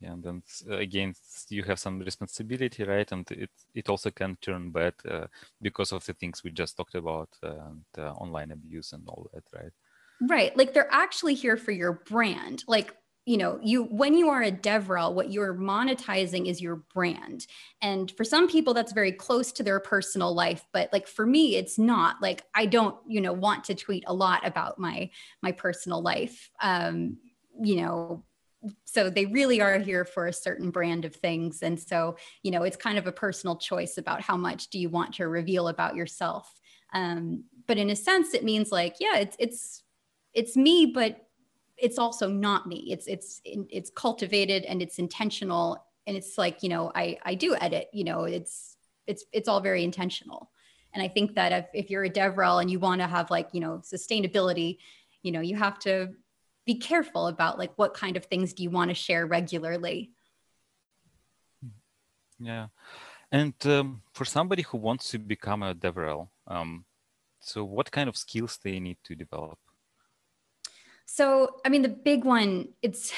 Yeah, 0.00 0.12
and 0.14 0.24
then 0.24 0.42
uh, 0.68 0.78
again, 0.78 1.14
you 1.48 1.62
have 1.62 1.78
some 1.78 2.00
responsibility, 2.00 2.82
right? 2.82 3.10
And 3.12 3.30
it 3.30 3.50
it 3.74 3.88
also 3.88 4.10
can 4.10 4.36
turn 4.40 4.72
bad 4.72 4.94
uh, 5.08 5.26
because 5.62 5.92
of 5.92 6.04
the 6.06 6.14
things 6.14 6.42
we 6.42 6.50
just 6.50 6.76
talked 6.76 6.96
about 6.96 7.28
and 7.42 7.84
uh, 7.96 8.12
online 8.14 8.50
abuse 8.50 8.92
and 8.92 9.06
all 9.06 9.28
that, 9.32 9.44
right? 9.54 9.72
Right. 10.22 10.56
Like 10.56 10.74
they're 10.74 10.92
actually 10.92 11.34
here 11.34 11.56
for 11.56 11.70
your 11.70 12.02
brand. 12.08 12.64
Like 12.66 12.94
you 13.26 13.36
know 13.36 13.58
you 13.62 13.84
when 13.84 14.14
you 14.14 14.28
are 14.28 14.42
a 14.42 14.50
devrel 14.50 15.14
what 15.14 15.30
you're 15.30 15.54
monetizing 15.54 16.46
is 16.48 16.60
your 16.60 16.76
brand. 16.94 17.46
And 17.82 18.10
for 18.16 18.24
some 18.24 18.48
people 18.48 18.74
that's 18.74 18.92
very 18.92 19.12
close 19.12 19.52
to 19.52 19.62
their 19.62 19.80
personal 19.80 20.34
life 20.34 20.64
but 20.72 20.92
like 20.92 21.06
for 21.06 21.26
me 21.26 21.56
it's 21.56 21.78
not. 21.78 22.16
Like 22.22 22.44
i 22.54 22.66
don't 22.66 22.96
you 23.06 23.20
know 23.20 23.32
want 23.32 23.64
to 23.64 23.74
tweet 23.74 24.04
a 24.06 24.14
lot 24.14 24.46
about 24.46 24.78
my 24.78 25.10
my 25.42 25.52
personal 25.52 26.02
life. 26.02 26.50
Um 26.62 27.18
you 27.62 27.76
know 27.76 28.24
so 28.84 29.08
they 29.08 29.24
really 29.24 29.62
are 29.62 29.78
here 29.78 30.04
for 30.04 30.26
a 30.26 30.32
certain 30.32 30.70
brand 30.70 31.06
of 31.06 31.14
things. 31.14 31.62
And 31.62 31.78
so 31.78 32.16
you 32.42 32.50
know 32.50 32.62
it's 32.62 32.76
kind 32.76 32.98
of 32.98 33.06
a 33.06 33.12
personal 33.12 33.56
choice 33.56 33.98
about 33.98 34.22
how 34.22 34.36
much 34.36 34.68
do 34.68 34.78
you 34.78 34.88
want 34.88 35.14
to 35.14 35.28
reveal 35.28 35.68
about 35.68 35.94
yourself. 35.94 36.52
Um 36.92 37.44
but 37.66 37.78
in 37.78 37.90
a 37.90 37.96
sense 37.96 38.34
it 38.34 38.44
means 38.44 38.72
like 38.72 38.96
yeah 38.98 39.18
it's 39.18 39.36
it's 39.38 39.82
it's 40.32 40.56
me 40.56 40.86
but 40.86 41.26
it's 41.80 41.98
also 41.98 42.28
not 42.28 42.66
me. 42.66 42.88
It's 42.90 43.06
it's 43.06 43.40
it's 43.44 43.90
cultivated 43.90 44.64
and 44.64 44.82
it's 44.82 44.98
intentional. 44.98 45.84
And 46.06 46.16
it's 46.16 46.36
like 46.38 46.62
you 46.62 46.68
know 46.68 46.90
i 46.94 47.18
i 47.24 47.34
do 47.34 47.54
edit 47.60 47.88
you 47.92 48.04
know 48.04 48.24
it's 48.24 48.76
it's 49.06 49.24
it's 49.32 49.48
all 49.48 49.60
very 49.60 49.84
intentional. 49.84 50.50
And 50.92 51.02
i 51.02 51.08
think 51.08 51.34
that 51.34 51.52
if, 51.52 51.66
if 51.84 51.90
you're 51.90 52.04
a 52.04 52.10
devrel 52.10 52.60
and 52.60 52.70
you 52.70 52.78
want 52.78 53.00
to 53.00 53.06
have 53.06 53.30
like 53.30 53.48
you 53.52 53.60
know 53.60 53.80
sustainability 53.84 54.78
you 55.22 55.30
know 55.32 55.40
you 55.40 55.56
have 55.56 55.78
to 55.80 56.10
be 56.66 56.74
careful 56.74 57.28
about 57.28 57.58
like 57.58 57.72
what 57.76 57.94
kind 57.94 58.16
of 58.16 58.24
things 58.24 58.52
do 58.52 58.62
you 58.62 58.70
want 58.70 58.90
to 58.90 58.94
share 58.94 59.26
regularly. 59.26 60.10
Yeah. 62.38 62.68
And 63.32 63.54
um, 63.66 64.02
for 64.12 64.24
somebody 64.24 64.62
who 64.62 64.78
wants 64.78 65.10
to 65.10 65.18
become 65.18 65.62
a 65.62 65.74
devrel 65.74 66.28
um, 66.48 66.84
so 67.40 67.64
what 67.64 67.90
kind 67.90 68.08
of 68.08 68.16
skills 68.16 68.58
they 68.62 68.80
need 68.80 68.98
to 69.04 69.14
develop 69.14 69.58
so, 71.12 71.56
I 71.66 71.70
mean, 71.70 71.82
the 71.82 71.88
big 71.88 72.24
one, 72.24 72.68
it's 72.82 73.12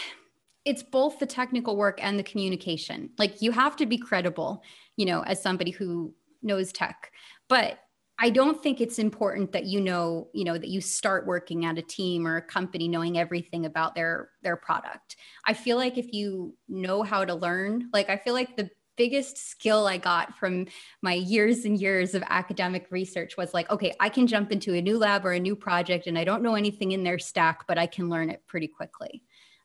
it's 0.65 0.83
both 0.83 1.19
the 1.19 1.27
technical 1.27 1.77
work 1.77 2.03
and 2.03 2.19
the 2.19 2.23
communication. 2.23 3.11
Like 3.19 3.43
you 3.43 3.53
have 3.53 3.77
to 3.77 3.85
be 3.85 3.99
credible, 3.99 4.63
you 4.97 5.05
know, 5.05 5.23
as 5.25 5.43
somebody 5.43 5.73
who 5.73 6.15
knows 6.43 6.73
tech. 6.73 7.13
But 7.51 7.81
I 8.19 8.31
don't 8.31 8.63
think 8.63 8.81
it's 8.81 8.99
important 8.99 9.53
that 9.53 9.67
you 9.67 9.79
know, 9.79 10.29
you 10.33 10.45
know, 10.45 10.57
that 10.57 10.69
you 10.69 10.81
start 10.81 11.27
working 11.27 11.67
at 11.67 11.77
a 11.77 11.83
team 11.83 12.27
or 12.27 12.38
a 12.38 12.43
company 12.43 12.88
knowing 12.88 13.19
everything 13.19 13.67
about 13.67 13.95
their 13.95 14.31
their 14.43 14.57
product. 14.57 15.17
I 15.47 15.53
feel 15.53 15.77
like 15.77 15.99
if 15.99 16.15
you 16.15 16.57
know 16.69 17.03
how 17.03 17.27
to 17.27 17.35
learn, 17.35 17.90
like 17.93 18.09
I 18.09 18.17
feel 18.17 18.33
like 18.33 18.57
the 18.57 18.71
biggest 19.03 19.37
skill 19.37 19.88
I 19.88 19.96
got 19.96 20.38
from 20.38 20.69
my 21.03 21.15
years 21.15 21.65
and 21.65 21.77
years 21.77 22.15
of 22.15 22.23
academic 22.31 22.87
research 22.90 23.37
was 23.37 23.53
like, 23.53 23.69
okay, 23.69 23.92
I 23.98 24.09
can 24.09 24.29
jump 24.29 24.53
into 24.53 24.75
a 24.75 24.81
new 24.81 24.96
lab 24.96 25.27
or 25.27 25.33
a 25.33 25.40
new 25.40 25.57
project 25.57 26.07
and 26.07 26.17
I 26.17 26.23
don't 26.23 26.40
know 26.40 26.55
anything 26.55 26.92
in 26.92 27.03
their 27.03 27.19
stack, 27.19 27.67
but 27.67 27.79
I 27.79 27.88
can 27.88 28.09
learn 28.09 28.31
it 28.31 28.44
pretty 28.46 28.69
quickly. 28.69 29.25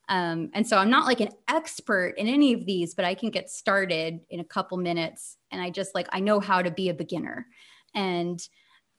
Um, 0.10 0.50
and 0.56 0.66
so 0.66 0.80
I'm 0.80 0.90
not 0.90 1.06
like 1.06 1.20
an 1.20 1.30
expert 1.48 2.16
in 2.18 2.28
any 2.28 2.52
of 2.54 2.66
these, 2.66 2.96
but 2.96 3.06
I 3.06 3.14
can 3.14 3.30
get 3.30 3.48
started 3.52 4.22
in 4.32 4.40
a 4.40 4.44
couple 4.44 4.76
minutes. 4.78 5.38
And 5.52 5.62
I 5.62 5.70
just 5.70 5.94
like, 5.94 6.08
I 6.12 6.20
know 6.20 6.40
how 6.40 6.64
to 6.64 6.72
be 6.72 6.90
a 6.90 6.96
beginner. 6.96 7.46
And 7.94 8.42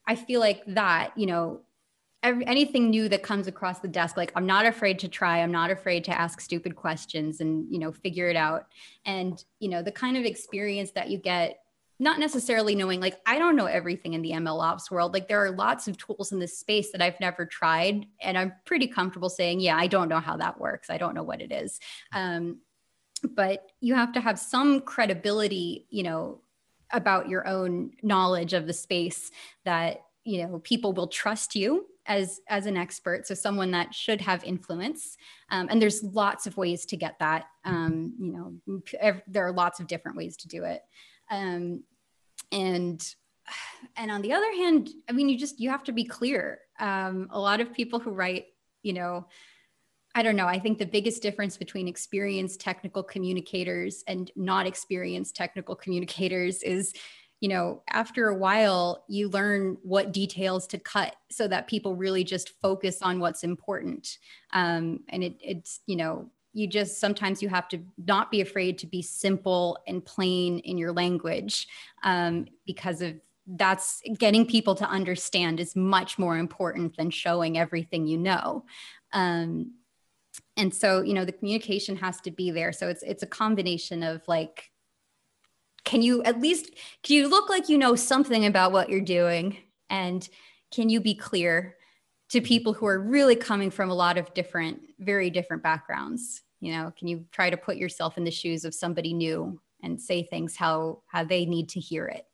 I 0.06 0.14
feel 0.14 0.38
like 0.38 0.62
that, 0.68 1.14
you 1.16 1.26
know, 1.26 1.62
every, 2.22 2.46
anything 2.46 2.90
new 2.90 3.08
that 3.08 3.22
comes 3.22 3.46
across 3.46 3.78
the 3.80 3.88
desk, 3.88 4.16
like 4.16 4.32
I'm 4.34 4.46
not 4.46 4.66
afraid 4.66 4.98
to 5.00 5.08
try, 5.08 5.38
I'm 5.38 5.52
not 5.52 5.70
afraid 5.70 6.04
to 6.04 6.18
ask 6.18 6.40
stupid 6.40 6.76
questions 6.76 7.40
and, 7.40 7.66
you 7.72 7.78
know, 7.78 7.92
figure 7.92 8.28
it 8.28 8.36
out. 8.36 8.66
And, 9.04 9.42
you 9.60 9.68
know, 9.68 9.82
the 9.82 9.92
kind 9.92 10.16
of 10.16 10.24
experience 10.24 10.90
that 10.92 11.10
you 11.10 11.18
get 11.18 11.60
not 12.00 12.20
necessarily 12.20 12.76
knowing 12.76 13.00
like 13.00 13.18
i 13.26 13.38
don't 13.38 13.56
know 13.56 13.66
everything 13.66 14.14
in 14.14 14.22
the 14.22 14.30
ml 14.30 14.62
ops 14.62 14.90
world. 14.90 15.12
Like 15.12 15.28
there 15.28 15.44
are 15.44 15.50
lots 15.50 15.88
of 15.88 15.96
tools 15.96 16.32
in 16.32 16.38
this 16.38 16.56
space 16.56 16.92
that 16.92 17.02
i've 17.02 17.18
never 17.20 17.44
tried 17.44 18.06
and 18.20 18.38
i'm 18.38 18.52
pretty 18.64 18.86
comfortable 18.86 19.28
saying 19.28 19.60
yeah 19.60 19.76
i 19.76 19.86
don't 19.86 20.08
know 20.08 20.20
how 20.20 20.36
that 20.36 20.60
works. 20.60 20.90
I 20.90 20.98
don't 20.98 21.14
know 21.14 21.22
what 21.22 21.42
it 21.42 21.52
is. 21.52 21.80
Um, 22.12 22.58
but 23.28 23.66
you 23.80 23.96
have 23.96 24.12
to 24.12 24.20
have 24.20 24.38
some 24.38 24.80
credibility 24.80 25.86
you 25.90 26.04
know 26.04 26.40
about 26.92 27.28
your 27.28 27.46
own 27.46 27.90
knowledge 28.02 28.52
of 28.52 28.66
the 28.66 28.72
space 28.72 29.30
that 29.64 30.02
you 30.24 30.46
know 30.46 30.60
people 30.60 30.92
will 30.92 31.08
trust 31.08 31.56
you 31.56 31.86
as 32.08 32.40
as 32.48 32.66
an 32.66 32.76
expert 32.76 33.26
so 33.26 33.34
someone 33.34 33.70
that 33.70 33.94
should 33.94 34.20
have 34.20 34.42
influence 34.44 35.16
um, 35.50 35.68
and 35.70 35.80
there's 35.80 36.02
lots 36.02 36.46
of 36.46 36.56
ways 36.56 36.84
to 36.86 36.96
get 36.96 37.18
that 37.18 37.46
um, 37.64 38.12
you 38.18 38.32
know 38.32 39.20
there 39.26 39.46
are 39.46 39.52
lots 39.52 39.78
of 39.78 39.86
different 39.86 40.16
ways 40.16 40.36
to 40.36 40.48
do 40.48 40.64
it 40.64 40.82
um, 41.30 41.82
and 42.50 43.14
and 43.96 44.10
on 44.10 44.22
the 44.22 44.32
other 44.32 44.52
hand, 44.52 44.90
I 45.08 45.12
mean, 45.12 45.28
you 45.28 45.38
just 45.38 45.60
you 45.60 45.70
have 45.70 45.84
to 45.84 45.92
be 45.92 46.04
clear. 46.04 46.60
Um, 46.78 47.28
a 47.30 47.40
lot 47.40 47.60
of 47.60 47.72
people 47.72 47.98
who 47.98 48.10
write, 48.10 48.46
you 48.82 48.92
know, 48.92 49.26
I 50.14 50.22
don't 50.22 50.36
know. 50.36 50.46
I 50.46 50.58
think 50.58 50.78
the 50.78 50.86
biggest 50.86 51.22
difference 51.22 51.56
between 51.56 51.88
experienced 51.88 52.60
technical 52.60 53.02
communicators 53.02 54.02
and 54.06 54.30
not 54.36 54.66
experienced 54.66 55.36
technical 55.36 55.74
communicators 55.74 56.62
is 56.62 56.92
you 57.40 57.48
know, 57.48 57.82
after 57.88 58.28
a 58.28 58.34
while, 58.34 59.04
you 59.08 59.28
learn 59.28 59.76
what 59.82 60.12
details 60.12 60.66
to 60.68 60.78
cut 60.78 61.14
so 61.30 61.46
that 61.46 61.68
people 61.68 61.94
really 61.94 62.24
just 62.24 62.60
focus 62.60 63.00
on 63.00 63.20
what's 63.20 63.44
important. 63.44 64.18
Um, 64.52 65.00
and 65.08 65.22
it, 65.22 65.36
it's, 65.40 65.80
you 65.86 65.96
know, 65.96 66.30
you 66.52 66.66
just 66.66 66.98
sometimes 66.98 67.42
you 67.42 67.48
have 67.48 67.68
to 67.68 67.80
not 68.06 68.30
be 68.30 68.40
afraid 68.40 68.78
to 68.78 68.86
be 68.86 69.02
simple 69.02 69.78
and 69.86 70.04
plain 70.04 70.58
in 70.60 70.78
your 70.78 70.92
language 70.92 71.68
um, 72.02 72.46
because 72.66 73.00
of 73.02 73.14
that's 73.52 74.02
getting 74.18 74.44
people 74.44 74.74
to 74.74 74.84
understand 74.84 75.58
is 75.60 75.74
much 75.74 76.18
more 76.18 76.36
important 76.36 76.96
than 76.96 77.10
showing 77.10 77.56
everything 77.56 78.06
you 78.06 78.18
know 78.18 78.64
um, 79.12 79.72
and 80.56 80.74
so 80.74 81.00
you 81.02 81.14
know 81.14 81.24
the 81.24 81.32
communication 81.32 81.96
has 81.96 82.20
to 82.20 82.30
be 82.30 82.50
there 82.50 82.72
so 82.72 82.88
it's 82.88 83.02
it's 83.02 83.22
a 83.22 83.26
combination 83.26 84.02
of 84.02 84.20
like 84.28 84.70
can 85.88 86.02
you 86.02 86.22
at 86.24 86.38
least 86.38 86.70
can 87.02 87.16
you 87.16 87.28
look 87.28 87.48
like 87.48 87.70
you 87.70 87.78
know 87.78 87.94
something 87.94 88.44
about 88.44 88.72
what 88.72 88.90
you're 88.90 89.00
doing? 89.00 89.56
And 89.88 90.28
can 90.70 90.90
you 90.90 91.00
be 91.00 91.14
clear 91.14 91.76
to 92.28 92.42
people 92.42 92.74
who 92.74 92.86
are 92.86 93.00
really 93.00 93.36
coming 93.36 93.70
from 93.70 93.88
a 93.88 93.94
lot 93.94 94.18
of 94.18 94.34
different 94.34 94.80
very 94.98 95.30
different 95.30 95.62
backgrounds? 95.62 96.42
You 96.60 96.72
know 96.72 96.92
can 96.98 97.08
you 97.08 97.24
try 97.32 97.48
to 97.48 97.56
put 97.56 97.78
yourself 97.78 98.18
in 98.18 98.24
the 98.24 98.30
shoes 98.30 98.66
of 98.66 98.74
somebody 98.74 99.14
new 99.14 99.60
and 99.82 100.00
say 100.00 100.22
things 100.22 100.56
how 100.56 101.02
how 101.06 101.24
they 101.24 101.46
need 101.46 101.70
to 101.70 101.80
hear 101.80 102.06
it? 102.06 102.26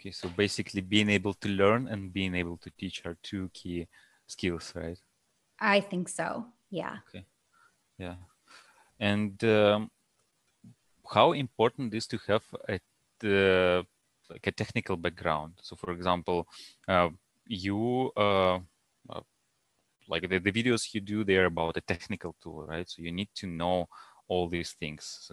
Okay 0.00 0.10
so 0.10 0.30
basically 0.30 0.80
being 0.80 1.10
able 1.10 1.34
to 1.34 1.48
learn 1.48 1.88
and 1.88 2.12
being 2.12 2.34
able 2.34 2.56
to 2.56 2.70
teach 2.78 3.04
are 3.04 3.18
two 3.22 3.50
key 3.52 3.86
skills 4.26 4.72
right? 4.74 4.98
I 5.60 5.80
think 5.80 6.08
so. 6.08 6.46
Yeah. 6.70 6.96
Okay. 7.08 7.26
Yeah. 7.98 8.14
And 9.00 9.42
um, 9.44 9.90
how 11.08 11.32
important 11.32 11.94
is 11.94 12.06
to 12.06 12.18
have 12.26 12.44
a 12.68 12.80
uh, 13.24 13.82
like 14.30 14.46
a 14.46 14.52
technical 14.52 14.96
background 14.96 15.54
so 15.62 15.74
for 15.74 15.92
example 15.92 16.46
uh, 16.86 17.08
you 17.46 18.12
uh, 18.16 18.58
like 20.08 20.28
the, 20.28 20.38
the 20.38 20.52
videos 20.52 20.94
you 20.94 21.00
do 21.00 21.22
there 21.24 21.44
about 21.44 21.76
a 21.76 21.80
technical 21.82 22.34
tool, 22.42 22.66
right? 22.66 22.88
So 22.88 23.02
you 23.02 23.12
need 23.12 23.28
to 23.36 23.46
know 23.46 23.88
all 24.26 24.48
these 24.48 24.72
things 24.72 25.30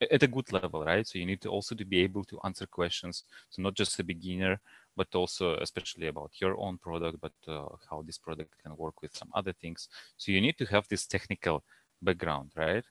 at 0.00 0.22
a 0.22 0.28
good 0.28 0.52
level, 0.52 0.84
right? 0.84 1.06
So 1.06 1.18
you 1.18 1.26
need 1.26 1.40
to 1.42 1.48
also 1.48 1.74
to 1.74 1.84
be 1.84 2.00
able 2.00 2.24
to 2.24 2.38
answer 2.44 2.66
questions. 2.66 3.24
So 3.50 3.62
not 3.62 3.74
just 3.74 3.98
a 3.98 4.04
beginner, 4.04 4.60
but 4.96 5.08
also 5.14 5.56
especially 5.56 6.06
about 6.06 6.32
your 6.40 6.58
own 6.58 6.78
product, 6.78 7.18
but 7.20 7.32
uh, 7.46 7.66
how 7.90 8.02
this 8.02 8.18
product 8.18 8.54
can 8.62 8.76
work 8.76 9.02
with 9.02 9.16
some 9.16 9.30
other 9.34 9.52
things. 9.52 9.88
So 10.16 10.32
you 10.32 10.40
need 10.40 10.58
to 10.58 10.66
have 10.66 10.86
this 10.88 11.06
technical 11.06 11.64
background, 12.02 12.52
right? 12.56 12.84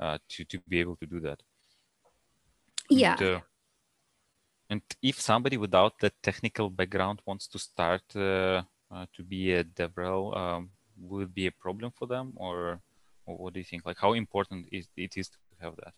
Uh, 0.00 0.18
to, 0.28 0.44
to 0.44 0.58
be 0.68 0.80
able 0.80 0.96
to 0.96 1.06
do 1.06 1.20
that. 1.20 1.40
Yeah. 2.90 3.16
And, 3.18 3.36
uh, 3.36 3.40
and 4.70 4.82
if 5.00 5.20
somebody 5.20 5.56
without 5.56 6.00
that 6.00 6.14
technical 6.20 6.68
background 6.68 7.22
wants 7.24 7.46
to 7.48 7.58
start 7.58 8.02
uh, 8.16 8.62
uh, 8.90 9.06
to 9.14 9.22
be 9.22 9.52
a 9.52 9.62
DevRel, 9.62 10.36
um, 10.36 10.70
will 10.98 11.22
it 11.22 11.32
be 11.32 11.46
a 11.46 11.52
problem 11.52 11.92
for 11.96 12.08
them, 12.08 12.32
or, 12.36 12.80
or 13.24 13.36
what 13.36 13.54
do 13.54 13.60
you 13.60 13.64
think? 13.64 13.86
Like, 13.86 13.98
how 14.00 14.14
important 14.14 14.66
is 14.72 14.88
it 14.96 15.16
is 15.16 15.28
to 15.28 15.38
have 15.60 15.76
that? 15.76 15.94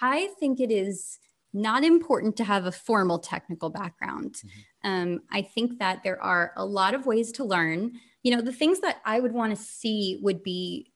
I 0.00 0.28
think 0.40 0.58
it 0.58 0.70
is 0.70 1.18
not 1.52 1.84
important 1.84 2.36
to 2.36 2.44
have 2.44 2.64
a 2.64 2.72
formal 2.72 3.18
technical 3.18 3.68
background. 3.68 4.36
Mm-hmm. 4.36 4.90
Um, 4.90 5.20
I 5.30 5.42
think 5.42 5.78
that 5.80 6.02
there 6.02 6.20
are 6.22 6.52
a 6.56 6.64
lot 6.64 6.94
of 6.94 7.04
ways 7.04 7.30
to 7.32 7.44
learn. 7.44 7.92
You 8.22 8.34
know, 8.34 8.42
the 8.42 8.52
things 8.52 8.80
that 8.80 9.02
I 9.04 9.20
would 9.20 9.32
want 9.32 9.54
to 9.56 9.62
see 9.62 10.18
would 10.22 10.42
be 10.42 10.92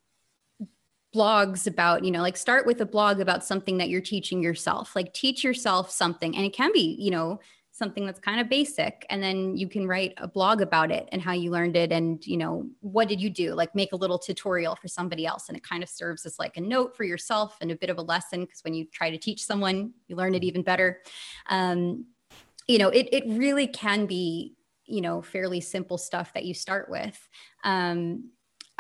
blogs 1.14 1.66
about, 1.66 2.04
you 2.04 2.10
know, 2.10 2.22
like 2.22 2.36
start 2.36 2.66
with 2.66 2.80
a 2.80 2.86
blog 2.86 3.20
about 3.20 3.44
something 3.44 3.78
that 3.78 3.88
you're 3.88 4.00
teaching 4.00 4.42
yourself, 4.42 4.94
like 4.94 5.12
teach 5.12 5.42
yourself 5.42 5.90
something. 5.90 6.36
And 6.36 6.44
it 6.44 6.52
can 6.52 6.72
be, 6.72 6.96
you 6.98 7.10
know, 7.10 7.40
something 7.72 8.04
that's 8.04 8.20
kind 8.20 8.40
of 8.40 8.48
basic 8.48 9.06
and 9.08 9.22
then 9.22 9.56
you 9.56 9.68
can 9.68 9.86
write 9.86 10.12
a 10.18 10.28
blog 10.28 10.60
about 10.60 10.90
it 10.90 11.08
and 11.12 11.22
how 11.22 11.32
you 11.32 11.50
learned 11.50 11.76
it 11.76 11.92
and 11.92 12.26
you 12.26 12.36
know 12.36 12.68
what 12.80 13.08
did 13.08 13.20
you 13.20 13.30
do? 13.30 13.54
Like 13.54 13.74
make 13.74 13.92
a 13.92 13.96
little 13.96 14.18
tutorial 14.18 14.76
for 14.76 14.88
somebody 14.88 15.24
else 15.24 15.48
and 15.48 15.56
it 15.56 15.62
kind 15.62 15.82
of 15.82 15.88
serves 15.88 16.26
as 16.26 16.38
like 16.38 16.56
a 16.56 16.60
note 16.60 16.96
for 16.96 17.04
yourself 17.04 17.56
and 17.60 17.70
a 17.70 17.76
bit 17.76 17.88
of 17.88 17.96
a 17.96 18.02
lesson 18.02 18.40
because 18.40 18.60
when 18.64 18.74
you 18.74 18.84
try 18.92 19.08
to 19.10 19.16
teach 19.16 19.44
someone 19.44 19.92
you 20.08 20.16
learn 20.16 20.34
it 20.34 20.44
even 20.44 20.62
better. 20.62 20.98
Um, 21.48 22.06
you 22.66 22.78
know 22.78 22.88
it, 22.88 23.08
it 23.12 23.24
really 23.26 23.66
can 23.66 24.04
be 24.04 24.56
you 24.84 25.00
know 25.00 25.22
fairly 25.22 25.60
simple 25.60 25.96
stuff 25.96 26.34
that 26.34 26.44
you 26.44 26.54
start 26.54 26.90
with. 26.90 27.28
Um, 27.64 28.30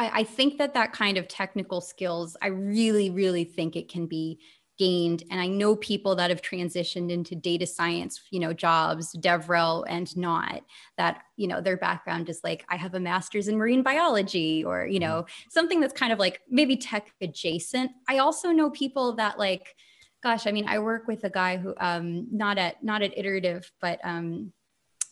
I, 0.00 0.20
I 0.20 0.24
think 0.24 0.56
that 0.56 0.72
that 0.74 0.92
kind 0.92 1.18
of 1.18 1.28
technical 1.28 1.80
skills 1.80 2.36
i 2.42 2.46
really 2.46 3.10
really 3.10 3.44
think 3.44 3.76
it 3.76 3.88
can 3.88 4.06
be 4.06 4.40
gained. 4.78 5.24
And 5.30 5.38
i 5.38 5.46
know 5.46 5.76
people 5.76 6.14
that 6.16 6.30
have 6.30 6.40
transitioned 6.40 7.10
into 7.10 7.34
data 7.34 7.66
science 7.66 8.22
you 8.30 8.40
know 8.40 8.54
jobs 8.54 9.14
devrel 9.20 9.84
and 9.86 10.16
not 10.16 10.62
that 10.96 11.22
you 11.36 11.46
know 11.48 11.60
their 11.60 11.76
background 11.76 12.30
is 12.30 12.40
like 12.42 12.64
i 12.70 12.76
have 12.76 12.94
a 12.94 13.00
master's 13.00 13.48
in 13.48 13.58
marine 13.58 13.82
biology 13.82 14.64
or 14.64 14.86
you 14.86 14.98
know 14.98 15.22
mm-hmm. 15.22 15.50
something 15.50 15.80
that's 15.80 15.92
kind 15.92 16.14
of 16.14 16.18
like 16.18 16.40
maybe 16.48 16.76
tech 16.76 17.12
adjacent. 17.20 17.90
I 18.08 18.18
also 18.18 18.50
know 18.52 18.70
people 18.70 19.16
that 19.16 19.38
like 19.38 19.76
gosh 20.22 20.46
i 20.46 20.50
mean 20.50 20.66
i 20.66 20.78
work 20.78 21.06
with 21.06 21.24
a 21.24 21.30
guy 21.30 21.58
who 21.58 21.74
um 21.78 22.26
not 22.30 22.56
at 22.56 22.82
not 22.82 23.02
at 23.02 23.16
iterative 23.18 23.70
but 23.82 24.00
um 24.02 24.52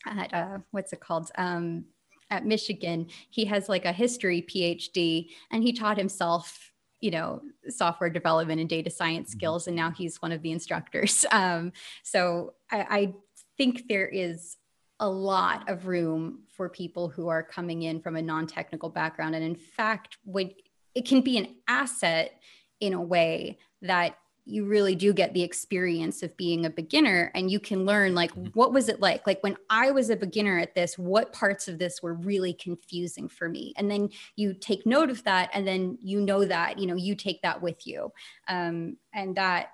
at 0.06 0.32
uh 0.32 0.58
what's 0.70 0.92
it 0.92 1.00
called? 1.00 1.30
Um 1.36 1.84
at 2.30 2.46
Michigan, 2.46 3.08
he 3.30 3.44
has 3.46 3.68
like 3.68 3.84
a 3.84 3.92
history 3.92 4.42
PhD 4.42 5.30
and 5.50 5.62
he 5.62 5.72
taught 5.72 5.98
himself 5.98 6.72
you 7.00 7.10
know 7.12 7.40
software 7.68 8.10
development 8.10 8.60
and 8.60 8.68
data 8.68 8.90
science 8.90 9.30
mm-hmm. 9.30 9.38
skills 9.38 9.66
and 9.66 9.76
now 9.76 9.90
he's 9.90 10.20
one 10.20 10.32
of 10.32 10.42
the 10.42 10.50
instructors 10.50 11.24
um, 11.30 11.72
so 12.02 12.54
I, 12.70 12.86
I 12.90 13.14
think 13.56 13.88
there 13.88 14.08
is 14.08 14.56
a 15.00 15.08
lot 15.08 15.68
of 15.68 15.86
room 15.86 16.40
for 16.48 16.68
people 16.68 17.08
who 17.08 17.28
are 17.28 17.42
coming 17.42 17.82
in 17.82 18.00
from 18.00 18.16
a 18.16 18.22
non-technical 18.22 18.88
background 18.88 19.36
and 19.36 19.44
in 19.44 19.54
fact 19.54 20.18
when 20.24 20.50
it 20.94 21.06
can 21.06 21.20
be 21.20 21.38
an 21.38 21.54
asset 21.68 22.32
in 22.80 22.94
a 22.94 23.00
way 23.00 23.58
that 23.82 24.16
you 24.48 24.64
really 24.64 24.94
do 24.94 25.12
get 25.12 25.34
the 25.34 25.42
experience 25.42 26.22
of 26.22 26.36
being 26.36 26.64
a 26.64 26.70
beginner 26.70 27.30
and 27.34 27.50
you 27.50 27.60
can 27.60 27.84
learn 27.84 28.14
like 28.14 28.34
mm-hmm. 28.34 28.46
what 28.54 28.72
was 28.72 28.88
it 28.88 29.00
like 29.00 29.26
like 29.26 29.42
when 29.42 29.56
i 29.68 29.90
was 29.90 30.08
a 30.08 30.16
beginner 30.16 30.58
at 30.58 30.74
this 30.74 30.96
what 30.96 31.32
parts 31.32 31.68
of 31.68 31.78
this 31.78 32.02
were 32.02 32.14
really 32.14 32.54
confusing 32.54 33.28
for 33.28 33.48
me 33.48 33.74
and 33.76 33.90
then 33.90 34.08
you 34.36 34.54
take 34.54 34.86
note 34.86 35.10
of 35.10 35.22
that 35.24 35.50
and 35.52 35.66
then 35.66 35.98
you 36.00 36.20
know 36.20 36.44
that 36.44 36.78
you 36.78 36.86
know 36.86 36.94
you 36.94 37.14
take 37.14 37.42
that 37.42 37.60
with 37.60 37.86
you 37.86 38.10
um, 38.48 38.96
and 39.12 39.36
that 39.36 39.72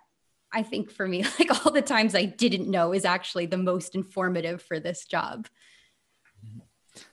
i 0.53 0.63
think 0.63 0.91
for 0.91 1.07
me 1.07 1.25
like 1.39 1.65
all 1.65 1.73
the 1.73 1.83
times 1.83 2.15
i 2.15 2.25
didn't 2.25 2.69
know 2.69 2.93
is 2.93 3.05
actually 3.05 3.47
the 3.47 3.57
most 3.57 3.95
informative 3.95 4.61
for 4.61 4.81
this 4.81 5.05
job 5.05 5.47
mm-hmm. 6.45 6.61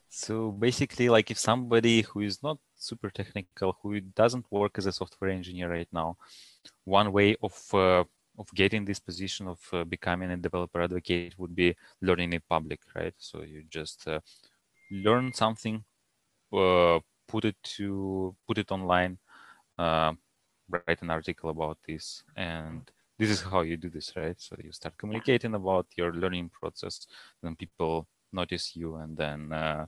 so 0.09 0.51
basically 0.51 1.09
like 1.09 1.30
if 1.30 1.38
somebody 1.38 2.01
who 2.01 2.22
is 2.22 2.41
not 2.41 2.57
super 2.76 3.12
technical 3.12 3.78
who 3.84 3.99
doesn't 3.99 4.45
work 4.49 4.80
as 4.80 4.88
a 4.88 4.91
software 4.91 5.30
engineer 5.30 5.70
right 5.70 5.89
now 5.93 6.18
one 6.86 7.12
way 7.12 7.36
of 7.41 7.53
uh, 7.74 8.03
of 8.38 8.47
getting 8.55 8.86
this 8.86 8.99
position 8.99 9.47
of 9.47 9.59
uh, 9.74 9.84
becoming 9.84 10.32
a 10.32 10.38
developer 10.38 10.82
advocate 10.82 11.36
would 11.38 11.55
be 11.55 11.76
learning 12.01 12.34
in 12.34 12.41
public, 12.49 12.80
right? 12.95 13.14
So 13.18 13.43
you 13.43 13.64
just 13.70 14.07
uh, 14.07 14.20
learn 14.89 15.34
something, 15.34 15.84
put 16.51 17.45
it 17.45 17.55
to 17.78 18.36
put 18.47 18.57
it 18.57 18.72
online, 18.72 19.18
write 20.72 21.01
an 21.01 21.09
article 21.09 21.49
about 21.49 21.78
this 21.88 22.24
and 22.36 22.89
this 23.20 23.30
is 23.30 23.41
how 23.41 23.62
you 23.62 23.78
do 23.78 23.89
this 23.89 24.14
right 24.16 24.39
so 24.39 24.55
you 24.64 24.72
start 24.72 24.97
communicating 24.97 25.53
about 25.55 25.86
your 25.95 26.14
learning 26.14 26.49
process 26.49 27.07
then 27.43 27.55
people 27.55 28.07
notice 28.34 28.76
you 28.76 28.95
and 28.95 29.18
then 29.18 29.51
uh, 29.51 29.86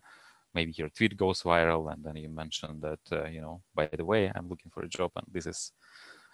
maybe 0.53 0.73
your 0.75 0.89
tweet 0.89 1.15
goes 1.17 1.43
viral 1.43 1.91
and 1.91 2.03
then 2.03 2.15
you 2.15 2.29
mention 2.29 2.79
that 2.79 2.99
uh, 3.11 3.25
you 3.25 3.41
know 3.41 3.61
by 3.73 3.87
the 3.93 4.05
way 4.05 4.31
i'm 4.35 4.49
looking 4.49 4.71
for 4.71 4.83
a 4.83 4.89
job 4.89 5.11
and 5.15 5.25
this 5.31 5.45
is 5.45 5.71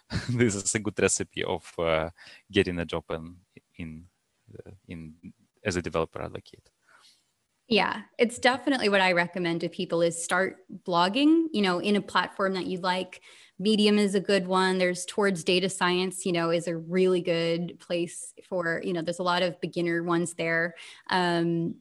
this 0.30 0.55
is 0.55 0.76
a 0.76 0.80
good 0.80 0.99
recipe 0.99 1.43
of 1.43 1.72
uh, 1.78 2.10
getting 2.51 2.80
a 2.80 2.86
job 2.86 3.03
in 3.12 3.36
in, 3.78 4.05
uh, 4.53 4.72
in 4.88 5.14
as 5.64 5.76
a 5.76 5.82
developer 5.82 6.22
advocate 6.22 6.70
yeah, 7.70 8.01
it's 8.18 8.39
definitely 8.39 8.89
what 8.89 8.99
I 8.99 9.12
recommend 9.12 9.62
to 9.62 9.70
people 9.70 10.01
is 10.01 10.22
start 10.22 10.57
blogging, 10.88 11.45
you 11.53 11.62
know, 11.62 11.78
in 11.78 11.95
a 11.95 12.01
platform 12.01 12.55
that 12.55 12.66
you 12.66 12.80
like. 12.80 13.22
Medium 13.60 13.99
is 13.99 14.16
a 14.16 14.20
good 14.20 14.47
one. 14.47 14.80
There's 14.80 15.05
towards 15.05 15.43
data 15.43 15.70
science, 15.70 16.26
you 16.26 16.32
know, 16.32 16.49
is 16.49 16.68
a 16.68 16.76
really 16.76 17.22
good 17.22 17.80
place 17.80 18.34
for, 18.43 18.82
you 18.84 18.91
know, 18.91 19.03
there's 19.03 19.20
a 19.20 19.24
lot 19.24 19.43
of 19.43 19.62
beginner 19.62 20.01
ones 20.01 20.34
there. 20.34 20.74
Um, 21.12 21.76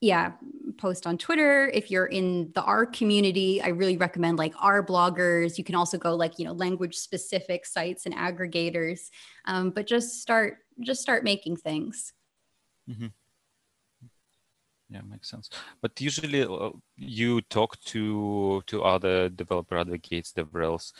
yeah, 0.00 0.32
post 0.78 1.06
on 1.06 1.18
Twitter. 1.18 1.68
If 1.68 1.90
you're 1.90 2.06
in 2.06 2.52
the 2.54 2.62
R 2.62 2.86
community, 2.86 3.60
I 3.62 3.68
really 3.68 3.96
recommend 3.96 4.38
like 4.38 4.54
R 4.58 4.84
bloggers. 4.84 5.58
You 5.58 5.64
can 5.64 5.74
also 5.74 5.98
go 5.98 6.14
like, 6.14 6.38
you 6.38 6.44
know, 6.44 6.52
language 6.52 6.96
specific 6.96 7.66
sites 7.66 8.06
and 8.06 8.14
aggregators. 8.14 9.10
Um, 9.44 9.70
but 9.70 9.86
just 9.86 10.20
start, 10.22 10.58
just 10.80 11.02
start 11.02 11.22
making 11.24 11.56
things. 11.56 12.12
Mm-hmm 12.88 13.08
yeah 14.90 15.00
makes 15.08 15.30
sense 15.30 15.48
but 15.80 15.98
usually 16.00 16.42
uh, 16.42 16.70
you 16.96 17.40
talk 17.42 17.78
to 17.80 18.62
to 18.66 18.82
other 18.82 19.28
developer 19.28 19.78
advocates 19.78 20.32
devrels 20.32 20.92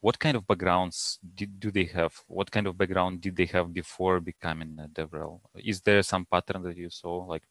what 0.00 0.18
kind 0.18 0.36
of 0.36 0.46
backgrounds 0.46 1.18
did, 1.34 1.60
do 1.60 1.70
they 1.70 1.84
have 1.84 2.14
what 2.26 2.50
kind 2.50 2.66
of 2.66 2.76
background 2.76 3.20
did 3.20 3.36
they 3.36 3.46
have 3.46 3.72
before 3.72 4.20
becoming 4.20 4.76
a 4.78 4.88
devrel 4.88 5.40
is 5.56 5.80
there 5.82 6.02
some 6.02 6.24
pattern 6.24 6.62
that 6.62 6.76
you 6.76 6.88
saw 6.90 7.16
like 7.16 7.42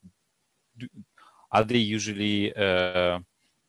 do, 0.78 0.88
are 1.52 1.64
they 1.64 1.78
usually 1.78 2.54
uh 2.56 3.20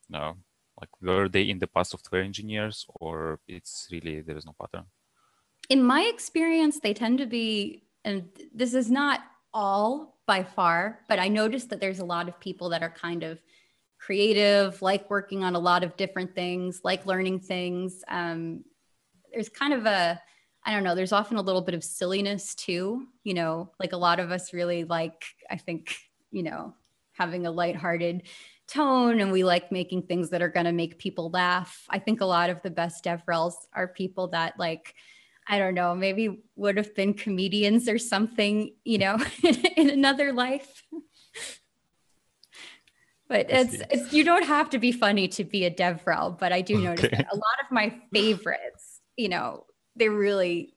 no 0.09 0.37
like 0.81 0.91
were 1.01 1.29
they 1.29 1.43
in 1.43 1.59
the 1.59 1.67
past 1.67 1.91
software 1.93 2.23
engineers 2.23 2.87
or 3.01 3.39
it's 3.47 3.89
really 3.93 4.21
there 4.21 4.37
is 4.37 4.47
no 4.47 4.55
pattern 4.61 4.87
in 5.69 5.83
my 5.83 6.03
experience 6.03 6.81
they 6.81 6.95
tend 6.95 7.19
to 7.19 7.27
be 7.27 7.85
and 8.05 8.29
this 8.55 8.75
is 8.75 8.91
not 8.91 9.21
all 9.55 10.19
by 10.27 10.43
far, 10.43 11.01
but 11.09 11.19
I 11.19 11.29
noticed 11.29 11.71
that 11.71 11.81
there's 11.81 12.01
a 12.01 12.05
lot 12.05 12.29
of 12.29 12.41
people 12.41 12.71
that 12.71 12.83
are 12.83 12.91
kind 12.91 13.23
of 13.23 13.39
creative, 13.99 14.83
like 14.83 15.09
working 15.09 15.43
on 15.45 15.55
a 15.55 15.59
lot 15.59 15.83
of 15.83 15.97
different 15.97 16.35
things, 16.35 16.81
like 16.85 17.07
learning 17.07 17.41
things. 17.41 18.03
Um, 18.09 18.65
there's 19.33 19.49
kind 19.49 19.73
of 19.73 19.87
a, 19.87 20.21
I 20.65 20.73
don't 20.73 20.85
know, 20.85 20.95
there's 20.95 21.13
often 21.13 21.37
a 21.37 21.43
little 21.43 21.63
bit 21.63 21.75
of 21.75 21.85
silliness 21.85 22.55
too. 22.55 23.07
You 23.23 23.35
know, 23.35 23.71
like 23.79 23.93
a 23.93 23.99
lot 23.99 24.21
of 24.21 24.31
us 24.31 24.53
really 24.53 24.85
like, 24.85 25.25
I 25.51 25.57
think, 25.57 25.97
you 26.31 26.43
know, 26.43 26.75
having 27.15 27.47
a 27.47 27.51
lighthearted 27.51 28.25
tone 28.67 29.21
and 29.21 29.31
we 29.31 29.45
like 29.45 29.71
making 29.71 30.03
things 30.03 30.31
that 30.31 30.43
are 30.43 30.49
going 30.49 30.67
to 30.67 30.73
make 30.73 30.99
people 30.99 31.31
laugh. 31.31 31.85
I 31.89 31.99
think 31.99 32.21
a 32.21 32.27
lot 32.27 32.51
of 32.51 32.63
the 32.63 32.71
best 32.71 33.05
DevRels 33.05 33.55
are 33.73 33.89
people 33.89 34.29
that 34.29 34.59
like, 34.59 34.95
I 35.47 35.59
don't 35.59 35.75
know, 35.75 35.95
maybe 35.95 36.43
would 36.57 36.77
have 36.77 36.95
been 36.95 37.15
comedians 37.15 37.89
or 37.89 37.99
something, 37.99 38.75
you 38.85 38.99
know, 38.99 39.19
in 39.77 39.91
another 39.91 40.33
life. 40.33 40.85
but 43.29 43.51
it's 43.51 43.83
it's 43.91 44.13
you 44.13 44.25
don't 44.25 44.47
have 44.47 44.71
to 44.71 44.79
be 44.79 44.93
funny 44.93 45.29
to 45.29 45.45
be 45.45 45.67
a 45.67 45.71
devrel, 45.71 46.39
but 46.39 46.53
I 46.53 46.63
do 46.63 46.79
notice 46.79 47.05
okay. 47.05 47.17
that 47.17 47.33
a 47.33 47.37
lot 47.37 47.57
of 47.63 47.71
my 47.71 47.95
favorites, 48.13 49.01
you 49.17 49.29
know, 49.29 49.67
they're 49.97 50.11
really 50.11 50.75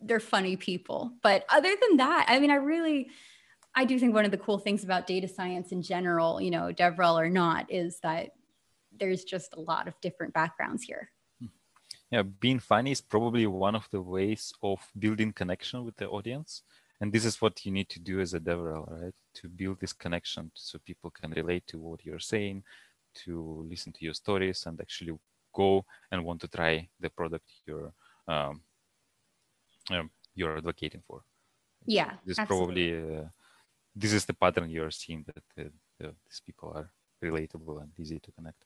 they're 0.00 0.20
funny 0.20 0.56
people. 0.56 1.12
But 1.22 1.44
other 1.48 1.74
than 1.80 1.96
that, 1.96 2.26
I 2.28 2.38
mean, 2.38 2.50
I 2.50 2.56
really 2.56 3.08
I 3.78 3.84
do 3.84 3.98
think 3.98 4.14
one 4.14 4.24
of 4.24 4.30
the 4.30 4.38
cool 4.38 4.58
things 4.58 4.82
about 4.84 5.06
data 5.06 5.28
science 5.28 5.70
in 5.70 5.82
general, 5.82 6.40
you 6.40 6.50
know, 6.50 6.72
devrel 6.72 7.20
or 7.20 7.28
not, 7.28 7.70
is 7.70 8.00
that 8.00 8.30
there's 8.98 9.24
just 9.24 9.54
a 9.54 9.60
lot 9.60 9.86
of 9.86 9.94
different 10.00 10.32
backgrounds 10.32 10.82
here. 10.82 11.10
Yeah 12.10 12.22
being 12.22 12.60
funny 12.60 12.92
is 12.92 13.00
probably 13.00 13.46
one 13.46 13.74
of 13.74 13.88
the 13.90 14.00
ways 14.00 14.52
of 14.62 14.78
building 14.98 15.32
connection 15.32 15.84
with 15.84 15.96
the 15.96 16.08
audience. 16.08 16.62
And 17.00 17.12
this 17.12 17.24
is 17.24 17.42
what 17.42 17.66
you 17.66 17.72
need 17.72 17.88
to 17.90 18.00
do 18.00 18.20
as 18.20 18.32
a 18.32 18.40
devrel 18.40 18.88
right? 18.90 19.14
To 19.34 19.48
build 19.48 19.80
this 19.80 19.92
connection 19.92 20.50
so 20.54 20.78
people 20.78 21.10
can 21.10 21.32
relate 21.32 21.66
to 21.68 21.78
what 21.78 22.04
you're 22.04 22.20
saying 22.34 22.62
to 23.24 23.66
listen 23.68 23.92
to 23.92 24.04
your 24.04 24.14
stories 24.14 24.64
and 24.66 24.80
actually 24.80 25.12
go 25.52 25.84
and 26.10 26.24
want 26.24 26.40
to 26.42 26.48
try 26.48 26.88
the 27.00 27.10
product 27.10 27.50
you're 27.66 27.92
um, 28.28 28.62
um, 29.90 30.10
you're 30.34 30.56
advocating 30.56 31.02
for. 31.06 31.22
Yeah 31.86 32.12
this 32.24 32.38
absolutely. 32.38 32.90
probably 32.92 33.18
uh, 33.18 33.24
this 33.96 34.12
is 34.12 34.24
the 34.26 34.34
pattern 34.34 34.70
you're 34.70 34.90
seeing 34.90 35.24
that 35.26 35.70
these 35.98 36.42
people 36.44 36.72
are 36.74 36.90
relatable 37.24 37.82
and 37.82 37.90
easy 37.98 38.20
to 38.20 38.30
connect 38.32 38.62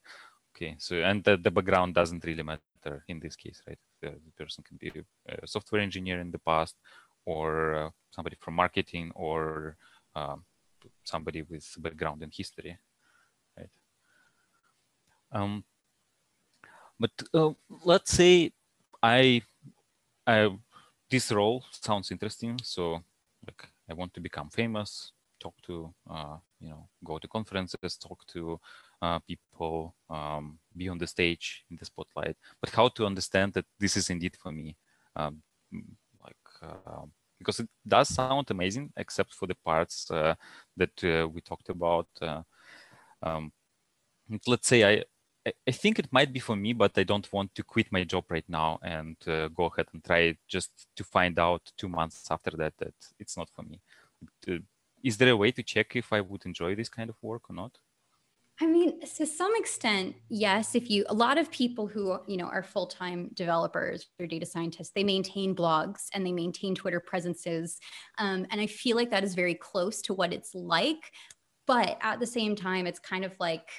okay 0.53 0.75
so 0.79 0.97
and 0.97 1.23
the, 1.25 1.37
the 1.37 1.51
background 1.51 1.95
doesn't 1.95 2.25
really 2.25 2.43
matter 2.43 2.71
in 3.09 3.21
this 3.21 3.37
case, 3.37 3.63
right? 3.67 3.79
The, 4.01 4.11
the 4.11 4.33
person 4.37 4.65
can 4.65 4.77
be 4.77 4.93
a 5.29 5.47
software 5.47 5.81
engineer 5.81 6.21
in 6.21 6.31
the 6.31 6.39
past, 6.39 6.77
or 7.25 7.75
uh, 7.75 7.91
somebody 8.11 8.37
from 8.41 8.55
marketing, 8.55 9.13
or 9.15 9.77
um, 10.15 10.45
somebody 11.05 11.43
with 11.43 11.67
background 11.79 12.23
in 12.23 12.31
history, 12.33 12.79
right? 13.57 13.69
Um, 15.33 15.65
but 16.99 17.11
uh, 17.35 17.51
let's 17.85 18.13
say 18.13 18.53
I, 19.03 19.43
I, 20.27 20.51
this 21.11 21.33
role 21.33 21.65
sounds 21.71 22.11
interesting, 22.11 22.59
so 22.63 23.03
like 23.47 23.69
I 23.89 23.95
want 23.95 24.15
to 24.15 24.21
become 24.21 24.51
famous, 24.51 25.13
talk 25.41 25.55
to, 25.63 25.93
uh, 26.09 26.37
you 26.61 26.69
know, 26.69 26.89
go 27.05 27.19
to 27.19 27.29
conferences, 27.29 27.97
talk 27.97 28.25
to 28.27 28.61
uh, 29.03 29.19
people 29.21 29.95
um, 30.09 30.59
be 30.77 30.89
on 30.89 30.99
the 30.99 31.07
stage 31.07 31.65
in 31.71 31.77
the 31.77 31.85
spotlight, 31.85 32.37
but 32.61 32.71
how 32.71 32.89
to 32.89 33.07
understand 33.07 33.53
that 33.55 33.65
this 33.79 33.97
is 33.97 34.11
indeed 34.11 34.37
for 34.37 34.53
me. 34.53 34.77
Um, 35.17 35.43
like 36.23 36.37
uh, 36.63 37.07
because 37.39 37.61
it 37.61 37.69
does 37.89 38.09
sound 38.11 38.51
amazing, 38.51 38.93
except 38.97 39.33
for 39.33 39.47
the 39.47 39.57
parts 39.65 40.05
that 40.07 41.31
we 41.33 41.41
talked 41.41 41.71
about. 41.71 42.09
Um, 43.23 43.53
let's 44.47 44.69
say 44.69 44.85
I 44.85 45.05
I 45.47 45.71
think 45.73 45.99
it 45.99 46.13
might 46.13 46.33
be 46.33 46.39
for 46.39 46.55
me, 46.55 46.75
but 46.75 46.99
I 46.99 47.03
don't 47.03 47.33
want 47.33 47.55
to 47.55 47.63
quit 47.63 47.91
my 47.91 48.05
job 48.05 48.25
right 48.29 48.45
now 48.47 48.79
and 48.83 49.17
uh, 49.27 49.49
go 49.49 49.67
ahead 49.67 49.87
and 49.93 50.05
try 50.05 50.19
it 50.19 50.39
just 50.47 50.71
to 50.97 51.05
find 51.05 51.39
out 51.39 51.73
two 51.79 51.89
months 51.89 52.31
after 52.31 52.51
that 52.59 52.75
that 52.79 52.95
it's 53.19 53.37
not 53.39 53.49
for 53.55 53.63
me. 53.63 53.81
Is 55.03 55.17
there 55.17 55.31
a 55.31 55.37
way 55.37 55.51
to 55.53 55.63
check 55.63 55.97
if 55.97 56.13
I 56.13 56.21
would 56.21 56.45
enjoy 56.45 56.75
this 56.75 56.89
kind 56.89 57.11
of 57.11 57.17
work 57.23 57.51
or 57.51 57.55
not? 57.55 57.79
I 58.63 58.67
mean, 58.67 59.01
to 59.17 59.27
some 59.27 59.53
extent, 59.57 60.17
yes. 60.29 60.75
If 60.75 60.91
you, 60.91 61.07
a 61.09 61.15
lot 61.15 61.39
of 61.39 61.51
people 61.51 61.87
who, 61.87 62.19
you 62.27 62.37
know, 62.37 62.45
are 62.45 62.63
full 62.63 62.87
time 62.87 63.31
developers 63.33 64.07
or 64.19 64.27
data 64.27 64.45
scientists, 64.45 64.91
they 64.95 65.03
maintain 65.03 65.55
blogs 65.55 66.09
and 66.13 66.27
they 66.27 66.33
maintain 66.33 66.75
Twitter 66.75 67.01
presences. 67.01 67.79
Um, 68.19 68.47
and 68.51 68.61
I 68.61 68.67
feel 68.67 68.97
like 68.97 69.11
that 69.11 69.25
is 69.25 69.35
very 69.35 69.55
close 69.55 70.03
to 70.03 70.15
what 70.15 70.35
it's 70.35 70.55
like. 70.55 71.11
But 71.67 71.97
at 72.03 72.21
the 72.21 72.27
same 72.27 72.55
time, 72.55 72.87
it's 72.87 72.99
kind 72.99 73.25
of 73.25 73.33
like, 73.41 73.71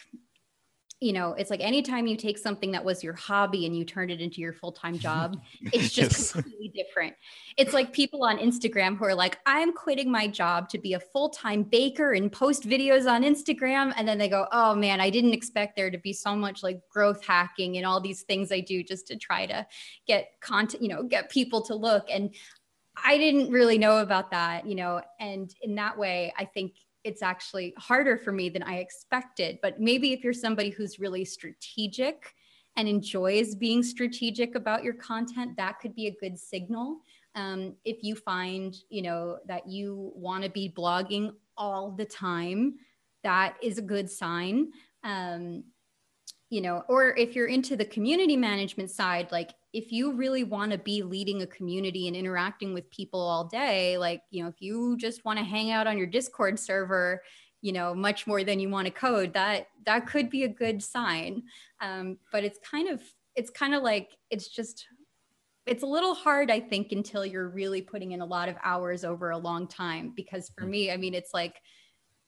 you 1.02 1.14
know, 1.14 1.34
it's 1.34 1.50
like 1.50 1.62
anytime 1.62 2.06
you 2.06 2.16
take 2.16 2.38
something 2.38 2.72
that 2.72 2.86
was 2.86 3.04
your 3.04 3.16
hobby 3.16 3.66
and 3.66 3.76
you 3.76 3.84
turn 3.84 4.12
it 4.12 4.22
into 4.22 4.40
your 4.40 4.54
full 4.54 4.72
time 4.72 5.00
job, 5.00 5.42
it's 5.74 5.92
just 5.92 6.12
yes. 6.12 6.32
completely 6.32 6.72
different. 6.76 7.16
It's 7.58 7.74
like 7.74 7.92
people 7.92 8.24
on 8.24 8.38
Instagram 8.38 8.96
who 8.96 9.06
are 9.06 9.16
like, 9.16 9.40
I'm 9.48 9.74
quitting 9.74 10.12
my 10.12 10.28
job 10.28 10.70
to 10.70 10.78
be 10.78 10.94
a 10.94 11.00
full 11.00 11.30
time 11.30 11.64
baker 11.64 12.14
and 12.14 12.32
post 12.32 12.70
videos 12.70 13.12
on 13.12 13.24
Instagram. 13.24 13.94
And 13.98 14.08
then 14.08 14.20
they 14.20 14.30
go, 14.30 14.48
oh 14.52 14.76
man, 14.76 15.02
I 15.02 15.10
didn't 15.10 15.34
expect 15.34 15.76
there 15.76 15.90
to 15.90 15.98
be 15.98 16.14
so 16.14 16.36
much 16.36 16.62
like 16.62 16.80
growth 16.88 17.26
hacking 17.26 17.78
and 17.78 17.86
all 17.86 18.00
these 18.00 18.22
things 18.22 18.52
I 18.52 18.60
do 18.60 18.84
just 18.84 19.08
to 19.08 19.16
try 19.16 19.48
to 19.48 19.66
get 20.06 20.28
content, 20.40 20.84
you 20.84 20.90
know, 20.90 21.02
get 21.02 21.32
people 21.32 21.64
to 21.64 21.74
look. 21.74 22.06
And 22.12 22.36
I 23.04 23.18
didn't 23.18 23.50
really 23.50 23.80
know 23.80 23.98
about 23.98 24.30
that, 24.32 24.68
you 24.68 24.76
know, 24.76 25.02
and 25.20 25.52
in 25.64 25.74
that 25.76 25.98
way, 25.98 26.32
I 26.38 26.46
think 26.46 26.74
it's 27.04 27.22
actually 27.22 27.74
harder 27.78 28.18
for 28.18 28.32
me 28.32 28.50
than 28.50 28.64
I 28.64 28.78
expected. 28.78 29.60
But 29.62 29.80
maybe 29.80 30.14
if 30.14 30.24
you're 30.24 30.34
somebody 30.34 30.70
who's 30.70 31.00
really 31.00 31.26
strategic 31.26 32.36
and 32.78 32.88
enjoys 32.88 33.56
being 33.56 33.84
strategic 33.84 34.56
about 34.56 34.84
your 34.84 34.94
content, 34.94 35.58
that 35.58 35.80
could 35.80 35.96
be 35.96 36.08
a 36.08 36.16
good 36.20 36.38
signal. 36.38 37.00
Um, 37.36 37.76
if 37.86 38.04
you 38.04 38.16
find, 38.16 38.76
you 38.90 39.02
know, 39.02 39.40
that 39.48 39.68
you 39.68 40.12
want 40.16 40.44
to 40.44 40.50
be 40.50 40.74
blogging 40.76 41.34
all 41.58 41.92
the 41.92 42.06
time, 42.06 42.76
that 43.24 43.56
is 43.62 43.78
a 43.78 43.82
good 43.82 44.10
sign. 44.10 44.72
Um, 45.04 45.64
you 46.50 46.62
know, 46.62 46.84
or 46.90 47.16
if 47.16 47.36
you're 47.36 47.48
into 47.48 47.76
the 47.76 47.86
community 47.86 48.36
management 48.36 48.92
side, 48.92 49.32
like 49.32 49.52
if 49.74 49.92
you 49.92 50.14
really 50.14 50.44
want 50.44 50.72
to 50.72 50.78
be 50.78 51.02
leading 51.04 51.42
a 51.42 51.48
community 51.48 52.08
and 52.08 52.16
interacting 52.16 52.74
with 52.74 52.90
people 52.92 53.20
all 53.22 53.46
day, 53.46 53.98
like, 53.98 54.22
you 54.30 54.44
know, 54.44 54.50
if 54.50 54.62
you 54.62 54.98
just 54.98 55.24
want 55.24 55.40
to 55.40 55.46
hang 55.46 55.72
out 55.72 55.88
on 55.88 55.98
your 55.98 56.08
Discord 56.08 56.60
server, 56.60 57.24
you 57.62 57.72
know, 57.72 57.94
much 57.94 58.28
more 58.28 58.44
than 58.44 58.60
you 58.60 58.70
want 58.70 58.88
to 58.88 58.92
code, 58.92 59.34
that 59.34 59.68
that 59.86 60.08
could 60.08 60.30
be 60.30 60.44
a 60.44 60.48
good 60.50 60.84
sign. 60.84 61.44
Um, 61.80 62.18
but 62.32 62.44
it's 62.44 62.60
kind 62.60 62.90
of 62.90 63.02
it's 63.36 63.50
kind 63.50 63.74
of 63.74 63.84
like 63.84 64.18
it's 64.30 64.48
just 64.50 64.88
it's 65.66 65.84
a 65.84 65.88
little 65.88 66.16
hard 66.16 66.50
i 66.50 66.60
think 66.60 66.92
until 66.92 67.26
you're 67.26 67.50
really 67.50 67.82
putting 67.82 68.12
in 68.12 68.22
a 68.22 68.26
lot 68.26 68.50
of 68.50 68.58
hours 68.64 69.04
over 69.04 69.30
a 69.30 69.38
long 69.38 69.68
time 69.68 70.12
because 70.16 70.50
for 70.58 70.66
Mm. 70.66 70.72
me 70.72 70.92
i 70.92 70.98
mean 70.98 71.14
it's 71.14 71.34
like 71.34 71.62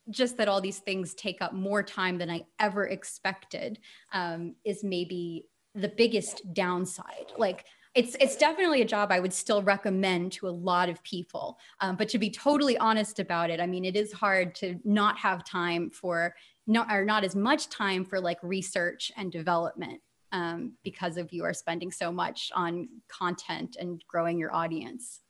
just 0.10 0.38
that 0.38 0.48
all 0.50 0.62
these 0.62 0.80
things 0.80 1.14
take 1.16 1.42
up 1.42 1.54
more 1.54 1.84
time 1.84 2.18
than 2.18 2.30
i 2.30 2.46
ever 2.60 2.88
expected 2.88 3.80
um, 4.14 4.56
is 4.66 4.84
maybe 4.84 5.48
the 5.76 5.90
biggest 5.90 6.54
downside 6.54 7.32
like 7.38 7.66
it's 7.96 8.16
it's 8.20 8.36
definitely 8.36 8.82
a 8.82 8.86
job 8.86 9.12
i 9.12 9.20
would 9.20 9.34
still 9.34 9.62
recommend 9.62 10.32
to 10.32 10.48
a 10.48 10.50
lot 10.50 10.90
of 10.90 11.02
people 11.04 11.58
um, 11.82 11.96
but 11.96 12.08
to 12.10 12.18
be 12.18 12.30
totally 12.30 12.78
honest 12.78 13.20
about 13.20 13.50
it 13.50 13.60
i 13.60 13.66
mean 13.66 13.86
it 13.86 13.96
is 13.96 14.12
hard 14.12 14.54
to 14.56 14.80
not 14.84 15.18
have 15.18 15.44
time 15.44 15.90
for 15.90 16.34
not 16.68 16.92
or 16.92 17.04
not 17.06 17.24
as 17.24 17.36
much 17.36 17.70
time 17.70 18.06
for 18.06 18.20
like 18.20 18.40
research 18.42 19.12
and 19.18 19.32
development 19.32 20.00
um, 20.34 20.74
because 20.84 21.18
of 21.18 21.32
you 21.32 21.44
are 21.44 21.54
spending 21.54 21.92
so 21.92 22.12
much 22.12 22.52
on 22.56 22.90
content 23.08 23.78
and 23.80 24.04
growing 24.08 24.38
your 24.38 24.54
audience. 24.54 25.22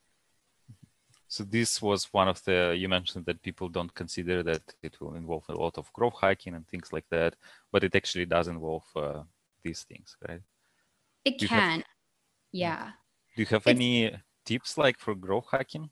So 1.28 1.44
this 1.44 1.82
was 1.82 2.06
one 2.14 2.28
of 2.28 2.44
the 2.46 2.76
you 2.78 2.88
mentioned 2.88 3.26
that 3.26 3.41
people 3.41 3.68
don't 3.68 3.94
consider 3.94 4.44
that 4.44 4.62
it 4.82 5.02
will 5.02 5.16
involve 5.16 5.46
a 5.50 5.56
lot 5.56 5.78
of 5.78 5.91
growth 5.91 6.16
hacking 6.22 6.54
and 6.54 6.68
things 6.68 6.94
like 6.94 7.06
that, 7.10 7.36
but 7.72 7.84
it 7.84 7.96
actually 7.96 8.26
does 8.26 8.48
involve 8.48 8.86
uh, 8.96 9.24
these 9.64 9.84
things, 9.84 10.16
right? 10.28 10.41
It 11.26 11.38
Do 11.39 11.45
you 11.45 11.49
have- 11.49 11.59
can, 11.59 11.84
yeah. 12.51 12.91
Do 13.36 13.41
you 13.41 13.45
have 13.47 13.61
It's- 13.68 13.76
any 13.76 14.11
tips 14.45 14.78
like 14.78 14.99
for 14.99 15.16
growth 15.16 15.47
hacking? 15.51 15.89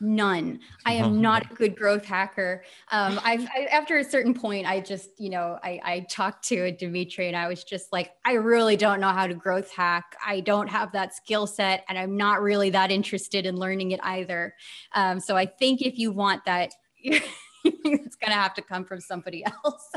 None. 0.00 0.60
I 0.86 0.92
am 0.92 1.20
not 1.28 1.50
a 1.50 1.54
good 1.54 1.74
growth 1.74 2.04
hacker. 2.04 2.62
Um, 2.92 3.18
I've 3.24 3.42
I, 3.46 3.64
after 3.72 3.98
a 3.98 4.04
certain 4.04 4.32
point, 4.32 4.64
I 4.64 4.78
just, 4.78 5.10
you 5.18 5.28
know, 5.28 5.58
I, 5.64 5.80
I 5.82 6.00
talked 6.08 6.44
to 6.48 6.70
Dmitry 6.70 7.26
and 7.26 7.36
I 7.36 7.48
was 7.48 7.64
just 7.64 7.92
like, 7.92 8.12
I 8.24 8.34
really 8.34 8.76
don't 8.76 9.00
know 9.00 9.08
how 9.08 9.26
to 9.26 9.34
growth 9.34 9.72
hack. 9.72 10.14
I 10.24 10.38
don't 10.38 10.68
have 10.68 10.92
that 10.92 11.16
skill 11.16 11.48
set, 11.48 11.84
and 11.88 11.98
I'm 11.98 12.16
not 12.16 12.42
really 12.42 12.70
that 12.70 12.92
interested 12.92 13.44
in 13.44 13.56
learning 13.56 13.90
it 13.90 13.98
either. 14.04 14.54
Um, 14.94 15.18
so 15.18 15.36
I 15.36 15.46
think 15.46 15.82
if 15.82 15.98
you 15.98 16.12
want 16.12 16.44
that, 16.44 16.70
it's 17.02 18.16
gonna 18.16 18.34
have 18.34 18.54
to 18.54 18.62
come 18.62 18.84
from 18.84 19.00
somebody 19.00 19.44
else. 19.44 19.90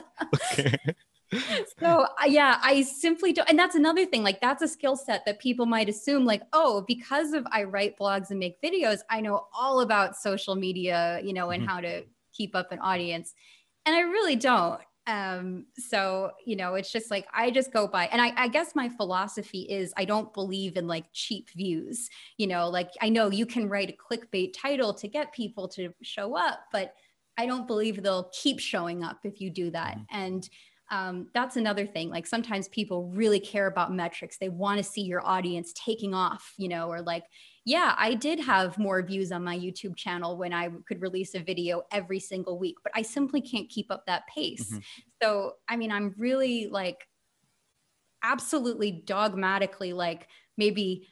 Okay. 0.51 0.78
So 1.82 2.08
yeah 2.26 2.60
i 2.64 2.82
simply 2.82 3.32
don't 3.34 3.50
and 3.50 3.58
that's 3.58 3.76
another 3.76 4.06
thing 4.06 4.24
like 4.24 4.42
that's 4.42 4.62
a 4.62 4.68
skill 4.68 4.96
set 4.96 5.24
that 5.26 5.40
people 5.40 5.66
might 5.66 5.88
assume 5.90 6.26
like 6.26 6.42
oh 6.54 6.84
because 6.88 7.34
of 7.34 7.46
i 7.52 7.64
write 7.64 7.98
blogs 7.98 8.30
and 8.32 8.40
make 8.40 8.62
videos 8.62 9.00
i 9.10 9.22
know 9.22 9.48
all 9.54 9.80
about 9.82 10.16
social 10.16 10.56
media 10.56 11.20
you 11.24 11.34
know 11.34 11.50
and 11.52 11.64
Mhm. 11.64 11.68
how 11.68 11.80
to 11.80 12.04
keep 12.34 12.56
up 12.56 12.72
an 12.72 12.80
audience 12.80 13.34
and 13.86 13.96
i 13.96 14.02
really 14.02 14.36
don't 14.36 14.82
um 15.08 15.66
so 15.78 16.32
you 16.46 16.56
know 16.56 16.76
it's 16.76 16.92
just 16.92 17.10
like 17.10 17.28
i 17.34 17.50
just 17.50 17.74
go 17.74 17.88
by 17.88 18.06
and 18.08 18.22
I, 18.22 18.34
I 18.44 18.48
guess 18.48 18.76
my 18.76 18.88
philosophy 18.88 19.62
is 19.62 19.94
i 19.98 20.06
don't 20.06 20.32
believe 20.34 20.78
in 20.78 20.88
like 20.88 21.06
cheap 21.12 21.50
views 21.52 22.08
you 22.38 22.46
know 22.46 22.70
like 22.70 22.92
i 23.02 23.10
know 23.10 23.30
you 23.32 23.46
can 23.48 23.68
write 23.68 23.90
a 23.90 23.94
clickbait 24.16 24.54
title 24.56 24.94
to 24.94 25.08
get 25.08 25.32
people 25.34 25.68
to 25.70 25.92
show 26.04 26.38
up 26.38 26.66
but 26.72 26.94
i 27.38 27.48
don't 27.48 27.66
believe 27.66 28.04
they'll 28.04 28.30
keep 28.32 28.60
showing 28.60 29.04
up 29.04 29.20
if 29.24 29.42
you 29.42 29.50
do 29.50 29.72
that 29.72 29.98
Mhm. 29.98 30.06
and 30.12 30.50
um, 30.92 31.30
that's 31.34 31.56
another 31.56 31.88
thing 31.88 32.10
like 32.10 32.28
sometimes 32.28 32.68
people 32.68 33.08
really 33.08 33.39
care 33.39 33.68
about 33.68 33.94
metrics 33.94 34.38
they 34.38 34.50
want 34.50 34.78
to 34.78 34.84
see 34.84 35.02
your 35.02 35.26
audience 35.26 35.74
taking 35.74 36.14
off 36.14 36.54
you 36.58 36.68
know 36.68 36.89
or 36.89 37.02
like 37.02 37.24
yeah 37.66 37.96
i 37.98 38.14
did 38.14 38.39
have 38.39 38.78
more 38.78 39.02
views 39.02 39.32
on 39.32 39.44
my 39.44 39.58
youtube 39.58 39.96
channel 39.96 40.38
when 40.38 40.52
i 40.54 40.70
could 40.88 41.02
release 41.02 41.34
a 41.34 41.39
video 41.39 41.84
every 41.92 42.20
single 42.20 42.60
week 42.60 42.76
but 42.84 42.92
i 42.96 43.02
simply 43.02 43.42
can't 43.42 43.70
keep 43.70 43.89
up 43.89 44.06
that 44.06 44.24
pace 44.28 44.72
Mhm. 44.74 44.84
so 45.22 45.54
i 45.70 45.78
mean 45.78 45.92
i'm 45.92 46.14
really 46.18 46.68
like 46.68 47.08
absolutely 48.24 48.92
dogmatically 48.92 49.94
like 49.94 50.28
maybe 50.58 51.08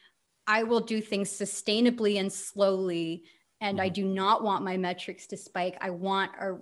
i 0.47 0.63
will 0.63 0.79
do 0.79 1.01
things 1.01 1.29
sustainably 1.29 2.19
and 2.19 2.31
slowly 2.31 3.23
and 3.61 3.81
i 3.81 3.89
Mhm. 3.89 3.93
do 3.93 4.05
not 4.05 4.43
want 4.43 4.63
my 4.63 4.77
metrics 4.77 5.25
to 5.27 5.37
spike 5.37 5.77
i 5.81 5.89
want 5.89 6.31
a 6.39 6.59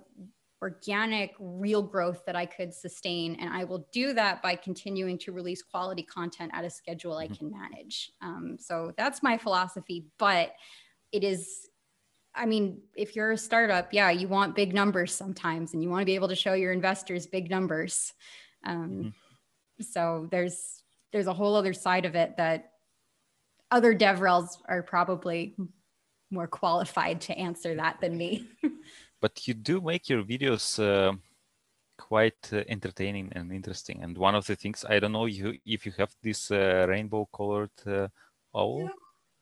organic 0.60 1.34
real 1.38 1.82
growth 1.82 2.24
that 2.26 2.34
i 2.36 2.44
could 2.46 2.72
sustain. 2.74 3.36
And 3.36 3.52
i 3.52 3.64
will 3.64 3.86
do 3.92 4.12
that 4.14 4.42
by 4.42 4.56
continuing 4.56 5.16
to 5.18 5.32
release 5.32 5.62
quality 5.62 6.02
content 6.02 6.50
at 6.54 6.64
a 6.64 6.70
schedule 6.70 7.16
i 7.16 7.28
Mhm. 7.28 7.38
can 7.38 7.50
manage. 7.50 8.10
Um, 8.20 8.56
so 8.58 8.92
that's 8.96 9.22
my 9.22 9.38
philosophy 9.38 10.06
but 10.18 10.54
it 11.12 11.22
is 11.24 11.68
i 12.34 12.44
mean 12.44 12.82
if 12.96 13.16
you're 13.16 13.30
a 13.32 13.38
startup 13.38 13.92
yeah 13.92 14.10
you 14.10 14.28
want 14.28 14.54
big 14.54 14.74
numbers 14.74 15.14
sometimes 15.14 15.72
and 15.74 15.82
you 15.82 15.88
want 15.88 16.02
to 16.02 16.06
be 16.06 16.14
able 16.14 16.28
to 16.28 16.36
show 16.36 16.54
your 16.54 16.72
investors 16.72 17.26
big 17.26 17.48
numbers. 17.50 18.12
Um, 18.64 19.14
so 19.80 20.28
there's 20.30 20.82
there's 21.12 21.28
a 21.28 21.32
whole 21.32 21.54
other 21.56 21.72
side 21.72 22.04
of 22.04 22.14
it 22.16 22.36
that 22.36 22.72
other 23.70 23.94
devrels 23.94 24.58
are 24.66 24.82
probably 24.82 25.56
more 26.30 26.46
qualified 26.46 27.20
to 27.22 27.36
answer 27.38 27.74
that 27.76 28.00
than 28.00 28.16
me 28.16 28.48
but 29.20 29.46
you 29.48 29.54
do 29.54 29.80
make 29.80 30.08
your 30.08 30.22
videos 30.22 30.78
uh, 30.78 31.12
quite 31.98 32.52
uh, 32.52 32.62
entertaining 32.68 33.30
and 33.34 33.52
interesting. 33.52 34.02
And 34.02 34.16
one 34.16 34.34
of 34.34 34.46
the 34.46 34.56
things 34.56 34.84
I 34.88 34.98
don't 35.00 35.12
know 35.12 35.26
you 35.26 35.58
if 35.66 35.84
you 35.86 35.92
have 35.98 36.14
this 36.22 36.50
uh, 36.50 36.86
rainbow 36.88 37.28
colored 37.34 37.70
uh, 37.86 38.08
owl. 38.54 38.88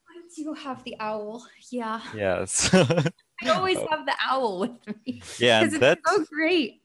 I 0.09 0.21
do 0.35 0.53
have 0.55 0.83
the 0.85 0.97
owl. 0.99 1.47
Yeah. 1.71 2.01
Yes. 2.15 2.71
I 3.43 3.49
always 3.51 3.79
have 3.91 4.07
the 4.07 4.15
owl 4.27 4.61
with 4.61 4.87
me. 4.87 5.23
yeah, 5.39 5.61
Because 5.61 5.75
it's 5.75 5.81
that 5.81 5.99
so 6.07 6.25
great. 6.25 6.81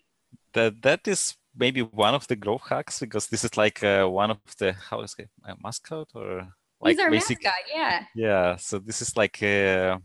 that 0.53 0.81
that 0.81 1.07
is 1.07 1.35
maybe 1.55 1.81
one 1.81 2.13
of 2.13 2.27
the 2.27 2.35
growth 2.35 2.67
hacks 2.69 2.99
because 2.99 3.27
this 3.27 3.43
is 3.43 3.55
like 3.57 3.83
uh, 3.83 4.05
one 4.05 4.31
of 4.31 4.39
the 4.59 4.73
how 4.73 5.01
is 5.01 5.15
it 5.17 5.29
a 5.45 5.55
mascot 5.63 6.07
or 6.13 6.47
like 6.81 6.95
He's 6.95 6.99
our 7.03 7.11
basic 7.11 7.43
mascot. 7.43 7.61
Yeah. 7.73 8.05
yeah 8.15 8.55
so 8.57 8.79
this 8.79 9.01
is 9.01 9.15
like 9.17 9.41
uh, 9.43 9.97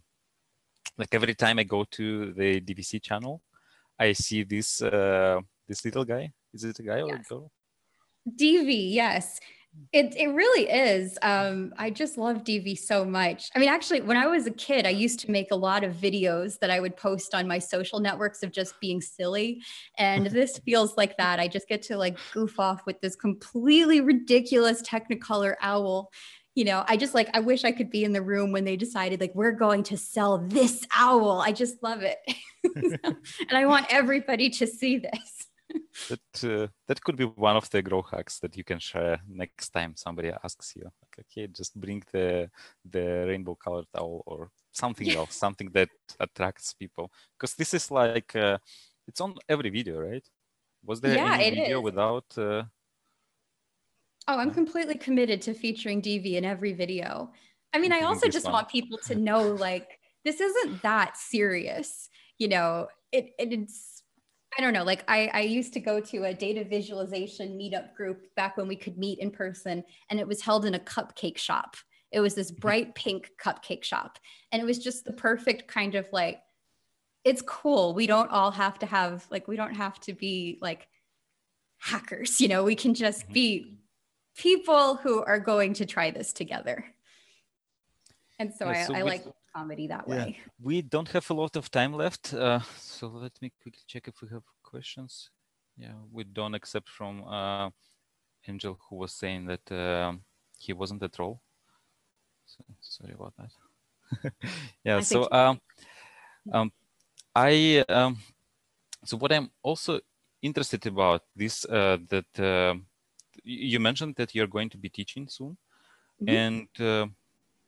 like 0.98 1.08
every 1.12 1.34
time 1.34 1.58
i 1.58 1.64
go 1.64 1.84
to 1.90 2.32
the 2.32 2.60
dvc 2.60 3.02
channel 3.02 3.42
i 3.98 4.12
see 4.12 4.42
this 4.42 4.82
uh 4.82 5.38
this 5.68 5.84
little 5.84 6.04
guy 6.04 6.30
is 6.52 6.64
it 6.64 6.78
a 6.78 6.82
guy 6.82 7.00
or 7.00 7.16
a 7.16 7.22
girl 7.22 7.50
DV, 8.28 8.92
yes. 8.92 9.40
It, 9.92 10.16
it 10.16 10.28
really 10.28 10.70
is. 10.70 11.18
Um, 11.20 11.74
I 11.76 11.90
just 11.90 12.16
love 12.16 12.44
DV 12.44 12.78
so 12.78 13.04
much. 13.04 13.50
I 13.54 13.58
mean, 13.58 13.68
actually, 13.68 14.00
when 14.00 14.16
I 14.16 14.26
was 14.26 14.46
a 14.46 14.50
kid, 14.50 14.86
I 14.86 14.90
used 14.90 15.20
to 15.20 15.30
make 15.30 15.50
a 15.50 15.54
lot 15.54 15.84
of 15.84 15.92
videos 15.92 16.58
that 16.60 16.70
I 16.70 16.80
would 16.80 16.96
post 16.96 17.34
on 17.34 17.46
my 17.46 17.58
social 17.58 18.00
networks 18.00 18.42
of 18.42 18.52
just 18.52 18.80
being 18.80 19.02
silly. 19.02 19.62
And 19.98 20.26
this 20.30 20.58
feels 20.60 20.96
like 20.96 21.18
that. 21.18 21.40
I 21.40 21.46
just 21.46 21.68
get 21.68 21.82
to 21.82 21.98
like 21.98 22.16
goof 22.32 22.58
off 22.58 22.86
with 22.86 23.00
this 23.02 23.16
completely 23.16 24.00
ridiculous 24.00 24.80
Technicolor 24.80 25.56
owl. 25.60 26.10
You 26.56 26.64
know, 26.64 26.84
I 26.88 26.96
just 26.96 27.14
like, 27.14 27.28
I 27.34 27.40
wish 27.40 27.64
I 27.64 27.70
could 27.72 27.90
be 27.90 28.02
in 28.02 28.12
the 28.12 28.22
room 28.22 28.50
when 28.50 28.64
they 28.64 28.76
decided, 28.76 29.20
like, 29.20 29.34
we're 29.34 29.52
going 29.52 29.84
to 29.84 29.96
sell 29.96 30.38
this 30.38 30.84
owl. 30.96 31.40
I 31.40 31.52
just 31.52 31.82
love 31.82 32.02
it. 32.02 32.18
and 33.04 33.52
I 33.52 33.66
want 33.66 33.86
everybody 33.90 34.50
to 34.50 34.66
see 34.66 34.98
this. 34.98 35.46
that 36.08 36.44
uh, 36.44 36.68
that 36.86 37.00
could 37.02 37.16
be 37.16 37.24
one 37.24 37.56
of 37.56 37.68
the 37.70 37.82
grow 37.82 38.02
hacks 38.02 38.38
that 38.40 38.56
you 38.56 38.64
can 38.64 38.78
share 38.78 39.18
next 39.28 39.70
time 39.70 39.94
somebody 39.96 40.30
asks 40.44 40.74
you 40.76 40.84
like 40.84 41.16
okay 41.20 41.46
just 41.48 41.78
bring 41.80 42.02
the 42.12 42.48
the 42.84 43.24
rainbow 43.28 43.54
colored 43.56 43.86
owl 43.98 44.22
or 44.26 44.50
something 44.72 45.12
else 45.12 45.34
something 45.34 45.70
that 45.72 45.88
attracts 46.20 46.72
people 46.74 47.10
because 47.38 47.54
this 47.54 47.74
is 47.74 47.90
like 47.90 48.34
uh, 48.36 48.58
it's 49.08 49.20
on 49.20 49.34
every 49.48 49.70
video 49.70 49.98
right 50.00 50.24
was 50.84 51.00
there 51.00 51.18
Yeah, 51.18 51.36
any 51.40 51.50
video 51.50 51.78
is. 51.78 51.84
without 51.84 52.26
uh, 52.38 52.62
Oh, 54.28 54.38
I'm 54.38 54.50
completely 54.50 54.96
committed 54.96 55.40
to 55.42 55.54
featuring 55.54 56.00
DV 56.00 56.34
in 56.36 56.44
every 56.44 56.72
video. 56.72 57.32
I 57.72 57.78
mean, 57.78 57.92
I 57.92 58.02
also 58.02 58.28
just 58.28 58.50
want 58.50 58.68
people 58.68 58.98
to 59.06 59.14
know 59.14 59.48
like 59.52 60.00
this 60.24 60.40
isn't 60.40 60.82
that 60.82 61.16
serious. 61.16 62.08
You 62.38 62.48
know, 62.48 62.88
it, 63.12 63.34
it 63.38 63.52
it's 63.52 64.02
I 64.58 64.62
don't 64.62 64.72
know, 64.72 64.84
like 64.84 65.04
I, 65.08 65.28
I 65.28 65.40
used 65.40 65.72
to 65.74 65.80
go 65.80 66.00
to 66.00 66.24
a 66.24 66.34
data 66.34 66.64
visualization 66.64 67.58
meetup 67.58 67.94
group 67.94 68.34
back 68.36 68.56
when 68.56 68.66
we 68.68 68.76
could 68.76 68.96
meet 68.98 69.18
in 69.18 69.30
person, 69.30 69.84
and 70.08 70.18
it 70.18 70.26
was 70.26 70.40
held 70.42 70.64
in 70.64 70.74
a 70.74 70.78
cupcake 70.78 71.38
shop. 71.38 71.76
It 72.10 72.20
was 72.20 72.34
this 72.34 72.50
bright 72.50 72.94
pink 72.94 73.32
cupcake 73.42 73.84
shop. 73.84 74.18
And 74.50 74.62
it 74.62 74.64
was 74.64 74.78
just 74.78 75.04
the 75.04 75.12
perfect 75.12 75.68
kind 75.68 75.94
of 75.94 76.08
like, 76.12 76.40
it's 77.24 77.42
cool. 77.42 77.94
We 77.94 78.06
don't 78.06 78.30
all 78.30 78.50
have 78.52 78.78
to 78.80 78.86
have, 78.86 79.26
like, 79.30 79.48
we 79.48 79.56
don't 79.56 79.74
have 79.74 80.00
to 80.00 80.12
be 80.14 80.58
like 80.62 80.88
hackers, 81.78 82.40
you 82.40 82.48
know, 82.48 82.64
we 82.64 82.74
can 82.74 82.94
just 82.94 83.28
Mhm. 83.28 83.32
be 83.32 83.75
people 84.36 84.96
who 84.96 85.22
are 85.24 85.40
going 85.40 85.74
to 85.74 85.86
try 85.86 86.10
this 86.10 86.32
together. 86.32 86.84
And 88.38 88.52
so 88.52 88.66
Yeah, 88.66 88.72
I, 88.72 88.84
so 88.86 88.94
I 88.94 89.02
with- 89.02 89.12
like 89.12 89.24
comedy 89.54 89.86
that 89.88 90.04
Yeah. 90.08 90.24
way. 90.26 90.38
we 90.60 90.82
don't 90.82 91.08
have 91.08 91.30
a 91.30 91.34
lot 91.34 91.56
of 91.56 91.70
time 91.70 91.92
left 91.94 92.34
uh, 92.34 92.60
so 92.78 93.08
let 93.08 93.32
me 93.40 93.50
quickly 93.62 93.82
check 93.86 94.06
if 94.08 94.20
we 94.22 94.28
have 94.28 94.42
questions 94.62 95.30
yeah 95.78 95.94
we 96.12 96.24
don't 96.24 96.54
accept 96.54 96.88
from 96.88 97.24
uh, 97.24 97.70
angel 98.48 98.78
who 98.88 98.96
was 98.96 99.12
saying 99.12 99.46
that 99.46 99.72
um, 99.72 100.20
he 100.58 100.72
wasn't 100.74 101.02
a 101.02 101.08
troll 101.08 101.40
so, 102.46 102.64
sorry 102.80 103.14
about 103.14 103.34
that 103.38 103.52
yeah 104.84 104.96
I 104.98 105.00
so 105.00 105.28
um, 105.32 105.60
um, 106.52 106.72
i 107.34 107.84
um, 107.88 108.18
so 109.04 109.16
what 109.16 109.32
i'm 109.32 109.50
also 109.62 110.00
interested 110.42 110.86
about 110.86 111.22
this 111.34 111.64
uh, 111.64 111.96
that 112.08 112.30
um 112.40 112.86
you 113.46 113.80
mentioned 113.80 114.16
that 114.16 114.34
you're 114.34 114.46
going 114.46 114.70
to 114.70 114.78
be 114.78 114.88
teaching 114.88 115.28
soon, 115.28 115.56
Mhm. 116.20 116.28
and 116.28 116.68
uh, 116.80 117.06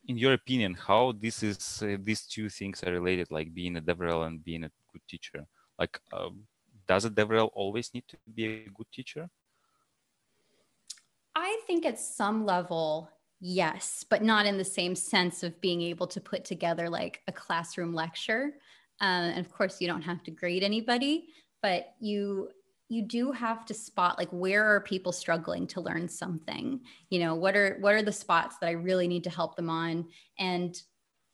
in 0.07 0.17
your 0.17 0.33
opinion, 0.33 0.73
how 0.73 1.11
this 1.11 1.43
is 1.43 1.81
uh, 1.81 1.97
these 2.03 2.25
two 2.25 2.49
things 2.49 2.83
are 2.83 2.91
related, 2.91 3.31
like 3.31 3.53
being 3.53 3.77
a 3.77 3.81
DevRel 3.81 4.27
and 4.27 4.43
being 4.43 4.63
a 4.63 4.71
good 4.91 5.01
teacher? 5.07 5.45
Like, 5.77 5.99
uh, 6.11 6.31
does 6.87 7.05
a 7.05 7.09
DevRel 7.09 7.49
always 7.53 7.93
need 7.93 8.07
to 8.07 8.17
be 8.33 8.45
a 8.45 8.69
good 8.69 8.91
teacher? 8.91 9.29
I 11.35 11.61
think 11.67 11.85
at 11.85 11.99
some 11.99 12.45
level, 12.45 13.09
yes, 13.39 14.03
but 14.09 14.21
not 14.23 14.45
in 14.45 14.57
the 14.57 14.65
same 14.65 14.95
sense 14.95 15.43
of 15.43 15.61
being 15.61 15.81
able 15.81 16.07
to 16.07 16.19
put 16.19 16.43
together 16.43 16.89
like 16.89 17.21
a 17.27 17.31
classroom 17.31 17.93
lecture. 17.93 18.57
Uh, 18.99 19.31
and 19.35 19.45
of 19.45 19.51
course, 19.51 19.79
you 19.79 19.87
don't 19.87 20.01
have 20.01 20.23
to 20.23 20.31
grade 20.31 20.63
anybody, 20.63 21.29
but 21.61 21.93
you 21.99 22.49
you 22.89 23.03
do 23.03 23.31
have 23.31 23.65
to 23.65 23.73
spot 23.73 24.17
like 24.17 24.29
where 24.29 24.65
are 24.65 24.81
people 24.81 25.11
struggling 25.11 25.67
to 25.67 25.81
learn 25.81 26.09
something? 26.09 26.81
You 27.09 27.19
know 27.19 27.35
what 27.35 27.55
are 27.55 27.77
what 27.79 27.93
are 27.93 28.01
the 28.01 28.11
spots 28.11 28.57
that 28.59 28.67
i 28.67 28.71
really 28.71 29.07
need 29.07 29.23
to 29.23 29.29
help 29.29 29.55
them 29.55 29.69
on? 29.69 30.07
And 30.37 30.79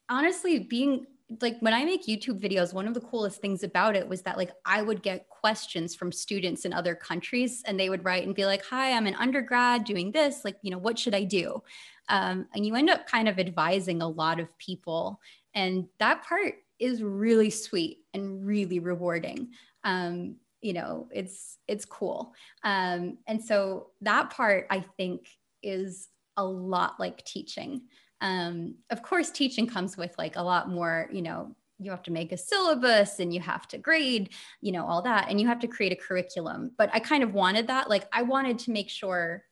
honestly 0.10 0.60
being 0.60 1.08
like 1.42 1.58
when 1.60 1.74
i 1.74 1.84
make 1.84 2.06
youtube 2.06 2.40
videos 2.40 2.72
one 2.72 2.88
of 2.88 2.94
the 2.94 3.02
coolest 3.02 3.42
things 3.42 3.64
about 3.64 3.96
it 3.96 4.08
was 4.08 4.22
that 4.22 4.38
like 4.38 4.52
i 4.64 4.80
would 4.80 5.02
get 5.02 5.28
questions 5.28 5.96
from 5.96 6.12
students 6.12 6.66
in 6.66 6.72
other 6.72 6.94
countries 6.94 7.64
and 7.66 7.80
they 7.80 7.90
would 7.90 8.06
write 8.06 8.28
and 8.28 8.36
be 8.36 8.46
like 8.46 8.64
hi 8.64 8.92
i'm 8.92 9.08
an 9.08 9.16
undergrad 9.16 9.84
doing 9.84 10.12
this 10.12 10.46
like 10.46 10.56
you 10.62 10.70
know 10.70 10.78
what 10.78 11.00
should 11.00 11.16
i 11.16 11.24
do? 11.24 11.62
Um, 12.08 12.46
and 12.54 12.64
you 12.64 12.76
end 12.76 12.92
up 12.92 13.08
kind 13.08 13.28
of 13.28 13.40
advising 13.40 14.04
a 14.04 14.08
lot 14.08 14.40
of 14.40 14.56
people 14.60 15.20
and 15.56 15.88
that 15.98 16.24
part 16.24 16.54
is 16.78 17.02
really 17.02 17.50
sweet 17.50 18.00
and 18.14 18.46
really 18.46 18.80
rewarding. 18.80 19.50
Um, 19.84 20.36
you 20.66 20.74
know 20.74 21.08
it's 21.12 21.60
it's 21.68 21.86
cool. 21.86 22.34
Um, 22.64 23.20
and 23.28 23.44
so 23.44 23.92
that 24.02 24.32
part 24.32 24.66
i 24.72 24.84
think 24.98 25.28
is 25.62 26.10
a 26.38 26.44
lot 26.44 27.00
like 27.00 27.24
teaching. 27.24 27.82
Um, 28.22 28.76
of 28.90 29.04
course 29.04 29.30
teaching 29.30 29.68
comes 29.68 29.96
with 29.96 30.14
like 30.18 30.36
a 30.38 30.42
lot 30.42 30.70
more 30.70 31.08
you 31.12 31.22
know 31.22 31.56
you 31.78 31.92
have 31.92 32.04
to 32.04 32.12
make 32.12 32.32
a 32.32 32.38
syllabus 32.38 33.20
and 33.20 33.34
you 33.34 33.42
have 33.42 33.68
to 33.68 33.78
grade 33.78 34.30
you 34.62 34.72
know 34.72 34.86
all 34.86 35.02
that 35.04 35.30
and 35.30 35.40
you 35.40 35.48
have 35.48 35.60
to 35.60 35.68
create 35.68 35.94
a 35.94 36.04
curriculum. 36.08 36.72
But 36.78 36.90
i 36.94 37.00
kind 37.00 37.24
of 37.24 37.34
wanted 37.34 37.68
that. 37.68 37.90
Like 37.90 38.06
i 38.12 38.24
wanted 38.24 38.58
to 38.60 38.72
make 38.72 38.90
sure 38.90 39.44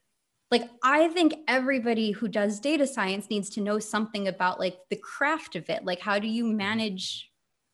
like 0.50 0.64
i 0.84 1.08
think 1.10 1.36
everybody 1.48 2.10
who 2.12 2.28
does 2.28 2.60
data 2.60 2.88
science 2.88 3.30
needs 3.30 3.50
to 3.52 3.62
know 3.62 3.78
something 3.78 4.28
about 4.28 4.60
like 4.60 4.78
the 4.90 5.02
craft 5.12 5.56
of 5.56 5.70
it. 5.70 5.86
Like 5.86 6.00
how 6.00 6.18
do 6.18 6.28
you 6.28 6.44
manage 6.46 7.30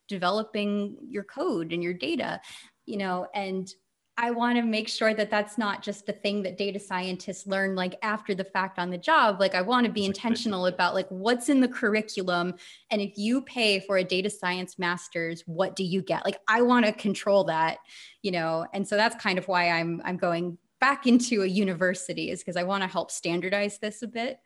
developing 0.10 0.98
your 1.08 1.24
code 1.24 1.72
and 1.72 1.82
your 1.82 1.94
data 1.94 2.42
you 2.90 2.98
know 2.98 3.28
and 3.34 3.74
I 4.22 4.32
want 4.32 4.58
to 4.58 4.64
make 4.64 4.90
sure 4.90 5.14
that 5.14 5.32
that's 5.32 5.58
not 5.58 5.82
just 5.82 6.06
the 6.06 6.12
thing 6.12 6.44
that 6.44 6.58
data 6.58 6.78
scientists 6.78 7.48
learn 7.48 7.74
like 7.74 7.96
after 8.02 8.36
the 8.36 8.44
fact 8.44 8.78
on 8.78 8.90
the 8.90 8.98
job. 8.98 9.40
Like 9.40 9.56
I 9.56 9.62
want 9.62 9.86
to 9.86 9.92
be 9.94 10.04
intentional 10.04 10.66
about 10.66 10.94
like 10.94 11.08
what's 11.08 11.48
in 11.48 11.62
the 11.62 11.70
curriculum 11.70 12.56
and 12.92 13.02
if 13.02 13.18
you 13.18 13.42
pay 13.42 13.80
for 13.80 13.96
a 13.96 14.04
data 14.04 14.30
science 14.30 14.78
masters, 14.78 15.44
what 15.46 15.74
do 15.78 15.86
you 15.86 16.02
get? 16.02 16.26
Like 16.26 16.38
I 16.50 16.64
want 16.64 16.86
to 16.86 16.92
control 16.92 17.46
that, 17.46 17.78
you 18.22 18.32
know. 18.32 18.68
And 18.74 18.86
so 18.86 18.98
that's 18.98 19.16
kind 19.16 19.40
of 19.40 19.48
why 19.48 19.70
I'm 19.70 20.02
I'm 20.04 20.18
going 20.18 20.58
back 20.82 21.08
into 21.08 21.44
a 21.44 21.48
university 21.48 22.30
is 22.30 22.40
because 22.40 22.58
I 22.58 22.64
want 22.64 22.84
to 22.84 22.90
help 22.90 23.12
standardize 23.12 23.78
this 23.78 24.02
a 24.02 24.08
bit. 24.08 24.42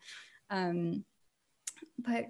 Um, 0.52 1.04
but 1.98 2.26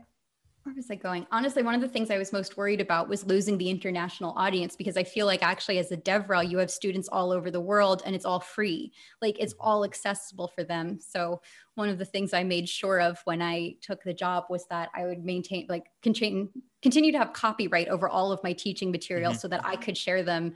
where 0.63 0.75
was 0.75 0.89
I 0.89 0.95
going? 0.95 1.27
Honestly, 1.29 1.61
one 1.61 1.75
of 1.75 1.81
the 1.81 1.89
things 1.89 2.09
I 2.09 2.17
was 2.17 2.31
most 2.31 2.55
worried 2.55 2.79
about 2.79 3.09
was 3.09 3.25
losing 3.25 3.57
the 3.57 3.69
international 3.69 4.33
audience 4.37 4.77
because 4.77 4.95
I 4.95 5.03
feel 5.03 5.25
like 5.25 5.43
actually 5.43 5.77
as 5.77 5.91
a 5.91 5.97
DevRel, 5.97 6.49
you 6.49 6.57
have 6.59 6.71
students 6.71 7.09
all 7.09 7.31
over 7.31 7.51
the 7.51 7.59
world 7.59 8.01
and 8.05 8.15
it's 8.15 8.23
all 8.23 8.39
free. 8.39 8.93
Like 9.21 9.37
it's 9.39 9.53
all 9.59 9.83
accessible 9.83 10.47
for 10.55 10.63
them. 10.63 10.99
So 11.01 11.41
one 11.75 11.89
of 11.89 11.97
the 11.97 12.05
things 12.05 12.33
I 12.33 12.43
made 12.43 12.69
sure 12.69 13.01
of 13.01 13.19
when 13.25 13.41
I 13.41 13.75
took 13.81 14.03
the 14.03 14.13
job 14.13 14.45
was 14.49 14.65
that 14.67 14.89
I 14.95 15.05
would 15.05 15.25
maintain 15.25 15.65
like 15.67 15.87
continue 16.01 16.49
continue 16.81 17.11
to 17.11 17.17
have 17.17 17.33
copyright 17.33 17.89
over 17.89 18.07
all 18.07 18.31
of 18.31 18.41
my 18.41 18.53
teaching 18.53 18.89
materials 18.89 19.35
mm-hmm. 19.35 19.41
so 19.41 19.47
that 19.49 19.65
I 19.65 19.75
could 19.75 19.97
share 19.97 20.23
them 20.23 20.53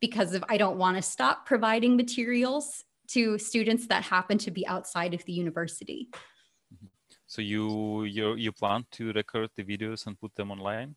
because 0.00 0.32
of 0.32 0.42
I 0.48 0.56
don't 0.56 0.78
want 0.78 0.96
to 0.96 1.02
stop 1.02 1.44
providing 1.44 1.96
materials 1.96 2.84
to 3.08 3.36
students 3.38 3.88
that 3.88 4.04
happen 4.04 4.38
to 4.38 4.50
be 4.50 4.66
outside 4.66 5.14
of 5.14 5.24
the 5.24 5.32
university. 5.32 6.08
So 7.30 7.42
you 7.42 8.02
you 8.02 8.34
you 8.34 8.50
plan 8.50 8.84
to 8.90 9.12
record 9.12 9.50
the 9.54 9.62
videos 9.62 10.08
and 10.08 10.18
put 10.18 10.34
them 10.34 10.50
online? 10.50 10.96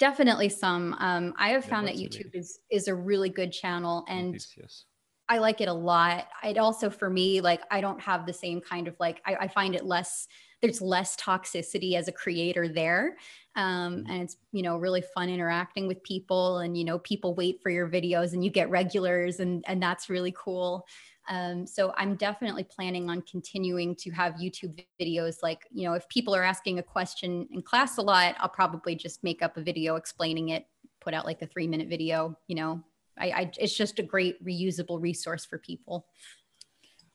Definitely 0.00 0.48
some. 0.48 0.96
Um, 0.98 1.32
I 1.38 1.50
have 1.50 1.64
found 1.64 1.86
that 1.86 1.94
YouTube 1.94 2.34
is 2.34 2.58
is 2.70 2.88
a 2.88 2.94
really 2.94 3.28
good 3.28 3.52
channel, 3.52 4.04
and 4.08 4.34
is, 4.34 4.52
yes. 4.56 4.86
I 5.28 5.38
like 5.38 5.60
it 5.60 5.68
a 5.68 5.72
lot. 5.72 6.26
It 6.42 6.58
also 6.58 6.90
for 6.90 7.08
me, 7.08 7.40
like 7.40 7.60
I 7.70 7.80
don't 7.80 8.00
have 8.00 8.26
the 8.26 8.32
same 8.32 8.60
kind 8.60 8.88
of 8.88 8.96
like 8.98 9.22
I, 9.24 9.36
I 9.42 9.48
find 9.48 9.76
it 9.76 9.84
less. 9.84 10.26
There's 10.60 10.80
less 10.80 11.14
toxicity 11.14 11.94
as 11.94 12.08
a 12.08 12.12
creator 12.12 12.66
there, 12.66 13.16
um, 13.54 13.98
mm-hmm. 13.98 14.10
and 14.10 14.22
it's 14.24 14.36
you 14.50 14.62
know 14.62 14.76
really 14.76 15.04
fun 15.14 15.28
interacting 15.28 15.86
with 15.86 16.02
people, 16.02 16.58
and 16.58 16.76
you 16.76 16.84
know 16.84 16.98
people 16.98 17.36
wait 17.36 17.60
for 17.62 17.70
your 17.70 17.88
videos, 17.88 18.32
and 18.32 18.44
you 18.44 18.50
get 18.50 18.70
regulars, 18.70 19.38
and 19.38 19.64
and 19.68 19.80
that's 19.80 20.10
really 20.10 20.34
cool. 20.36 20.84
Um, 21.28 21.66
so 21.66 21.92
I'm 21.96 22.16
definitely 22.16 22.64
planning 22.64 23.08
on 23.08 23.22
continuing 23.22 23.96
to 23.96 24.10
have 24.10 24.34
YouTube 24.34 24.82
videos. 25.00 25.36
Like, 25.42 25.66
you 25.70 25.88
know, 25.88 25.94
if 25.94 26.08
people 26.08 26.34
are 26.34 26.42
asking 26.42 26.78
a 26.78 26.82
question 26.82 27.48
in 27.50 27.62
class 27.62 27.96
a 27.98 28.02
lot, 28.02 28.34
I'll 28.38 28.48
probably 28.48 28.94
just 28.94 29.24
make 29.24 29.42
up 29.42 29.56
a 29.56 29.62
video 29.62 29.96
explaining 29.96 30.50
it, 30.50 30.66
put 31.00 31.14
out 31.14 31.24
like 31.24 31.40
a 31.42 31.46
three 31.46 31.66
minute 31.66 31.88
video. 31.88 32.36
You 32.46 32.56
know, 32.56 32.84
I, 33.18 33.26
I 33.30 33.50
it's 33.58 33.76
just 33.76 33.98
a 33.98 34.02
great 34.02 34.44
reusable 34.44 35.00
resource 35.00 35.44
for 35.44 35.58
people. 35.58 36.06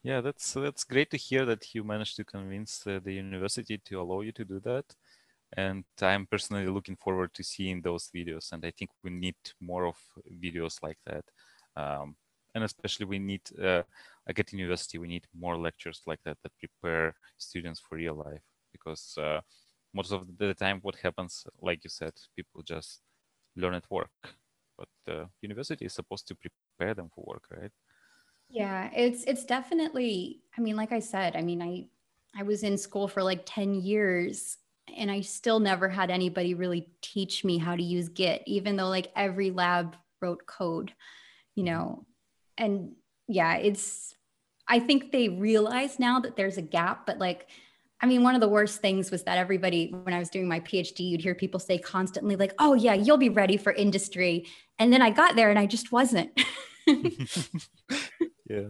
Yeah, 0.01 0.21
that's 0.21 0.53
that's 0.53 0.85
great 0.85 1.11
to 1.11 1.17
hear 1.17 1.45
that 1.45 1.75
you 1.75 1.83
managed 1.83 2.15
to 2.15 2.23
convince 2.23 2.87
uh, 2.87 2.99
the 3.03 3.13
university 3.13 3.77
to 3.85 4.01
allow 4.01 4.21
you 4.21 4.31
to 4.31 4.45
do 4.45 4.59
that. 4.61 4.85
And 5.57 5.83
I'm 6.01 6.27
personally 6.27 6.67
looking 6.67 6.95
forward 6.95 7.33
to 7.33 7.43
seeing 7.43 7.81
those 7.81 8.09
videos. 8.15 8.51
And 8.51 8.63
I 8.65 8.71
think 8.71 8.91
we 9.03 9.09
need 9.09 9.35
more 9.59 9.87
of 9.87 9.97
videos 10.41 10.81
like 10.83 10.99
that. 11.05 11.25
Um, 11.75 12.15
and 12.59 12.65
especially 12.65 13.05
we 13.05 13.19
need 13.19 13.41
uh, 13.63 13.83
like 14.27 14.39
at 14.39 14.51
university 14.51 14.97
we 14.97 15.07
need 15.07 15.25
more 15.33 15.57
lectures 15.57 16.01
like 16.05 16.19
that 16.25 16.37
that 16.43 16.51
prepare 16.59 17.15
students 17.37 17.79
for 17.79 17.95
real 17.95 18.15
life 18.15 18.43
because 18.73 19.17
uh, 19.17 19.39
most 19.93 20.11
of 20.11 20.27
the 20.37 20.53
time 20.53 20.79
what 20.81 20.95
happens 20.95 21.47
like 21.61 21.83
you 21.83 21.89
said 21.89 22.11
people 22.35 22.61
just 22.61 22.99
learn 23.55 23.73
at 23.73 23.89
work 23.89 24.11
but 24.77 24.89
the 25.05 25.27
university 25.41 25.85
is 25.85 25.93
supposed 25.93 26.27
to 26.27 26.35
prepare 26.35 26.93
them 26.93 27.09
for 27.15 27.23
work 27.25 27.43
right 27.49 27.71
yeah 28.49 28.89
it's 28.93 29.23
it's 29.23 29.45
definitely 29.45 30.41
i 30.57 30.61
mean 30.61 30.75
like 30.75 30.91
i 30.91 30.99
said 30.99 31.35
i 31.35 31.41
mean 31.41 31.61
i 31.61 31.85
i 32.37 32.43
was 32.43 32.63
in 32.63 32.77
school 32.77 33.07
for 33.07 33.23
like 33.23 33.41
10 33.45 33.73
years 33.73 34.57
and 34.97 35.09
i 35.09 35.21
still 35.21 35.59
never 35.59 35.87
had 35.87 36.11
anybody 36.11 36.53
really 36.53 36.89
teach 37.01 37.45
me 37.45 37.57
how 37.57 37.75
to 37.75 37.83
use 37.83 38.09
git 38.09 38.43
even 38.45 38.75
though 38.75 38.89
like 38.89 39.11
every 39.15 39.49
lab 39.51 39.95
wrote 40.21 40.45
code 40.45 40.91
you 41.55 41.63
mm-hmm. 41.63 41.73
know 41.73 42.05
and 42.59 42.95
yeah, 43.27 43.55
it's 43.55 44.15
I 44.67 44.79
think 44.79 45.11
they 45.11 45.29
realize 45.29 45.99
now 45.99 46.19
that 46.19 46.35
there's 46.35 46.57
a 46.57 46.61
gap, 46.61 47.05
but 47.07 47.17
like 47.17 47.47
I 48.01 48.05
mean, 48.05 48.23
one 48.23 48.33
of 48.33 48.41
the 48.41 48.47
worst 48.47 48.79
things 48.79 49.11
was 49.11 49.23
that 49.23 49.37
everybody, 49.37 49.91
when 49.91 50.13
I 50.13 50.19
was 50.19 50.29
doing 50.29 50.47
my 50.47 50.61
PhD, 50.61 51.01
you'd 51.01 51.21
hear 51.21 51.35
people 51.35 51.59
say 51.59 51.77
constantly, 51.77 52.37
like, 52.37 52.53
oh, 52.57 52.73
yeah, 52.73 52.93
you'll 52.93 53.17
be 53.17 53.27
ready 53.27 53.57
for 53.57 53.73
industry. 53.73 54.45
And 54.77 54.93
then 54.93 55.01
I 55.01 55.09
got 55.09 55.35
there 55.35 55.49
and 55.49 55.59
I 55.59 55.65
just 55.65 55.91
wasn't. 55.91 56.31
yeah, 56.87 58.69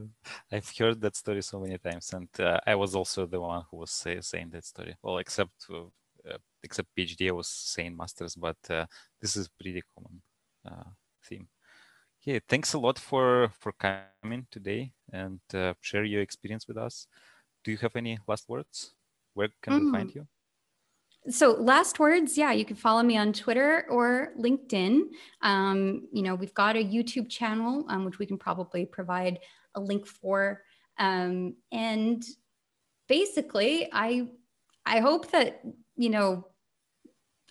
I've 0.52 0.76
heard 0.76 1.00
that 1.02 1.16
story 1.16 1.44
so 1.44 1.60
many 1.60 1.78
times. 1.78 2.12
And 2.12 2.28
uh, 2.40 2.60
I 2.66 2.74
was 2.74 2.96
also 2.96 3.28
the 3.28 3.40
one 3.40 3.64
who 3.70 3.78
was 3.78 3.92
say, 3.92 4.20
saying 4.22 4.50
that 4.54 4.66
story. 4.66 4.96
Well, 5.04 5.20
except 5.20 5.68
uh, 5.70 6.38
except 6.64 6.90
PhD, 6.98 7.30
I 7.30 7.32
was 7.32 7.48
saying 7.48 7.96
masters, 7.96 8.36
but 8.36 8.58
uh, 8.70 8.86
this 9.22 9.36
is 9.36 9.48
pretty 9.48 9.84
common 9.96 10.22
uh, 10.66 10.90
theme. 11.24 11.48
Okay, 12.22 12.42
thanks 12.50 12.74
a 12.74 12.80
lot 12.80 13.00
for 13.00 13.54
for 13.60 13.72
coming 13.72 14.46
today 14.52 14.92
and 15.14 15.40
uh, 15.54 15.74
share 15.80 16.04
your 16.04 16.22
experience 16.22 16.68
with 16.68 16.78
us. 16.78 17.08
Do 17.64 17.72
you 17.72 17.78
have 17.78 17.96
any 17.96 18.20
last 18.28 18.50
words? 18.50 18.94
Where 19.36 19.50
can 19.62 19.74
mm. 19.74 19.86
we 19.86 19.92
find 19.92 20.14
you? 20.14 20.28
So, 21.30 21.52
last 21.52 22.00
words, 22.00 22.38
yeah, 22.38 22.52
you 22.52 22.66
can 22.66 22.76
follow 22.76 23.04
me 23.04 23.18
on 23.18 23.32
Twitter 23.34 23.86
or 23.90 24.34
LinkedIn. 24.38 25.02
Um, 25.42 26.08
you 26.12 26.24
know, 26.24 26.36
we've 26.36 26.54
got 26.54 26.76
a 26.76 26.84
YouTube 26.84 27.30
channel, 27.30 27.86
um, 27.88 28.04
which 28.04 28.20
we 28.20 28.26
can 28.26 28.38
probably 28.38 28.86
provide 28.86 29.40
a 29.76 29.80
link 29.80 30.06
for. 30.06 30.62
Um, 30.98 31.56
and 31.72 32.24
basically, 33.08 33.90
I 33.94 34.28
I 34.86 35.00
hope 35.00 35.32
that 35.32 35.62
you 35.96 36.10
know, 36.10 36.48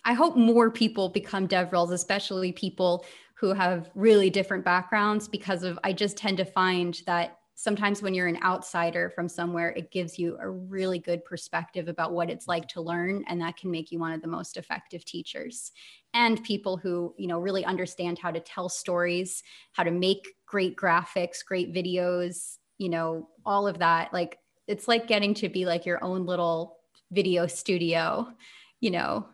I 0.05 0.13
hope 0.13 0.35
more 0.35 0.69
people 0.69 1.09
become 1.09 1.47
DevRels, 1.47 1.91
especially 1.91 2.51
people 2.51 3.05
who 3.39 3.53
have 3.53 3.89
really 3.95 4.29
different 4.29 4.65
backgrounds 4.65 5.27
because 5.27 5.63
of 5.63 5.79
I 5.83 5.93
just 5.93 6.17
tend 6.17 6.37
to 6.37 6.45
find 6.45 7.01
that 7.05 7.37
sometimes 7.55 8.01
when 8.01 8.13
you're 8.13 8.27
an 8.27 8.41
outsider 8.43 9.09
from 9.09 9.27
somewhere 9.27 9.69
it 9.71 9.91
gives 9.91 10.17
you 10.17 10.37
a 10.39 10.49
really 10.49 10.99
good 10.99 11.23
perspective 11.25 11.87
about 11.87 12.13
what 12.13 12.29
it's 12.29 12.47
like 12.47 12.67
to 12.69 12.81
learn 12.81 13.23
and 13.27 13.41
that 13.41 13.57
can 13.57 13.69
make 13.69 13.91
you 13.91 13.99
one 13.99 14.13
of 14.13 14.21
the 14.21 14.27
most 14.27 14.55
effective 14.55 15.03
teachers 15.03 15.71
and 16.13 16.43
people 16.43 16.77
who 16.77 17.13
you 17.17 17.27
know 17.27 17.39
really 17.39 17.65
understand 17.65 18.17
how 18.17 18.31
to 18.31 18.39
tell 18.39 18.69
stories 18.69 19.43
how 19.73 19.83
to 19.83 19.91
make 19.91 20.35
great 20.45 20.75
graphics 20.77 21.43
great 21.45 21.73
videos 21.73 22.59
you 22.79 22.89
know, 22.89 23.29
all 23.45 23.67
of 23.67 23.77
that. 23.79 24.11
Like 24.11 24.39
it's 24.67 24.87
like 24.87 25.05
getting 25.05 25.35
to 25.35 25.49
be 25.49 25.65
like 25.65 25.85
your 25.85 26.03
own 26.03 26.25
little 26.25 26.77
video 27.11 27.45
studio, 27.45 28.33
you 28.79 28.89
know. 28.89 29.27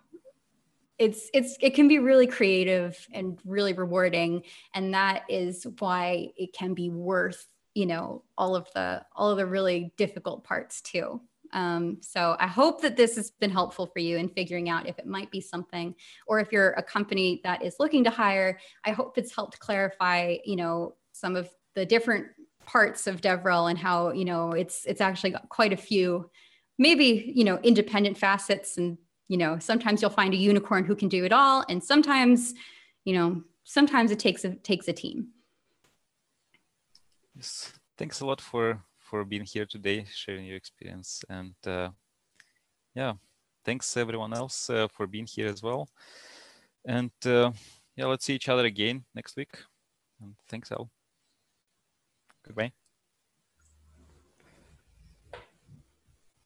It's 0.97 1.29
it's 1.33 1.57
it 1.61 1.75
can 1.75 1.87
be 1.87 1.99
really 1.99 2.27
creative 2.27 2.97
and 3.13 3.39
really 3.45 3.73
rewarding 3.73 4.43
and 4.73 4.93
that 4.93 5.23
is 5.27 5.67
why 5.79 6.29
it 6.37 6.53
can 6.53 6.73
be 6.73 6.89
worth, 6.89 7.47
you 7.73 7.85
know, 7.85 8.23
all 8.37 8.55
of 8.55 8.67
the 8.73 9.03
all 9.13 9.29
of 9.29 9.37
the 9.37 9.45
really 9.45 9.93
difficult 9.97 10.43
parts 10.43 10.81
too. 10.81 11.21
Um, 11.53 11.97
so 12.01 12.35
I 12.39 12.47
hope 12.47 12.81
that 12.81 12.97
this 12.97 13.15
has 13.15 13.31
been 13.31 13.49
helpful 13.49 13.87
for 13.87 13.99
you 13.99 14.17
in 14.17 14.29
figuring 14.29 14.69
out 14.69 14.87
if 14.87 14.99
it 14.99 15.05
might 15.07 15.31
be 15.31 15.41
something, 15.41 15.95
or 16.27 16.39
if 16.39 16.51
you're 16.51 16.71
a 16.71 16.83
company 16.83 17.39
that 17.43 17.63
is 17.63 17.75
looking 17.79 18.03
to 18.05 18.09
hire, 18.09 18.59
I 18.83 18.91
hope 18.91 19.17
it's 19.17 19.33
helped 19.33 19.59
clarify, 19.59 20.37
you 20.43 20.55
know, 20.55 20.95
some 21.13 21.35
of 21.35 21.49
the 21.75 21.85
different 21.85 22.27
parts 22.65 23.07
of 23.07 23.21
DevRel 23.21 23.69
and 23.69 23.79
how, 23.79 24.11
you 24.11 24.25
know, 24.25 24.51
it's 24.51 24.85
it's 24.85 25.01
actually 25.01 25.31
got 25.31 25.47
quite 25.49 25.71
a 25.71 25.77
few, 25.77 26.29
maybe, 26.77 27.31
you 27.35 27.43
know, 27.43 27.57
independent 27.63 28.17
facets. 28.17 28.77
And, 28.77 28.97
you 29.27 29.37
know, 29.37 29.57
sometimes 29.59 30.01
you'll 30.01 30.11
find 30.11 30.33
a 30.33 30.37
unicorn 30.37 30.85
who 30.85 30.95
can 30.95 31.09
do 31.09 31.25
it 31.25 31.33
all. 31.33 31.65
And 31.69 31.83
sometimes, 31.83 32.53
you 33.03 33.13
know, 33.13 33.43
sometimes 33.63 34.11
it 34.11 34.19
takes 34.19 34.45
a 34.45 34.55
takes 34.55 34.87
a 34.87 34.93
team. 34.93 35.29
Yes. 37.35 37.73
Thanks 37.97 38.21
a 38.21 38.25
lot 38.25 38.41
for 38.41 38.83
for 38.99 39.23
being 39.23 39.45
here 39.45 39.65
today, 39.65 40.05
sharing 40.11 40.45
your 40.45 40.57
experience. 40.57 41.23
And 41.29 41.55
uh, 41.65 41.89
yeah, 42.95 43.13
thanks 43.63 43.97
everyone 43.97 44.33
else 44.33 44.69
uh, 44.69 44.87
for 44.87 45.07
being 45.07 45.27
here 45.27 45.47
as 45.47 45.61
well. 45.61 45.89
And 46.85 47.11
uh, 47.25 47.51
yeah, 47.95 48.05
let's 48.05 48.25
see 48.25 48.35
each 48.35 48.49
other 48.49 48.65
again 48.65 49.05
next 49.13 49.35
week. 49.35 49.57
And 50.21 50.35
thanks, 50.47 50.71
Elle. 50.71 50.89
Goodbye. 52.45 52.84